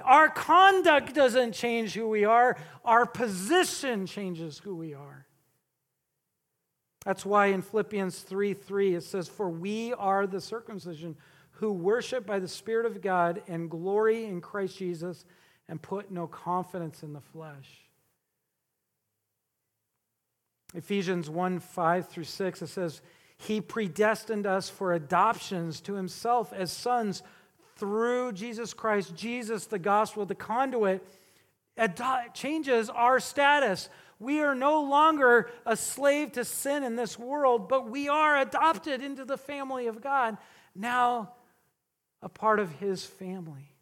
Our 0.03 0.29
conduct 0.29 1.13
doesn't 1.13 1.51
change 1.53 1.93
who 1.93 2.07
we 2.07 2.25
are, 2.25 2.57
our 2.83 3.05
position 3.05 4.07
changes 4.07 4.57
who 4.57 4.75
we 4.75 4.95
are. 4.95 5.27
That's 7.05 7.25
why 7.25 7.47
in 7.47 7.61
Philippians 7.61 8.19
3 8.19 8.53
3 8.53 8.95
it 8.95 9.03
says, 9.03 9.27
For 9.27 9.49
we 9.49 9.93
are 9.93 10.27
the 10.27 10.41
circumcision 10.41 11.15
who 11.51 11.71
worship 11.71 12.25
by 12.25 12.39
the 12.39 12.47
Spirit 12.47 12.85
of 12.85 13.01
God 13.01 13.41
and 13.47 13.69
glory 13.69 14.25
in 14.25 14.41
Christ 14.41 14.77
Jesus 14.77 15.25
and 15.67 15.81
put 15.81 16.11
no 16.11 16.27
confidence 16.27 17.03
in 17.03 17.13
the 17.13 17.21
flesh. 17.21 17.85
Ephesians 20.73 21.29
1 21.29 21.59
5 21.59 22.07
through 22.07 22.23
6, 22.23 22.61
it 22.61 22.67
says, 22.67 23.01
He 23.37 23.61
predestined 23.61 24.45
us 24.45 24.69
for 24.69 24.93
adoptions 24.93 25.81
to 25.81 25.93
Himself 25.93 26.53
as 26.53 26.71
sons 26.71 27.23
through 27.75 28.33
Jesus 28.33 28.73
Christ. 28.73 29.15
Jesus, 29.15 29.65
the 29.65 29.79
gospel, 29.79 30.25
the 30.25 30.35
conduit, 30.35 31.03
changes 32.33 32.89
our 32.89 33.19
status. 33.19 33.89
We 34.19 34.41
are 34.41 34.53
no 34.53 34.83
longer 34.83 35.49
a 35.65 35.77
slave 35.77 36.33
to 36.33 36.43
sin 36.43 36.83
in 36.83 36.95
this 36.95 37.17
world, 37.17 37.69
but 37.69 37.89
we 37.89 38.09
are 38.09 38.37
adopted 38.37 39.01
into 39.01 39.25
the 39.25 39.37
family 39.37 39.87
of 39.87 40.01
God, 40.01 40.37
now 40.75 41.33
a 42.21 42.29
part 42.29 42.59
of 42.59 42.71
His 42.73 43.05
family. 43.05 43.75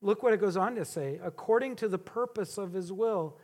Look 0.00 0.22
what 0.22 0.32
it 0.32 0.40
goes 0.40 0.56
on 0.56 0.76
to 0.76 0.84
say 0.84 1.20
according 1.22 1.76
to 1.76 1.88
the 1.88 1.98
purpose 1.98 2.58
of 2.58 2.72
His 2.72 2.92
will 2.92 3.36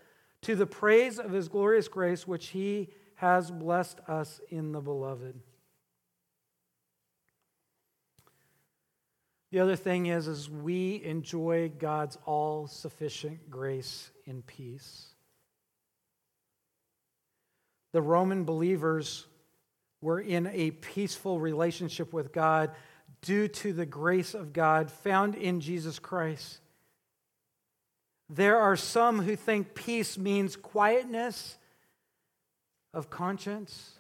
to 0.43 0.57
the 0.57 0.67
praise 0.67 1.19
of 1.19 1.33
his 1.33 1.49
glorious 1.49 1.89
grace, 1.89 2.27
which 2.27 2.49
he 2.49 2.89
has 3.17 3.51
blessed 3.51 4.01
us 4.09 4.41
in 4.49 4.73
the 4.73 4.81
beloved. 4.81 5.39
The 9.51 9.59
other 9.59 9.77
thing 9.77 10.07
is, 10.07 10.29
is 10.29 10.49
we 10.49 11.03
enjoy 11.05 11.73
God's 11.77 12.17
all 12.25 12.67
sufficient 12.69 13.51
grace 13.51 14.11
in 14.25 14.43
peace. 14.43 15.15
The 17.93 18.03
Roman 18.03 18.45
believers 18.45 19.27
were 20.01 20.21
in 20.21 20.47
a 20.47 20.71
peaceful 20.71 21.41
relationship 21.41 22.13
with 22.13 22.33
God 22.33 22.71
due 23.23 23.49
to 23.49 23.73
the 23.73 23.87
grace 23.87 24.35
of 24.35 24.53
God 24.53 24.91
found 24.91 25.35
in 25.35 25.61
Jesus 25.61 25.99
Christ. 25.99 26.61
There 28.29 28.59
are 28.59 28.77
some 28.77 29.21
who 29.21 29.37
think 29.37 29.75
peace 29.75 30.17
means 30.17 30.57
quietness 30.57 31.59
of 32.95 33.11
conscience, 33.11 33.93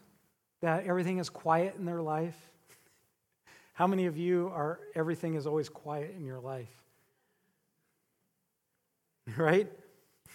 that 0.62 0.84
everything 0.86 1.18
is 1.18 1.28
quiet 1.28 1.74
in 1.76 1.84
their 1.84 2.02
life. 2.02 2.36
How 3.72 3.86
many 3.86 4.06
of 4.06 4.16
you 4.16 4.50
are 4.54 4.78
everything 4.94 5.34
is 5.34 5.46
always 5.46 5.68
quiet 5.68 6.14
in 6.16 6.24
your 6.24 6.40
life? 6.40 6.68
Right? 9.36 9.70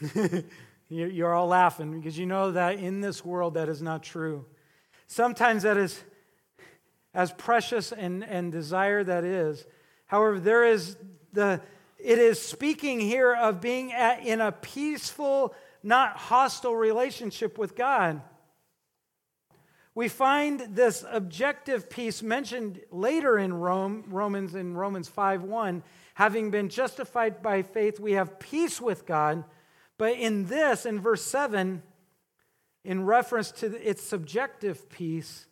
You're 0.87 1.33
all 1.33 1.47
laughing 1.47 1.99
because 1.99 2.17
you 2.17 2.25
know 2.25 2.51
that 2.51 2.79
in 2.79 3.01
this 3.01 3.25
world 3.25 3.55
that 3.55 3.69
is 3.69 3.81
not 3.81 4.03
true. 4.03 4.45
Sometimes 5.07 5.63
that 5.63 5.77
is 5.77 6.03
as 7.13 7.31
precious 7.31 7.91
and, 7.91 8.23
and 8.23 8.51
desire 8.51 9.03
that 9.03 9.23
is. 9.23 9.65
However, 10.05 10.39
there 10.39 10.65
is 10.65 10.97
the 11.33 11.61
it 11.97 12.19
is 12.19 12.39
speaking 12.39 12.99
here 12.99 13.33
of 13.33 13.61
being 13.61 13.91
at, 13.91 14.23
in 14.23 14.41
a 14.41 14.51
peaceful, 14.51 15.55
not 15.81 16.17
hostile 16.17 16.75
relationship 16.75 17.57
with 17.57 17.75
God. 17.75 18.21
We 19.95 20.09
find 20.09 20.59
this 20.75 21.05
objective 21.09 21.89
peace 21.89 22.21
mentioned 22.21 22.81
later 22.91 23.39
in 23.39 23.53
Rome, 23.53 24.03
Romans 24.07 24.53
in 24.53 24.75
Romans 24.75 25.09
5:1, 25.09 25.81
having 26.15 26.51
been 26.51 26.69
justified 26.69 27.41
by 27.41 27.63
faith, 27.63 27.99
we 27.99 28.11
have 28.11 28.39
peace 28.39 28.81
with 28.81 29.05
God. 29.05 29.45
But 29.97 30.13
in 30.13 30.45
this, 30.45 30.85
in 30.85 30.99
verse 30.99 31.23
7, 31.23 31.81
in 32.83 33.05
reference 33.05 33.51
to 33.51 33.67
its 33.87 34.03
subjective 34.03 34.89
peace, 34.89 35.47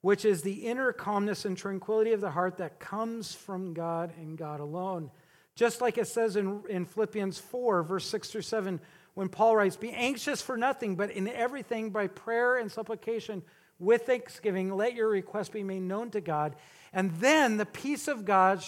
which 0.00 0.24
is 0.24 0.42
the 0.42 0.66
inner 0.66 0.92
calmness 0.92 1.44
and 1.44 1.56
tranquility 1.56 2.12
of 2.12 2.20
the 2.20 2.30
heart 2.30 2.58
that 2.58 2.78
comes 2.78 3.34
from 3.34 3.72
God 3.72 4.12
and 4.18 4.36
God 4.36 4.60
alone. 4.60 5.10
Just 5.54 5.80
like 5.80 5.96
it 5.96 6.08
says 6.08 6.36
in, 6.36 6.62
in 6.68 6.84
Philippians 6.84 7.38
4, 7.38 7.82
verse 7.84 8.06
6 8.06 8.28
through 8.28 8.42
7, 8.42 8.80
when 9.14 9.28
Paul 9.28 9.56
writes, 9.56 9.76
Be 9.76 9.92
anxious 9.92 10.42
for 10.42 10.56
nothing, 10.56 10.96
but 10.96 11.10
in 11.10 11.28
everything 11.28 11.90
by 11.90 12.08
prayer 12.08 12.56
and 12.56 12.70
supplication 12.70 13.42
with 13.78 14.02
thanksgiving, 14.02 14.76
let 14.76 14.94
your 14.94 15.08
requests 15.08 15.48
be 15.48 15.62
made 15.62 15.82
known 15.82 16.10
to 16.10 16.20
God. 16.20 16.56
And 16.92 17.12
then 17.12 17.56
the 17.56 17.66
peace 17.66 18.08
of 18.08 18.24
God, 18.24 18.62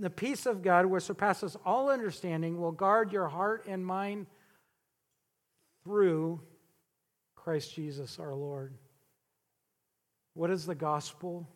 the 0.00 0.10
peace 0.10 0.46
of 0.46 0.62
God, 0.62 0.86
which 0.86 1.04
surpasses 1.04 1.56
all 1.64 1.90
understanding, 1.90 2.60
will 2.60 2.72
guard 2.72 3.12
your 3.12 3.28
heart 3.28 3.64
and 3.68 3.84
mind 3.84 4.26
through 5.84 6.40
Christ 7.34 7.74
Jesus 7.74 8.18
our 8.18 8.34
Lord. 8.34 8.74
What 10.34 10.48
does 10.48 10.66
the 10.66 10.74
gospel 10.74 11.48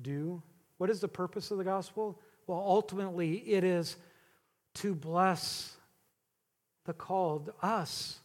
do? 0.00 0.42
What 0.78 0.90
is 0.90 1.00
the 1.00 1.08
purpose 1.08 1.50
of 1.50 1.58
the 1.58 1.64
gospel? 1.64 2.20
Well, 2.46 2.62
ultimately, 2.64 3.36
it 3.38 3.64
is 3.64 3.96
to 4.76 4.94
bless 4.94 5.76
the 6.86 6.92
called, 6.94 7.52
us 7.60 8.20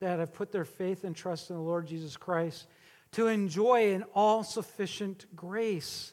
that 0.00 0.18
have 0.18 0.32
put 0.32 0.50
their 0.50 0.64
faith 0.64 1.04
and 1.04 1.14
trust 1.14 1.50
in 1.50 1.56
the 1.56 1.62
Lord 1.62 1.86
Jesus 1.86 2.16
Christ, 2.16 2.66
to 3.12 3.28
enjoy 3.28 3.92
an 3.92 4.04
all 4.14 4.42
sufficient 4.42 5.26
grace. 5.36 6.12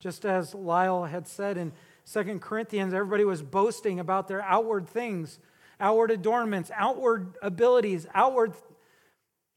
Just 0.00 0.24
as 0.24 0.54
Lyle 0.54 1.04
had 1.04 1.28
said 1.28 1.58
in 1.58 1.72
2 2.12 2.38
Corinthians, 2.38 2.94
everybody 2.94 3.24
was 3.24 3.42
boasting 3.42 4.00
about 4.00 4.28
their 4.28 4.42
outward 4.42 4.88
things, 4.88 5.38
outward 5.78 6.10
adornments, 6.10 6.70
outward 6.74 7.36
abilities, 7.42 8.06
outward 8.14 8.54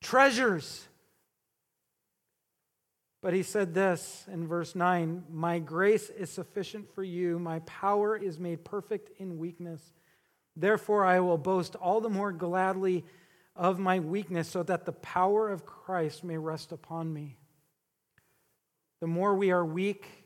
treasures. 0.01 0.87
But 3.21 3.33
he 3.33 3.43
said 3.43 3.73
this 3.73 4.25
in 4.31 4.47
verse 4.47 4.75
9 4.75 5.25
My 5.29 5.59
grace 5.59 6.09
is 6.09 6.29
sufficient 6.29 6.93
for 6.93 7.03
you, 7.03 7.39
my 7.39 7.59
power 7.59 8.17
is 8.17 8.39
made 8.39 8.65
perfect 8.65 9.11
in 9.19 9.37
weakness. 9.37 9.81
Therefore, 10.55 11.05
I 11.05 11.21
will 11.21 11.37
boast 11.37 11.75
all 11.75 12.01
the 12.01 12.09
more 12.09 12.33
gladly 12.33 13.05
of 13.55 13.79
my 13.79 13.99
weakness, 13.99 14.49
so 14.49 14.63
that 14.63 14.85
the 14.85 14.91
power 14.91 15.49
of 15.49 15.65
Christ 15.65 16.23
may 16.23 16.37
rest 16.37 16.73
upon 16.73 17.13
me. 17.13 17.37
The 18.99 19.07
more 19.07 19.33
we 19.35 19.51
are 19.51 19.65
weak, 19.65 20.20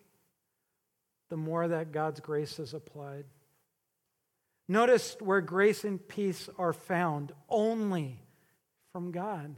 the 1.30 1.38
more 1.38 1.68
that 1.68 1.92
God's 1.92 2.20
grace 2.20 2.60
is 2.60 2.74
applied. 2.74 3.26
Notice 4.68 5.16
where 5.20 5.42
grace 5.42 5.84
and 5.84 6.06
peace 6.08 6.50
are 6.58 6.74
found 6.74 7.32
only 7.50 8.20
from 8.92 9.12
God. 9.12 9.56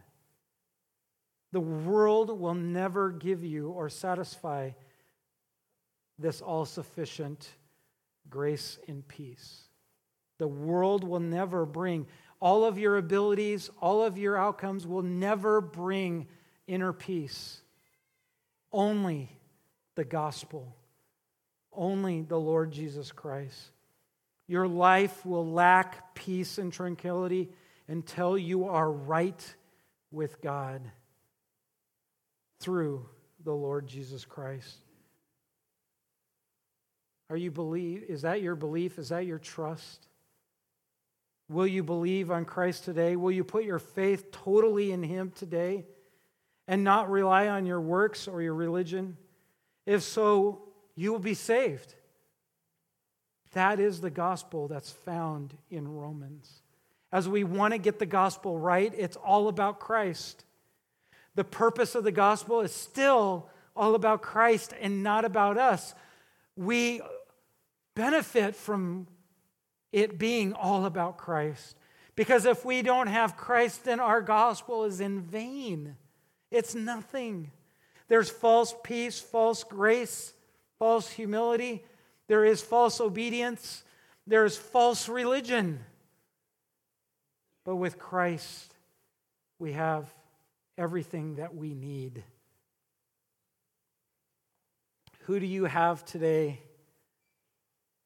The 1.54 1.60
world 1.62 2.38
will 2.38 2.54
never 2.54 3.12
give 3.12 3.44
you 3.44 3.70
or 3.70 3.90
satisfy 3.90 4.72
this 6.20 6.42
all 6.42 6.66
sufficient 6.66 7.48
grace 8.30 8.80
and 8.88 9.08
peace. 9.08 9.64
The 10.40 10.48
world 10.48 11.04
will 11.04 11.20
never 11.20 11.66
bring 11.66 12.08
all 12.40 12.66
of 12.66 12.78
your 12.78 12.98
abilities, 12.98 13.70
all 13.82 14.04
of 14.04 14.18
your 14.18 14.38
outcomes 14.38 14.86
will 14.86 15.02
never 15.02 15.62
bring 15.62 16.28
inner 16.68 16.94
peace. 16.94 17.62
Only 18.72 19.32
the 19.96 20.04
gospel, 20.04 20.76
only 21.78 22.24
the 22.24 22.40
Lord 22.40 22.72
Jesus 22.72 23.12
Christ. 23.12 23.72
Your 24.48 24.68
life 24.68 25.26
will 25.26 25.50
lack 25.50 26.16
peace 26.16 26.58
and 26.58 26.74
tranquility 26.74 27.50
until 27.88 28.38
you 28.38 28.66
are 28.66 28.92
right 28.92 29.56
with 30.12 30.42
God 30.42 30.82
through 32.60 33.08
the 33.44 33.54
Lord 33.54 33.88
Jesus 33.88 34.26
Christ. 34.26 34.76
Are 37.30 37.38
you 37.38 37.52
believe 37.52 38.04
is 38.08 38.22
that 38.22 38.42
your 38.42 38.56
belief? 38.56 38.98
Is 38.98 39.10
that 39.10 39.26
your 39.26 39.40
trust? 39.40 40.08
Will 41.50 41.68
you 41.68 41.84
believe 41.84 42.30
on 42.32 42.46
Christ 42.46 42.86
today? 42.86 43.16
Will 43.16 43.32
you 43.32 43.44
put 43.44 43.64
your 43.64 43.80
faith 43.80 44.32
totally 44.32 44.92
in 44.92 45.04
him 45.04 45.32
today 45.32 45.86
and 46.68 46.84
not 46.84 47.10
rely 47.10 47.48
on 47.48 47.66
your 47.66 47.80
works 47.80 48.28
or 48.28 48.42
your 48.42 48.54
religion? 48.54 49.18
If 49.86 50.04
so, 50.04 50.67
you 50.98 51.12
will 51.14 51.20
be 51.20 51.36
saved. 51.36 51.94
That 53.54 53.80
is 53.80 54.02
the 54.02 54.10
gospel 54.10 54.68
that's 54.68 54.92
found 54.92 55.56
in 55.70 55.88
Romans. 55.88 56.62
As 57.12 57.30
we 57.30 57.46
want 57.46 57.74
to 57.74 57.78
get 57.78 58.00
the 58.00 58.06
gospel 58.06 58.60
right, 58.60 58.94
it's 58.98 59.16
all 59.16 59.48
about 59.48 59.80
Christ. 59.80 60.44
The 61.36 61.46
purpose 61.46 61.96
of 61.96 62.04
the 62.04 62.12
gospel 62.12 62.62
is 62.62 62.74
still 62.74 63.48
all 63.76 63.96
about 63.96 64.22
Christ 64.22 64.74
and 64.82 65.04
not 65.04 65.24
about 65.24 65.58
us. 65.58 65.94
We 66.56 67.00
benefit 67.96 68.56
from 68.56 69.08
it 69.94 70.18
being 70.18 70.54
all 70.54 70.86
about 70.86 71.18
Christ. 71.18 71.78
Because 72.16 72.46
if 72.46 72.66
we 72.66 72.82
don't 72.82 73.08
have 73.08 73.38
Christ, 73.38 73.86
then 73.86 74.00
our 74.00 74.22
gospel 74.22 74.84
is 74.86 75.00
in 75.00 75.22
vain. 75.22 75.96
It's 76.50 76.74
nothing. 76.74 77.52
There's 78.08 78.30
false 78.30 78.74
peace, 78.84 79.20
false 79.20 79.64
grace, 79.64 80.34
false 80.80 81.10
humility. 81.10 81.84
There 82.28 82.46
is 82.46 82.62
false 82.62 83.00
obedience. 83.00 83.84
There 84.26 84.46
is 84.46 84.58
false 84.58 85.08
religion. 85.08 85.80
But 87.66 87.78
with 87.78 87.98
Christ, 88.00 88.74
we 89.60 89.74
have 89.74 90.14
everything 90.78 91.36
that 91.36 91.56
we 91.56 91.74
need. 91.74 92.24
Who 95.22 95.40
do 95.40 95.46
you 95.46 95.66
have 95.66 96.06
today 96.06 96.62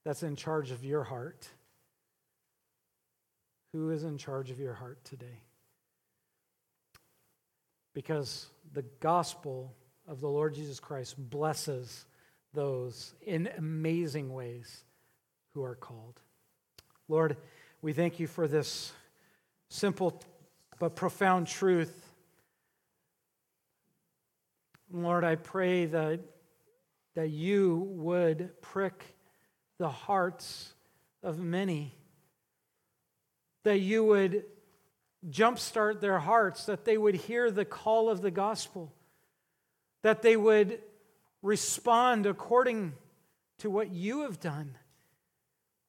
that's 0.03 0.23
in 0.23 0.35
charge 0.35 0.71
of 0.71 0.83
your 0.83 1.03
heart? 1.03 1.47
Who 3.73 3.91
is 3.91 4.03
in 4.03 4.17
charge 4.17 4.51
of 4.51 4.59
your 4.59 4.73
heart 4.73 5.03
today? 5.05 5.43
Because 7.93 8.47
the 8.73 8.83
gospel 8.99 9.73
of 10.07 10.21
the 10.21 10.27
Lord 10.27 10.55
Jesus 10.55 10.79
Christ 10.79 11.15
blesses 11.17 12.05
those 12.53 13.13
in 13.21 13.49
amazing 13.57 14.33
ways 14.33 14.83
who 15.53 15.63
are 15.63 15.75
called. 15.75 16.19
Lord, 17.07 17.37
we 17.81 17.93
thank 17.93 18.19
you 18.19 18.27
for 18.27 18.47
this 18.47 18.93
simple 19.69 20.21
but 20.79 20.95
profound 20.95 21.47
truth. 21.47 22.05
Lord, 24.91 25.23
I 25.23 25.35
pray 25.35 25.85
that, 25.85 26.19
that 27.15 27.29
you 27.29 27.87
would 27.91 28.61
prick 28.61 29.15
the 29.77 29.89
hearts 29.89 30.73
of 31.23 31.39
many, 31.39 31.93
that 33.63 33.79
you 33.79 34.03
would 34.03 34.43
jumpstart 35.29 36.01
their 36.01 36.19
hearts, 36.19 36.65
that 36.65 36.83
they 36.83 36.97
would 36.97 37.15
hear 37.15 37.51
the 37.51 37.65
call 37.65 38.09
of 38.09 38.21
the 38.21 38.31
gospel, 38.31 38.91
that 40.01 40.21
they 40.21 40.35
would 40.35 40.79
respond 41.41 42.25
according 42.25 42.93
to 43.59 43.69
what 43.69 43.91
you 43.91 44.21
have 44.21 44.39
done 44.39 44.77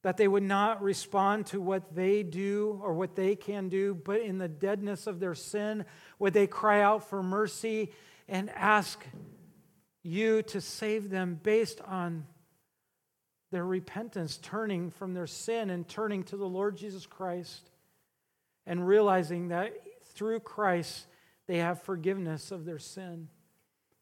that 0.03 0.17
they 0.17 0.27
would 0.27 0.43
not 0.43 0.83
respond 0.83 1.47
to 1.47 1.61
what 1.61 1.95
they 1.95 2.23
do 2.23 2.81
or 2.83 2.93
what 2.93 3.15
they 3.15 3.37
can 3.37 3.69
do, 3.69 3.95
but 3.95 4.21
in 4.21 4.39
the 4.39 4.49
deadness 4.49 5.07
of 5.07 5.21
their 5.21 5.35
sin, 5.35 5.85
would 6.19 6.35
they 6.35 6.47
cry 6.47 6.81
out 6.83 7.09
for 7.09 7.23
mercy 7.23 7.93
and 8.29 8.51
ask 8.51 9.05
you 10.03 10.43
to 10.43 10.61
save 10.61 11.09
them 11.09 11.39
based 11.41 11.81
on 11.83 12.27
their 13.53 13.65
repentance, 13.65 14.39
turning 14.39 14.91
from 14.91 15.15
their 15.15 15.27
sin 15.27 15.71
and 15.71 15.87
turning 15.87 16.25
to 16.25 16.37
the 16.37 16.49
Lord 16.49 16.77
Jesus 16.77 17.07
Christ, 17.07 17.71
and 18.67 18.87
realizing 18.87 19.49
that 19.49 19.75
through 20.15 20.41
Christ 20.41 21.07
they 21.47 21.59
have 21.59 21.83
forgiveness 21.83 22.51
of 22.51 22.65
their 22.65 22.79
sin. 22.79 23.29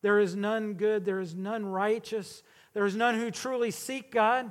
There 0.02 0.20
is 0.20 0.34
none 0.34 0.74
good, 0.74 1.04
there 1.04 1.20
is 1.20 1.34
none 1.34 1.66
righteous, 1.66 2.42
there 2.72 2.86
is 2.86 2.96
none 2.96 3.18
who 3.18 3.30
truly 3.30 3.70
seek 3.70 4.12
God. 4.12 4.50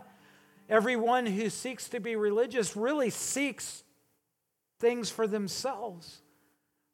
Everyone 0.67 1.25
who 1.25 1.49
seeks 1.49 1.89
to 1.89 1.99
be 1.99 2.15
religious 2.15 2.75
really 2.75 3.09
seeks 3.09 3.83
things 4.79 5.09
for 5.09 5.25
themselves. 5.25 6.21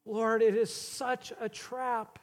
Lord, 0.06 0.40
it 0.40 0.56
is 0.56 0.72
such 0.72 1.32
a 1.40 1.48
trap. 1.48 2.18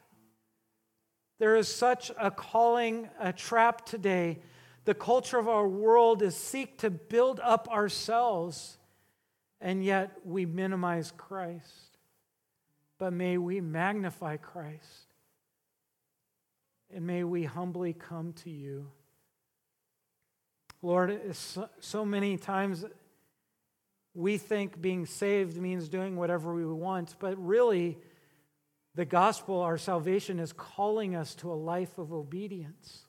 There 1.39 1.55
is 1.55 1.67
such 1.67 2.11
a 2.17 2.31
calling, 2.31 3.09
a 3.19 3.33
trap 3.33 3.85
today. 3.85 4.39
The 4.85 4.93
culture 4.93 5.37
of 5.37 5.47
our 5.47 5.67
world 5.67 6.21
is 6.21 6.35
seek 6.35 6.79
to 6.79 6.89
build 6.89 7.39
up 7.41 7.67
ourselves, 7.69 8.77
and 9.61 9.83
yet 9.83 10.17
we 10.25 10.45
minimize 10.45 11.11
Christ. 11.15 11.97
But 12.97 13.13
may 13.13 13.37
we 13.37 13.61
magnify 13.61 14.37
Christ, 14.37 15.12
and 16.95 17.05
may 17.05 17.23
we 17.23 17.43
humbly 17.43 17.93
come 17.93 18.33
to 18.43 18.49
you. 18.49 18.91
Lord, 20.81 21.19
so 21.79 22.05
many 22.05 22.37
times 22.37 22.85
we 24.13 24.37
think 24.37 24.81
being 24.81 25.05
saved 25.05 25.57
means 25.57 25.89
doing 25.89 26.15
whatever 26.15 26.53
we 26.53 26.65
want, 26.65 27.15
but 27.19 27.37
really, 27.43 27.97
the 28.95 29.05
gospel, 29.05 29.61
our 29.61 29.77
salvation, 29.77 30.39
is 30.39 30.53
calling 30.53 31.15
us 31.15 31.35
to 31.35 31.51
a 31.51 31.55
life 31.55 31.97
of 31.97 32.13
obedience. 32.13 33.05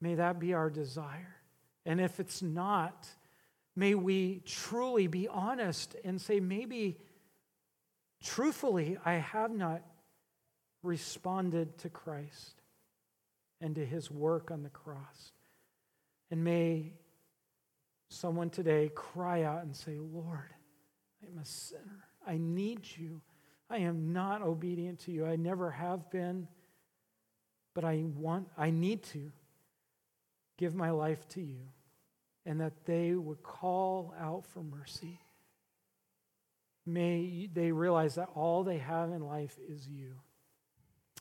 May 0.00 0.14
that 0.14 0.38
be 0.38 0.54
our 0.54 0.70
desire. 0.70 1.36
And 1.84 2.00
if 2.00 2.20
it's 2.20 2.42
not, 2.42 3.06
may 3.76 3.94
we 3.94 4.40
truly 4.46 5.08
be 5.08 5.28
honest 5.28 5.94
and 6.04 6.20
say, 6.20 6.40
maybe 6.40 6.98
truthfully, 8.22 8.96
I 9.04 9.14
have 9.14 9.50
not 9.50 9.82
responded 10.82 11.78
to 11.78 11.88
Christ 11.88 12.62
and 13.60 13.74
to 13.76 13.86
his 13.86 14.10
work 14.10 14.50
on 14.50 14.62
the 14.62 14.68
cross. 14.68 15.32
And 16.30 16.44
may 16.44 16.92
someone 18.08 18.50
today 18.50 18.90
cry 18.94 19.42
out 19.42 19.62
and 19.62 19.76
say, 19.76 19.98
Lord, 19.98 20.50
I'm 21.22 21.38
a 21.38 21.44
sinner. 21.44 22.04
I 22.26 22.36
need 22.36 22.80
you. 22.96 23.20
I 23.70 23.78
am 23.78 24.12
not 24.12 24.42
obedient 24.42 25.00
to 25.00 25.12
you. 25.12 25.24
I 25.24 25.36
never 25.36 25.70
have 25.70 26.10
been, 26.10 26.48
but 27.74 27.84
I 27.84 28.04
want, 28.16 28.48
I 28.58 28.70
need 28.70 29.02
to 29.04 29.32
give 30.58 30.74
my 30.74 30.90
life 30.90 31.26
to 31.30 31.40
you. 31.40 31.60
And 32.44 32.60
that 32.60 32.84
they 32.84 33.14
would 33.14 33.42
call 33.42 34.12
out 34.20 34.44
for 34.46 34.62
mercy. 34.62 35.20
May 36.84 37.48
they 37.52 37.70
realize 37.70 38.16
that 38.16 38.30
all 38.34 38.64
they 38.64 38.78
have 38.78 39.10
in 39.10 39.24
life 39.24 39.56
is 39.68 39.86
you. 39.86 40.14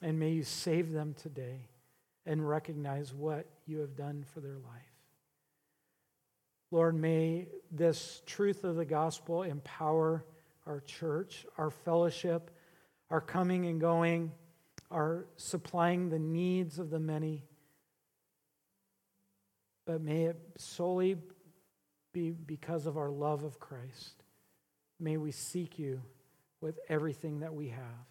And 0.02 0.20
may 0.20 0.32
you 0.32 0.44
save 0.44 0.92
them 0.92 1.14
today 1.14 1.68
and 2.26 2.48
recognize 2.48 3.14
what 3.14 3.48
you 3.66 3.80
have 3.80 3.96
done 3.96 4.24
for 4.34 4.40
their 4.40 4.58
life. 4.58 4.82
Lord, 6.72 6.96
may 6.96 7.48
this 7.70 8.22
truth 8.26 8.64
of 8.64 8.76
the 8.76 8.86
gospel 8.86 9.44
empower 9.44 10.26
our 10.66 10.80
church, 10.80 11.46
our 11.58 11.70
fellowship, 11.70 12.50
our 13.10 13.22
coming 13.22 13.66
and 13.66 13.82
going, 13.82 14.32
our 14.90 15.26
supplying 15.36 16.10
the 16.10 16.20
needs 16.20 16.80
of 16.80 16.90
the 16.90 17.00
many. 17.00 17.44
But 19.86 20.02
may 20.02 20.26
it 20.26 20.40
solely 20.58 21.18
be 22.14 22.32
because 22.32 22.86
of 22.86 22.98
our 22.98 23.10
love 23.10 23.44
of 23.44 23.60
Christ. 23.60 24.24
May 25.00 25.18
we 25.18 25.32
seek 25.32 25.80
you 25.80 26.02
with 26.62 26.80
everything 26.88 27.40
that 27.40 27.54
we 27.54 27.70
have. 27.70 28.11